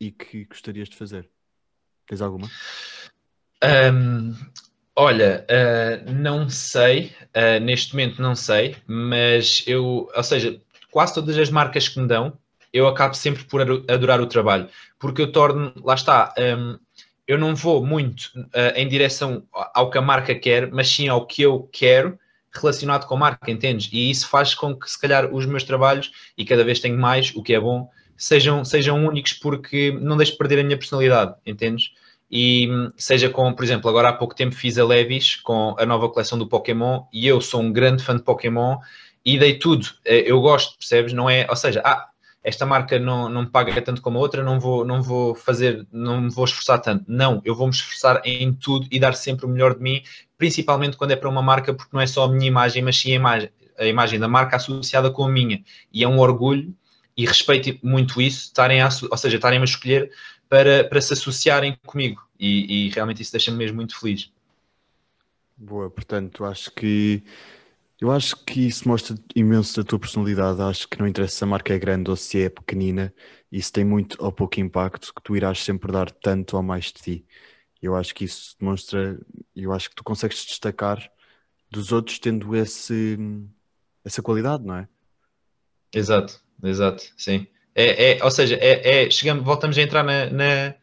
e 0.00 0.10
que 0.10 0.44
gostarias 0.44 0.88
de 0.88 0.96
fazer? 0.96 1.30
Tens 2.04 2.20
alguma? 2.20 2.50
Um, 3.62 4.34
olha, 4.96 5.46
uh, 5.48 6.12
não 6.12 6.50
sei, 6.50 7.12
uh, 7.26 7.60
neste 7.62 7.92
momento 7.92 8.20
não 8.20 8.34
sei, 8.34 8.74
mas 8.88 9.62
eu, 9.68 10.10
ou 10.12 10.22
seja, 10.24 10.60
quase 10.90 11.14
todas 11.14 11.38
as 11.38 11.48
marcas 11.48 11.88
que 11.88 12.00
me 12.00 12.08
dão, 12.08 12.36
eu 12.72 12.88
acabo 12.88 13.14
sempre 13.14 13.44
por 13.44 13.60
adorar 13.88 14.20
o 14.20 14.26
trabalho, 14.26 14.68
porque 14.98 15.22
eu 15.22 15.30
torno, 15.30 15.72
lá 15.76 15.94
está, 15.94 16.34
um, 16.36 16.76
eu 17.24 17.38
não 17.38 17.54
vou 17.54 17.86
muito 17.86 18.32
uh, 18.36 18.74
em 18.74 18.88
direção 18.88 19.46
ao 19.52 19.88
que 19.92 19.98
a 19.98 20.02
marca 20.02 20.34
quer, 20.34 20.72
mas 20.72 20.88
sim 20.88 21.06
ao 21.06 21.24
que 21.24 21.42
eu 21.42 21.68
quero 21.70 22.18
relacionado 22.52 23.06
com 23.06 23.16
marca, 23.16 23.50
entendes? 23.50 23.88
E 23.92 24.10
isso 24.10 24.28
faz 24.28 24.54
com 24.54 24.74
que, 24.74 24.90
se 24.90 25.00
calhar, 25.00 25.32
os 25.34 25.46
meus 25.46 25.64
trabalhos, 25.64 26.10
e 26.36 26.44
cada 26.44 26.64
vez 26.64 26.80
tenho 26.80 26.98
mais, 26.98 27.34
o 27.34 27.42
que 27.42 27.54
é 27.54 27.60
bom, 27.60 27.88
sejam, 28.16 28.64
sejam 28.64 29.06
únicos 29.06 29.32
porque 29.32 29.96
não 30.00 30.16
deixo 30.16 30.32
de 30.32 30.38
perder 30.38 30.60
a 30.60 30.64
minha 30.64 30.76
personalidade, 30.76 31.34
entendes? 31.46 31.92
E 32.30 32.68
seja 32.96 33.30
com, 33.30 33.52
por 33.54 33.64
exemplo, 33.64 33.88
agora 33.88 34.10
há 34.10 34.12
pouco 34.12 34.34
tempo 34.34 34.54
fiz 34.54 34.76
a 34.76 34.84
Levis 34.84 35.36
com 35.36 35.74
a 35.78 35.86
nova 35.86 36.08
coleção 36.10 36.38
do 36.38 36.46
Pokémon 36.46 37.04
e 37.12 37.26
eu 37.26 37.40
sou 37.40 37.62
um 37.62 37.72
grande 37.72 38.02
fã 38.02 38.14
de 38.14 38.22
Pokémon 38.22 38.76
e 39.24 39.38
dei 39.38 39.58
tudo. 39.58 39.86
Eh, 40.04 40.24
eu 40.26 40.40
gosto, 40.40 40.76
percebes? 40.76 41.12
Não 41.12 41.30
é, 41.30 41.46
ou 41.48 41.56
seja, 41.56 41.80
ah, 41.84 42.07
esta 42.42 42.64
marca 42.64 42.98
não, 42.98 43.28
não 43.28 43.42
me 43.42 43.50
paga 43.50 43.80
tanto 43.82 44.00
como 44.00 44.18
a 44.18 44.20
outra, 44.20 44.42
não 44.42 44.60
vou, 44.60 44.84
não 44.84 45.02
vou 45.02 45.34
fazer, 45.34 45.86
não 45.92 46.20
me 46.20 46.30
vou 46.30 46.44
esforçar 46.44 46.80
tanto. 46.80 47.04
Não, 47.08 47.42
eu 47.44 47.54
vou 47.54 47.66
me 47.66 47.72
esforçar 47.72 48.22
em 48.24 48.52
tudo 48.52 48.86
e 48.90 48.98
dar 48.98 49.14
sempre 49.14 49.44
o 49.44 49.48
melhor 49.48 49.74
de 49.74 49.82
mim, 49.82 50.02
principalmente 50.36 50.96
quando 50.96 51.10
é 51.10 51.16
para 51.16 51.28
uma 51.28 51.42
marca, 51.42 51.74
porque 51.74 51.90
não 51.92 52.00
é 52.00 52.06
só 52.06 52.24
a 52.24 52.28
minha 52.28 52.46
imagem, 52.46 52.82
mas 52.82 52.96
sim 52.96 53.12
a 53.12 53.16
imagem, 53.16 53.50
a 53.78 53.86
imagem 53.86 54.18
da 54.18 54.28
marca 54.28 54.56
associada 54.56 55.10
com 55.10 55.24
a 55.24 55.28
minha. 55.28 55.62
E 55.92 56.04
é 56.04 56.08
um 56.08 56.18
orgulho 56.18 56.74
e 57.16 57.26
respeito 57.26 57.78
muito 57.84 58.20
isso, 58.20 58.46
estarem 58.46 58.80
a, 58.80 58.88
ou 59.10 59.16
seja, 59.16 59.36
estarem 59.36 59.60
a 59.60 59.64
escolher 59.64 60.10
para, 60.48 60.84
para 60.84 61.00
se 61.00 61.12
associarem 61.12 61.76
comigo. 61.84 62.22
E, 62.38 62.86
e 62.86 62.88
realmente 62.90 63.20
isso 63.20 63.32
deixa-me 63.32 63.58
mesmo 63.58 63.76
muito 63.76 63.98
feliz. 63.98 64.30
Boa, 65.56 65.90
portanto, 65.90 66.44
acho 66.44 66.70
que 66.70 67.22
eu 68.00 68.12
acho 68.12 68.36
que 68.44 68.66
isso 68.66 68.88
mostra 68.88 69.16
imenso 69.34 69.76
da 69.76 69.88
tua 69.88 69.98
personalidade. 69.98 70.62
Acho 70.62 70.88
que 70.88 70.98
não 70.98 71.06
interessa 71.06 71.36
se 71.36 71.44
a 71.44 71.46
marca 71.46 71.74
é 71.74 71.78
grande 71.78 72.10
ou 72.10 72.16
se 72.16 72.42
é 72.42 72.48
pequenina, 72.48 73.12
isso 73.50 73.72
tem 73.72 73.84
muito 73.84 74.16
ou 74.22 74.30
pouco 74.30 74.60
impacto, 74.60 75.12
que 75.12 75.22
tu 75.22 75.36
irás 75.36 75.62
sempre 75.62 75.90
dar 75.90 76.10
tanto 76.10 76.56
ou 76.56 76.62
mais 76.62 76.86
de 76.86 76.92
ti. 76.92 77.26
Eu 77.82 77.96
acho 77.96 78.14
que 78.14 78.24
isso 78.24 78.56
demonstra, 78.58 79.18
eu 79.54 79.72
acho 79.72 79.90
que 79.90 79.96
tu 79.96 80.04
consegues 80.04 80.44
destacar 80.44 81.10
dos 81.70 81.92
outros 81.92 82.18
tendo 82.18 82.54
esse, 82.54 83.18
essa 84.04 84.22
qualidade, 84.22 84.64
não 84.64 84.76
é? 84.76 84.88
Exato, 85.92 86.40
exato, 86.62 87.04
sim. 87.16 87.46
É, 87.74 88.12
é, 88.18 88.24
ou 88.24 88.30
seja, 88.30 88.56
é, 88.56 89.06
é, 89.06 89.10
chegamos, 89.10 89.44
voltamos 89.44 89.76
a 89.78 89.82
entrar 89.82 90.02
na, 90.02 90.26
na, 90.26 90.74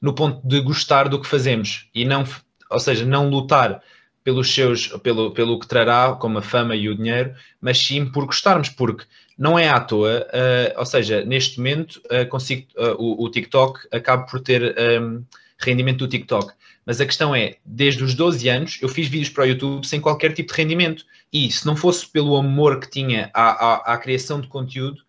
no 0.00 0.14
ponto 0.14 0.46
de 0.46 0.60
gostar 0.60 1.08
do 1.08 1.20
que 1.20 1.26
fazemos 1.26 1.88
e 1.94 2.04
não, 2.04 2.24
ou 2.70 2.80
seja, 2.80 3.04
não 3.04 3.28
lutar 3.28 3.82
pelos 4.24 4.54
seus, 4.54 4.88
pelo, 5.02 5.32
pelo 5.32 5.58
que 5.58 5.66
trará, 5.66 6.12
como 6.14 6.38
a 6.38 6.42
fama 6.42 6.76
e 6.76 6.88
o 6.88 6.94
dinheiro, 6.94 7.34
mas 7.60 7.78
sim 7.78 8.06
por 8.06 8.26
gostarmos, 8.26 8.68
porque 8.68 9.04
não 9.36 9.58
é 9.58 9.68
à 9.68 9.80
toa, 9.80 10.26
uh, 10.28 10.78
ou 10.78 10.86
seja, 10.86 11.24
neste 11.24 11.58
momento 11.58 12.00
uh, 12.06 12.28
consigo, 12.28 12.66
uh, 12.76 12.94
o, 12.98 13.24
o, 13.24 13.30
TikTok 13.30 13.88
acaba 13.90 14.24
por 14.24 14.40
ter 14.40 14.76
um, 15.00 15.24
rendimento 15.58 15.98
do 15.98 16.08
TikTok. 16.08 16.52
Mas 16.84 17.00
a 17.00 17.06
questão 17.06 17.34
é, 17.34 17.56
desde 17.64 18.02
os 18.02 18.14
12 18.14 18.48
anos, 18.48 18.78
eu 18.82 18.88
fiz 18.88 19.08
vídeos 19.08 19.30
para 19.30 19.44
o 19.44 19.46
YouTube 19.46 19.86
sem 19.86 20.00
qualquer 20.00 20.32
tipo 20.32 20.52
de 20.52 20.60
rendimento. 20.60 21.04
E 21.32 21.50
se 21.50 21.64
não 21.64 21.76
fosse 21.76 22.06
pelo 22.06 22.36
amor 22.36 22.80
que 22.80 22.90
tinha 22.90 23.30
à, 23.32 23.50
à, 23.50 23.94
à 23.94 23.98
criação 23.98 24.40
de 24.40 24.48
conteúdo, 24.48 25.02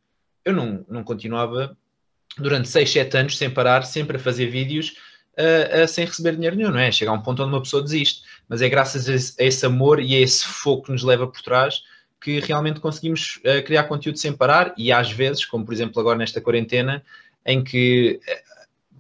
eu 0.46 0.54
não, 0.54 0.86
não 0.88 1.04
continuava 1.04 1.76
durante 2.38 2.70
6, 2.70 2.92
7 2.92 3.18
anos 3.18 3.38
sem 3.38 3.50
parar, 3.50 3.84
sempre 3.84 4.18
a 4.18 4.20
fazer 4.20 4.48
vídeos 4.48 4.94
sem 5.88 6.06
receber 6.06 6.36
dinheiro 6.36 6.56
nenhum, 6.56 6.70
não 6.70 6.80
é? 6.80 6.92
Chega 6.92 7.10
a 7.10 7.14
um 7.14 7.22
ponto 7.22 7.42
onde 7.42 7.52
uma 7.52 7.62
pessoa 7.62 7.82
desiste. 7.82 8.22
Mas 8.48 8.62
é 8.62 8.70
graças 8.70 9.10
a 9.10 9.44
esse, 9.44 9.66
amor 9.66 10.00
e 10.00 10.16
a 10.16 10.20
esse 10.20 10.46
fogo 10.46 10.84
que 10.84 10.92
nos 10.92 11.04
leva 11.04 11.28
por 11.28 11.42
trás 11.42 11.82
que 12.22 12.40
realmente 12.40 12.80
conseguimos 12.80 13.40
uh, 13.40 13.62
criar 13.66 13.84
conteúdo 13.84 14.18
sem 14.18 14.32
parar 14.32 14.74
e 14.78 14.94
às 14.94 15.12
vezes, 15.12 15.46
como 15.46 15.66
por 15.66 15.74
exemplo 15.74 16.00
agora 16.00 16.18
nesta 16.18 16.40
quarentena, 16.40 17.04
em 17.46 17.62
que 17.62 18.22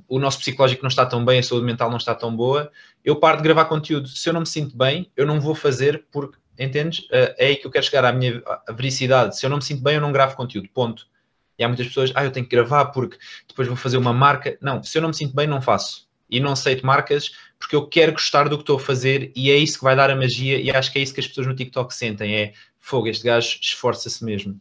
o 0.10 0.19
nosso 0.19 0.39
psicológico 0.39 0.84
não 0.84 0.89
está 0.89 1.06
tão 1.06 1.23
bem, 1.23 1.39
a 1.39 1.43
saúde 1.43 1.65
mental 1.65 1.89
não 1.89 1.97
está 1.97 2.13
tão 2.13 2.36
boa, 2.36 2.69
eu 3.03 3.15
paro 3.15 3.38
de 3.38 3.43
gravar 3.43 3.65
conteúdo. 3.65 4.08
Se 4.10 4.27
eu 4.27 4.34
não 4.34 4.41
me 4.41 4.47
sinto 4.47 4.75
bem, 4.75 5.10
eu 5.15 5.25
não 5.25 5.39
vou 5.39 5.56
fazer 5.56 6.06
porque, 6.12 6.38
entendes? 6.60 7.08
é 7.12 7.47
aí 7.47 7.56
que 7.56 7.65
eu 7.65 7.71
quero 7.71 7.86
chegar 7.86 8.06
à 8.06 8.12
minha 8.12 8.43
vericidade. 8.75 9.38
Se 9.38 9.45
eu 9.45 9.49
não 9.49 9.58
me 9.58 9.63
sinto 9.63 9.82
bem, 9.82 9.95
eu 9.95 10.01
não 10.01 10.12
gravo 10.12 10.36
conteúdo. 10.36 10.69
Ponto. 10.73 11.08
E 11.58 11.63
há 11.63 11.67
muitas 11.67 11.88
pessoas, 11.88 12.12
ah, 12.15 12.23
eu 12.23 12.32
tenho 12.32 12.45
que 12.45 12.56
gravar 12.56 12.86
porque 12.86 13.17
depois 13.47 13.67
vou 13.67 13.77
fazer 13.77 13.97
uma 13.97 14.13
marca. 14.13 14.58
Não, 14.62 14.84
se 14.84 14.97
eu 14.97 15.01
não 15.01 15.10
me 15.10 15.15
sinto 15.15 15.34
bem, 15.34 15.47
não 15.47 15.62
faço 15.62 16.08
e 16.29 16.39
não 16.39 16.51
aceito 16.51 16.86
marcas 16.86 17.32
porque 17.63 17.78
eu 17.78 17.88
quero 17.88 18.12
gostar 18.12 18.49
do 18.49 18.58
que 18.58 18.63
estou 18.63 18.76
a 18.76 18.80
fazer 18.80 19.32
e 19.34 19.49
é 19.49 19.56
isso 19.56 19.78
que 19.78 19.86
vai 19.86 19.95
dar 19.95 20.10
a 20.10 20.15
magia 20.17 20.60
e 20.60 20.69
acho 20.69 20.91
que 20.91 20.99
é 20.99 21.02
isso 21.02 21.13
que 21.13 21.21
as 21.21 21.28
pessoas 21.28 21.47
no 21.47 21.56
TikTok 21.56 21.93
sentem, 21.93 22.36
é 22.36 22.54
fogo, 22.78 23.08
este 23.08 23.23
gajo 23.23 23.58
esforça-se 23.62 24.23
mesmo. 24.26 24.60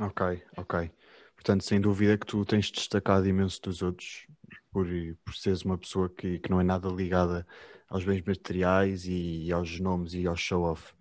Ok, 0.00 0.40
ok. 0.56 0.92
Portanto, 1.34 1.64
sem 1.64 1.80
dúvida 1.80 2.16
que 2.16 2.24
tu 2.24 2.44
tens 2.44 2.70
destacado 2.70 3.26
imenso 3.26 3.60
dos 3.62 3.82
outros 3.82 4.28
por, 4.70 4.86
por 5.24 5.34
seres 5.34 5.62
uma 5.62 5.76
pessoa 5.76 6.08
que, 6.08 6.38
que 6.38 6.48
não 6.48 6.60
é 6.60 6.62
nada 6.62 6.88
ligada 6.88 7.44
aos 7.88 8.04
bens 8.04 8.22
materiais 8.24 9.06
e, 9.06 9.46
e 9.46 9.52
aos 9.52 9.80
nomes 9.80 10.14
e 10.14 10.24
ao 10.24 10.36
show-off. 10.36 10.94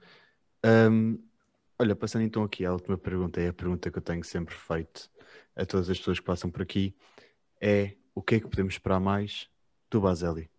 Um, 0.66 1.24
olha, 1.78 1.96
passando 1.96 2.24
então 2.24 2.44
aqui 2.44 2.66
à 2.66 2.74
última 2.74 2.98
pergunta, 2.98 3.40
é 3.40 3.50
a 3.50 3.54
pergunta 3.54 3.92
que 3.92 4.00
eu 4.00 4.02
tenho 4.02 4.24
sempre 4.24 4.56
feito 4.56 5.12
a 5.56 5.64
todas 5.64 5.92
as 5.92 6.00
pessoas 6.00 6.20
que 6.20 6.26
passam 6.26 6.50
por 6.50 6.64
aqui, 6.64 6.96
é 7.62 7.94
o 8.16 8.22
que 8.24 8.36
é 8.36 8.40
que 8.40 8.48
podemos 8.48 8.74
esperar 8.74 9.00
mais 9.00 9.48
do 9.92 10.02
Baseli? 10.02 10.53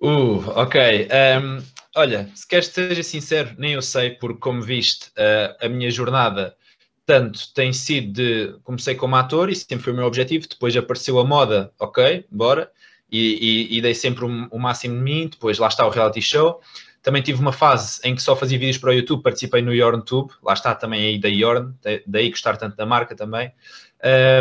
Uh, 0.00 0.48
ok. 0.56 1.08
Um, 1.42 1.62
olha, 1.94 2.30
se 2.34 2.46
queres 2.46 2.68
que 2.68 2.74
seja 2.74 3.02
sincero, 3.02 3.54
nem 3.58 3.72
eu 3.72 3.82
sei, 3.82 4.10
porque 4.10 4.40
como 4.40 4.62
viste, 4.62 5.08
uh, 5.08 5.64
a 5.64 5.68
minha 5.68 5.90
jornada 5.90 6.56
tanto 7.04 7.52
tem 7.54 7.72
sido 7.72 8.12
de. 8.12 8.54
Comecei 8.62 8.94
como 8.94 9.16
ator 9.16 9.50
e 9.50 9.56
sempre 9.56 9.84
foi 9.84 9.92
o 9.92 9.96
meu 9.96 10.06
objetivo, 10.06 10.46
depois 10.48 10.76
apareceu 10.76 11.18
a 11.18 11.24
moda, 11.24 11.72
ok, 11.78 12.24
bora, 12.30 12.70
e, 13.10 13.68
e, 13.68 13.78
e 13.78 13.80
dei 13.82 13.94
sempre 13.94 14.24
o, 14.24 14.58
máximo 14.58 14.96
de 14.96 15.02
mim, 15.02 15.28
depois 15.28 15.58
lá 15.58 15.68
está 15.68 15.86
o 15.86 15.90
reality 15.90 16.22
show. 16.22 16.60
Também 17.02 17.22
tive 17.22 17.40
uma 17.40 17.52
fase 17.52 18.00
em 18.04 18.14
que 18.14 18.22
só 18.22 18.36
fazia 18.36 18.58
vídeos 18.58 18.78
para 18.78 18.90
o 18.90 18.92
YouTube, 18.92 19.22
participei 19.22 19.60
no 19.62 19.72
YornTube, 19.72 20.32
lá 20.42 20.52
está 20.52 20.74
também 20.74 21.04
aí 21.04 21.18
da 21.18 21.28
Yorn, 21.28 21.74
daí 22.06 22.30
gostar 22.30 22.56
tanto 22.58 22.76
da 22.76 22.86
marca 22.86 23.16
também. 23.16 23.52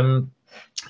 Um, 0.04 0.28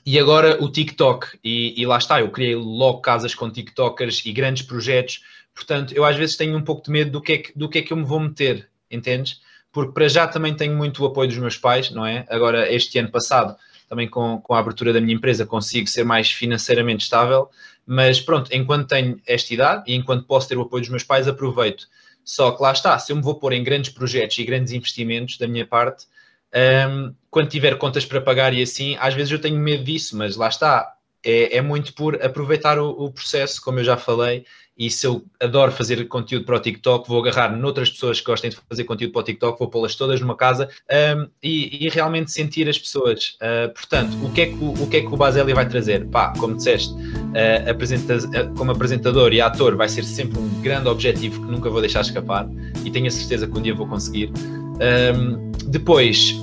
e 0.06 0.19
agora 0.19 0.62
o 0.63 0.72
TikTok, 0.72 1.39
e, 1.43 1.80
e, 1.80 1.86
lá 1.86 1.98
está, 1.98 2.19
eu 2.19 2.30
criei 2.32 2.56
logo 2.56 3.02
casas 3.02 3.34
com 3.34 3.50
TikTokers 3.50 4.26
e 4.26 4.32
grandes 4.32 4.63
projetos, 4.63 5.24
portanto, 5.54 5.93
eu 5.93 6.06
às 6.06 6.15
vezes 6.15 6.36
tenho 6.36 6.58
um 6.58 6.63
pouco 6.63 6.84
de 6.84 6.91
medo 6.91 7.12
do 7.12 7.22
que 7.22 7.34
é 7.34 7.38
que, 7.39 7.58
do 7.58 7.69
que, 7.69 7.80
é 7.80 7.82
que 7.82 7.93
eu 7.93 7.98
me 7.98 8.06
vou 8.06 8.19
meter, 8.19 8.69
entendes? 8.89 9.41
Porque 9.72 9.93
para 9.93 10.08
já 10.08 10.28
também 10.28 10.56
tenho 10.56 10.76
muito 10.76 11.04
o 11.04 11.06
apoio 11.06 11.30
dos 11.30 11.38
meus 11.38 11.58
pais, 11.58 11.91
não 11.91 12.06
é? 12.06 12.26
Agora, 12.30 12.72
este 12.72 12.98
ano 12.98 13.12
passado, 13.12 13.56
também 13.88 14.08
com, 14.08 14.39
com 14.41 14.54
a 14.54 14.60
abertura 14.60 14.93
da 14.93 15.02
minha 15.02 15.15
empresa, 15.15 15.45
consigo 15.45 15.88
ser 15.88 16.04
mais 16.04 16.32
financeiramente 16.32 17.04
estável, 17.04 17.50
mas 17.86 18.19
pronto, 18.19 18.52
enquanto 18.54 18.88
tenho 18.88 19.19
esta 19.28 19.54
idade 19.54 19.84
e 19.88 19.95
enquanto 19.95 20.26
posso 20.26 20.48
ter 20.48 20.58
o 20.58 20.62
apoio 20.62 20.82
dos 20.82 20.89
meus 20.89 21.04
pais, 21.04 21.28
aproveito. 21.28 21.88
Só 22.24 22.52
que 22.52 22.62
lá 22.62 22.72
está, 22.72 22.98
se 23.00 23.12
eu 23.12 23.15
me 23.15 23.22
vou 23.24 23.36
pôr 23.36 23.54
em 23.54 23.63
grandes 23.63 23.91
projetos 23.91 24.38
e 24.38 24.43
grandes 24.43 24.72
investimentos 24.72 25.38
da 25.38 25.48
minha 25.48 25.65
parte, 25.65 26.06
um, 26.55 27.13
quando 27.29 27.49
tiver 27.49 27.77
contas 27.77 28.05
para 28.05 28.21
pagar 28.21 28.53
e 28.53 28.62
assim, 28.62 28.95
às 28.99 29.13
vezes 29.13 29.31
eu 29.31 29.39
tenho 29.39 29.57
medo 29.57 29.83
disso, 29.83 30.17
mas 30.17 30.35
lá 30.35 30.47
está, 30.47 30.93
é, 31.23 31.57
é 31.57 31.62
muito 31.62 31.93
por 31.93 32.21
aproveitar 32.23 32.79
o, 32.79 32.89
o, 32.89 33.12
processo, 33.12 33.62
como 33.62 33.79
eu 33.79 33.83
já 33.83 33.97
falei, 33.97 34.45
e 34.77 34.89
se 34.89 35.05
eu 35.05 35.25
adoro 35.41 35.73
fazer 35.73 36.07
conteúdo 36.07 36.45
para 36.45 36.55
o 36.55 36.59
TikTok, 36.59 37.07
vou 37.09 37.21
agarrar 37.21 37.53
noutras 37.55 37.89
pessoas 37.89 38.21
que 38.21 38.25
gostem 38.25 38.49
de 38.49 38.57
fazer 38.69 38.85
conteúdo 38.85 39.12
para 39.12 39.19
o 39.19 39.23
TikTok, 39.23 39.59
vou 39.59 39.67
pô-las 39.67 39.93
todas 39.93 40.21
numa 40.21 40.38
casa 40.38 40.69
um, 41.17 41.27
e, 41.43 41.85
e, 41.85 41.89
realmente 41.89 42.31
sentir 42.31 42.67
as 42.69 42.79
pessoas. 42.79 43.38
Uh, 43.41 43.73
portanto, 43.73 44.15
o 44.23 44.31
que, 44.31 44.41
é 44.41 44.45
que 44.45 44.53
o, 44.53 44.71
o, 44.71 44.89
que 44.89 44.97
é 44.97 45.01
que 45.01 45.07
o 45.07 45.17
Baseli 45.17 45.53
vai 45.53 45.67
trazer? 45.67 46.05
Pá, 46.07 46.31
como 46.39 46.55
disseste, 46.55 46.93
uh, 46.93 47.69
apresenta, 47.69 48.15
uh, 48.15 48.55
como 48.55 48.71
apresentador 48.71 49.33
e 49.33 49.41
ator 49.41 49.75
vai 49.75 49.89
ser 49.89 50.05
sempre 50.05 50.39
um 50.39 50.62
grande 50.62 50.88
objetivo 50.88 51.45
que 51.45 51.51
nunca 51.51 51.69
vou 51.69 51.81
deixar 51.81 51.99
escapar 51.99 52.47
e 52.85 52.89
tenho 52.89 53.07
a 53.07 53.12
certeza 53.12 53.47
que 53.47 53.57
um 53.57 53.62
dia 53.62 53.75
vou 53.75 53.85
conseguir. 53.85 54.31
Um, 54.80 55.52
depois, 55.68 56.36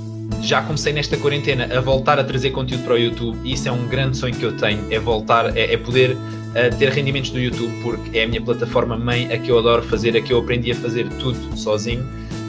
já 0.42 0.62
comecei 0.62 0.92
nesta 0.92 1.16
quarentena 1.16 1.68
a 1.76 1.80
voltar 1.80 2.18
a 2.18 2.24
trazer 2.24 2.50
conteúdo 2.50 2.84
para 2.84 2.94
o 2.94 2.98
YouTube 2.98 3.38
e 3.44 3.52
isso 3.52 3.68
é 3.68 3.72
um 3.72 3.86
grande 3.86 4.16
sonho 4.16 4.34
que 4.34 4.44
eu 4.44 4.56
tenho, 4.56 4.80
é 4.90 4.98
voltar, 4.98 5.56
é, 5.56 5.72
é 5.72 5.76
poder 5.76 6.12
uh, 6.12 6.76
ter 6.78 6.90
rendimentos 6.90 7.30
do 7.30 7.40
YouTube, 7.40 7.72
porque 7.82 8.18
é 8.18 8.24
a 8.24 8.28
minha 8.28 8.40
plataforma 8.40 8.96
mãe, 8.96 9.32
a 9.32 9.38
que 9.38 9.50
eu 9.50 9.58
adoro 9.58 9.82
fazer, 9.82 10.16
a 10.16 10.20
que 10.20 10.32
eu 10.32 10.38
aprendi 10.38 10.72
a 10.72 10.74
fazer 10.74 11.08
tudo 11.18 11.56
sozinho 11.56 12.06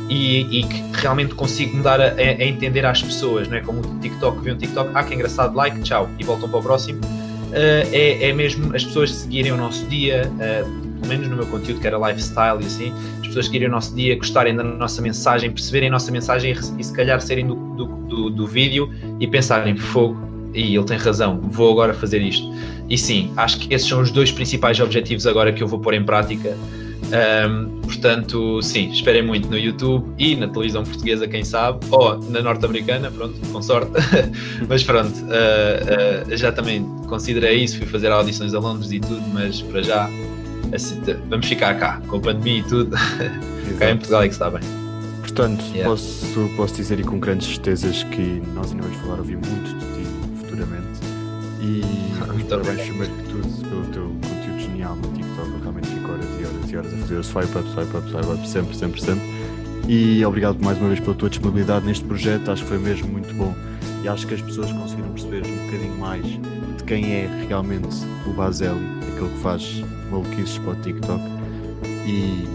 e, 0.10 0.60
e 0.60 0.64
que 0.64 1.02
realmente 1.02 1.36
consigo 1.36 1.78
me 1.78 1.84
dar 1.84 2.00
a, 2.00 2.14
a, 2.16 2.44
entender 2.44 2.86
às 2.86 3.02
pessoas, 3.02 3.48
não 3.48 3.58
é? 3.58 3.62
Como 3.62 3.80
o 3.80 4.00
TikTok, 4.00 4.42
vê 4.42 4.52
um 4.52 4.58
TikTok, 4.58 4.92
ah 4.94 5.04
que 5.04 5.14
engraçado, 5.14 5.56
like, 5.56 5.82
tchau, 5.82 6.10
e 6.18 6.24
voltam 6.24 6.50
para 6.50 6.60
o 6.60 6.64
próximo. 6.64 7.00
Uh, 7.02 7.88
é, 7.92 8.30
é 8.30 8.34
mesmo 8.34 8.76
as 8.76 8.84
pessoas 8.84 9.12
seguirem 9.12 9.52
o 9.52 9.58
nosso 9.58 9.86
dia, 9.88 10.30
uh, 10.34 11.00
pelo 11.00 11.08
menos 11.08 11.28
no 11.28 11.36
meu 11.36 11.46
conteúdo, 11.48 11.80
que 11.80 11.88
era 11.88 11.98
lifestyle 11.98 12.62
e 12.62 12.66
assim, 12.66 12.94
as 13.22 13.27
pessoas 13.38 13.48
que 13.48 13.58
irem 13.58 13.68
o 13.68 13.72
nosso 13.72 13.96
dia, 13.96 14.16
gostarem 14.16 14.56
da 14.56 14.64
nossa 14.64 15.02
mensagem, 15.02 15.52
perceberem 15.52 15.90
a 15.90 15.92
nossa 15.92 16.12
mensagem 16.12 16.54
e, 16.54 16.82
e 16.82 16.84
se 16.84 16.94
calhar 16.94 17.22
serem 17.22 17.46
do, 17.46 17.56
do, 17.56 17.86
do, 17.86 18.30
do 18.32 18.48
vídeo 18.48 18.92
e 19.20 19.28
pensarem, 19.28 19.78
fogo, 19.78 20.18
e 20.54 20.76
ele 20.76 20.86
tem 20.86 20.98
razão, 20.98 21.40
vou 21.40 21.72
agora 21.72 21.94
fazer 21.94 22.22
isto. 22.22 22.52
E 22.90 22.98
sim, 22.98 23.32
acho 23.38 23.60
que 23.60 23.74
esses 23.74 23.88
são 23.88 24.02
os 24.02 24.10
dois 24.10 24.32
principais 24.32 24.80
objetivos 24.80 25.28
agora 25.28 25.54
que 25.54 25.62
eu 25.62 25.68
vou 25.68 25.80
pôr 25.80 25.94
em 25.94 26.04
prática. 26.04 26.58
Um, 27.08 27.80
portanto, 27.82 28.62
sim, 28.62 28.90
esperem 28.90 29.22
muito 29.22 29.48
no 29.50 29.58
YouTube 29.58 30.12
e 30.18 30.36
na 30.36 30.48
televisão 30.48 30.84
portuguesa, 30.84 31.28
quem 31.28 31.44
sabe, 31.44 31.86
ou 31.92 32.18
na 32.30 32.42
norte-americana, 32.42 33.12
pronto, 33.12 33.40
com 33.52 33.62
sorte. 33.62 33.92
mas 34.68 34.84
pronto, 34.84 35.14
uh, 35.14 36.32
uh, 36.34 36.36
já 36.36 36.52
também 36.52 36.84
considerei 37.08 37.64
isso, 37.64 37.78
fui 37.78 37.86
fazer 37.86 38.12
audições 38.12 38.54
a 38.54 38.60
Londres 38.60 38.92
e 38.92 39.00
tudo, 39.00 39.22
mas 39.32 39.62
para 39.62 39.84
já 39.84 40.10
assim, 40.74 41.02
vamos 41.30 41.48
ficar 41.48 41.76
cá, 41.76 42.02
com 42.08 42.18
a 42.18 42.20
pandemia 42.20 42.60
e 42.60 42.64
tudo. 42.64 42.96
cá 43.80 43.92
em 43.92 43.98
Portugal 43.98 44.24
é 44.24 44.28
que 44.28 44.34
está 44.34 44.50
bem. 44.50 44.62
Portanto, 45.22 45.64
yeah. 45.74 45.90
posso, 45.90 46.50
posso 46.56 46.76
dizer 46.76 47.00
e 47.00 47.04
com 47.04 47.20
grandes 47.20 47.48
certezas 47.48 48.04
que 48.04 48.42
nós 48.54 48.72
ainda 48.72 48.84
vamos 48.84 48.98
falar, 48.98 49.20
ouvir 49.20 49.36
muito 49.38 49.78
de 49.78 49.86
ti 49.94 50.10
futuramente. 50.40 51.00
E 51.62 51.82
muito 52.34 52.48
parabéns 52.48 52.82
primeiro 52.82 53.14
que 53.14 53.24
tudo 53.30 53.70
pelo 53.70 53.86
teu 53.88 54.04
conteúdo 54.04 54.60
genial 54.60 54.96
no 54.96 55.08
TikTok. 55.14 55.50
Eu 55.50 55.60
realmente 55.60 55.88
fico 55.90 56.12
horas 56.12 56.26
e 56.26 56.46
horas 56.46 56.72
e 56.72 56.78
horas 56.78 56.94
a 56.94 56.98
fazer 56.98 57.16
o 57.16 57.24
swipe 57.24 57.58
up, 57.58 57.70
swipe 57.70 57.98
up, 57.98 58.10
swipe 58.10 58.32
up, 58.32 58.48
sempre, 58.48 58.76
sempre, 58.76 59.02
sempre. 59.02 59.38
E 59.88 60.26
obrigado 60.26 60.62
mais 60.62 60.78
uma 60.80 60.88
vez 60.88 61.00
pela 61.00 61.16
tua 61.16 61.30
disponibilidade 61.30 61.86
neste 61.86 62.04
projeto, 62.04 62.52
acho 62.52 62.64
que 62.64 62.70
foi 62.70 62.78
mesmo 62.78 63.08
muito 63.08 63.34
bom. 63.36 63.56
E 64.04 64.08
acho 64.08 64.28
que 64.28 64.34
as 64.34 64.42
pessoas 64.42 64.72
conseguiram 64.72 65.12
perceber 65.12 65.46
um 65.46 65.66
bocadinho 65.66 65.98
mais 65.98 66.26
quem 66.88 67.14
é 67.14 67.30
realmente 67.48 67.88
o 68.26 68.32
Baseli, 68.32 68.80
aquele 69.12 69.30
que 69.30 69.40
faz 69.40 69.84
maluquices 70.10 70.58
para 70.60 70.72
o 70.72 70.76
TikTok. 70.76 71.22
E, 72.06 72.46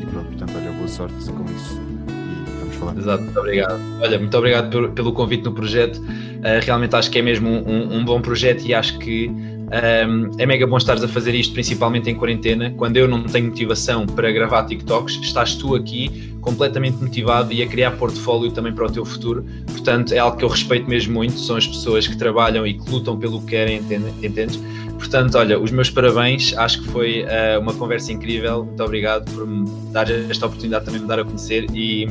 e 0.00 0.06
pronto, 0.10 0.28
portanto, 0.28 0.52
olha, 0.56 0.72
boa 0.72 0.88
sorte 0.88 1.14
com 1.30 1.44
isso. 1.44 1.80
E 2.08 2.60
vamos 2.60 2.76
falar. 2.76 2.96
Exato, 2.96 3.22
muito 3.22 3.38
obrigado. 3.38 3.80
Olha, 4.00 4.18
muito 4.18 4.36
obrigado 4.36 4.70
por, 4.70 4.90
pelo 4.92 5.12
convite 5.12 5.44
no 5.44 5.52
projeto. 5.52 5.98
Uh, 5.98 6.64
realmente 6.64 6.96
acho 6.96 7.10
que 7.10 7.18
é 7.18 7.22
mesmo 7.22 7.48
um, 7.48 7.98
um 7.98 8.04
bom 8.04 8.20
projeto 8.20 8.64
e 8.64 8.74
acho 8.74 8.98
que 8.98 9.28
um, 9.28 10.30
é 10.38 10.46
mega 10.46 10.66
bom 10.66 10.78
estares 10.78 11.04
a 11.04 11.08
fazer 11.08 11.34
isto, 11.34 11.52
principalmente 11.52 12.10
em 12.10 12.14
quarentena. 12.14 12.70
Quando 12.76 12.96
eu 12.96 13.06
não 13.06 13.24
tenho 13.24 13.46
motivação 13.46 14.06
para 14.06 14.32
gravar 14.32 14.64
TikToks, 14.64 15.20
estás 15.22 15.54
tu 15.54 15.74
aqui 15.74 16.31
completamente 16.42 17.02
motivado 17.02 17.52
e 17.52 17.62
a 17.62 17.66
criar 17.66 17.92
portfólio 17.92 18.50
também 18.50 18.74
para 18.74 18.86
o 18.86 18.90
teu 18.90 19.04
futuro. 19.04 19.46
Portanto, 19.68 20.12
é 20.12 20.18
algo 20.18 20.36
que 20.36 20.44
eu 20.44 20.48
respeito 20.48 20.90
mesmo 20.90 21.14
muito. 21.14 21.38
São 21.38 21.56
as 21.56 21.66
pessoas 21.66 22.06
que 22.06 22.16
trabalham 22.16 22.66
e 22.66 22.74
que 22.74 22.90
lutam 22.90 23.18
pelo 23.18 23.40
que 23.40 23.46
querem, 23.46 23.76
entendes? 24.22 24.60
Portanto, 24.98 25.38
olha, 25.38 25.58
os 25.58 25.70
meus 25.70 25.88
parabéns. 25.88 26.54
Acho 26.56 26.82
que 26.82 26.88
foi 26.88 27.22
uh, 27.22 27.60
uma 27.60 27.72
conversa 27.72 28.12
incrível. 28.12 28.64
Muito 28.64 28.82
obrigado 28.82 29.30
por 29.32 29.46
me 29.46 29.70
dar 29.92 30.10
esta 30.10 30.46
oportunidade 30.46 30.84
também 30.84 31.00
de 31.00 31.04
me 31.04 31.08
dar 31.08 31.20
a 31.20 31.24
conhecer 31.24 31.66
e 31.72 32.06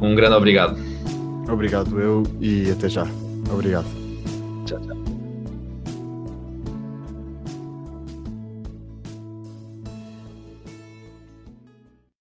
um 0.00 0.14
grande 0.14 0.36
obrigado. 0.36 0.78
Obrigado 1.48 1.98
eu 1.98 2.22
e 2.40 2.70
até 2.70 2.88
já. 2.88 3.06
Obrigado. 3.52 3.86
Tchau, 4.66 4.80
tchau. 4.80 4.99